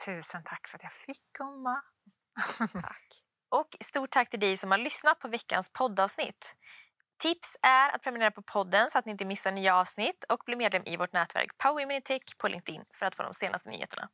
Tusen 0.05 0.43
tack 0.43 0.67
för 0.67 0.77
att 0.77 0.83
jag 0.83 0.91
fick 0.91 1.21
komma. 1.37 1.81
Tack. 2.73 3.07
Och 3.49 3.75
stort 3.81 4.09
tack 4.11 4.29
till 4.29 4.39
dig 4.39 4.57
som 4.57 4.71
har 4.71 4.77
lyssnat 4.77 5.19
på 5.19 5.27
veckans 5.27 5.69
poddavsnitt. 5.73 6.55
Tips 7.19 7.57
är 7.61 7.89
att 7.95 8.01
prenumerera 8.01 8.31
på 8.31 8.41
podden 8.41 8.89
så 8.89 8.99
att 8.99 9.05
ni 9.05 9.11
inte 9.11 9.25
missar 9.25 9.51
nya 9.51 9.75
avsnitt 9.75 10.25
och 10.29 10.43
bli 10.45 10.55
medlem 10.55 10.83
i 10.85 10.97
vårt 10.97 11.13
nätverk 11.13 11.57
Power 11.57 11.83
Women 11.83 11.95
in 11.95 12.01
Tech 12.01 12.37
på 12.37 12.47
LinkedIn 12.47 12.83
för 12.93 13.05
att 13.05 13.15
få 13.15 13.23
de 13.23 13.33
senaste 13.33 13.69
nyheterna. 13.69 14.09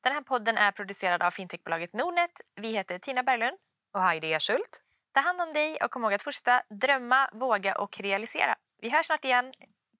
Den 0.00 0.12
här 0.12 0.22
podden 0.22 0.58
är 0.58 0.72
producerad 0.72 1.22
av 1.22 1.30
fintechbolaget 1.30 1.92
Nordnet. 1.92 2.40
Vi 2.54 2.72
heter 2.72 2.98
Tina 2.98 3.22
Berglund. 3.22 3.58
Och 3.94 4.02
Heidi 4.02 4.32
Ersult. 4.32 4.82
Ta 5.14 5.20
hand 5.20 5.40
om 5.40 5.52
dig 5.52 5.78
och 5.82 5.90
kom 5.90 6.04
ihåg 6.04 6.14
att 6.14 6.22
fortsätta 6.22 6.62
drömma, 6.70 7.30
våga 7.32 7.78
och 7.78 8.00
realisera. 8.00 8.56
Vi 8.80 8.90
hörs 8.90 9.06
snart 9.06 9.24
igen. 9.24 9.52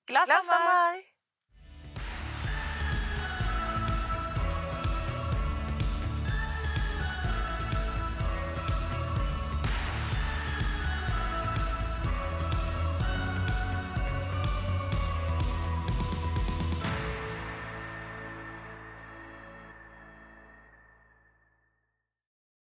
Glad, 0.07 0.27
Glad 0.27 0.45
sommar! 0.45 0.59
sommar! 0.59 1.18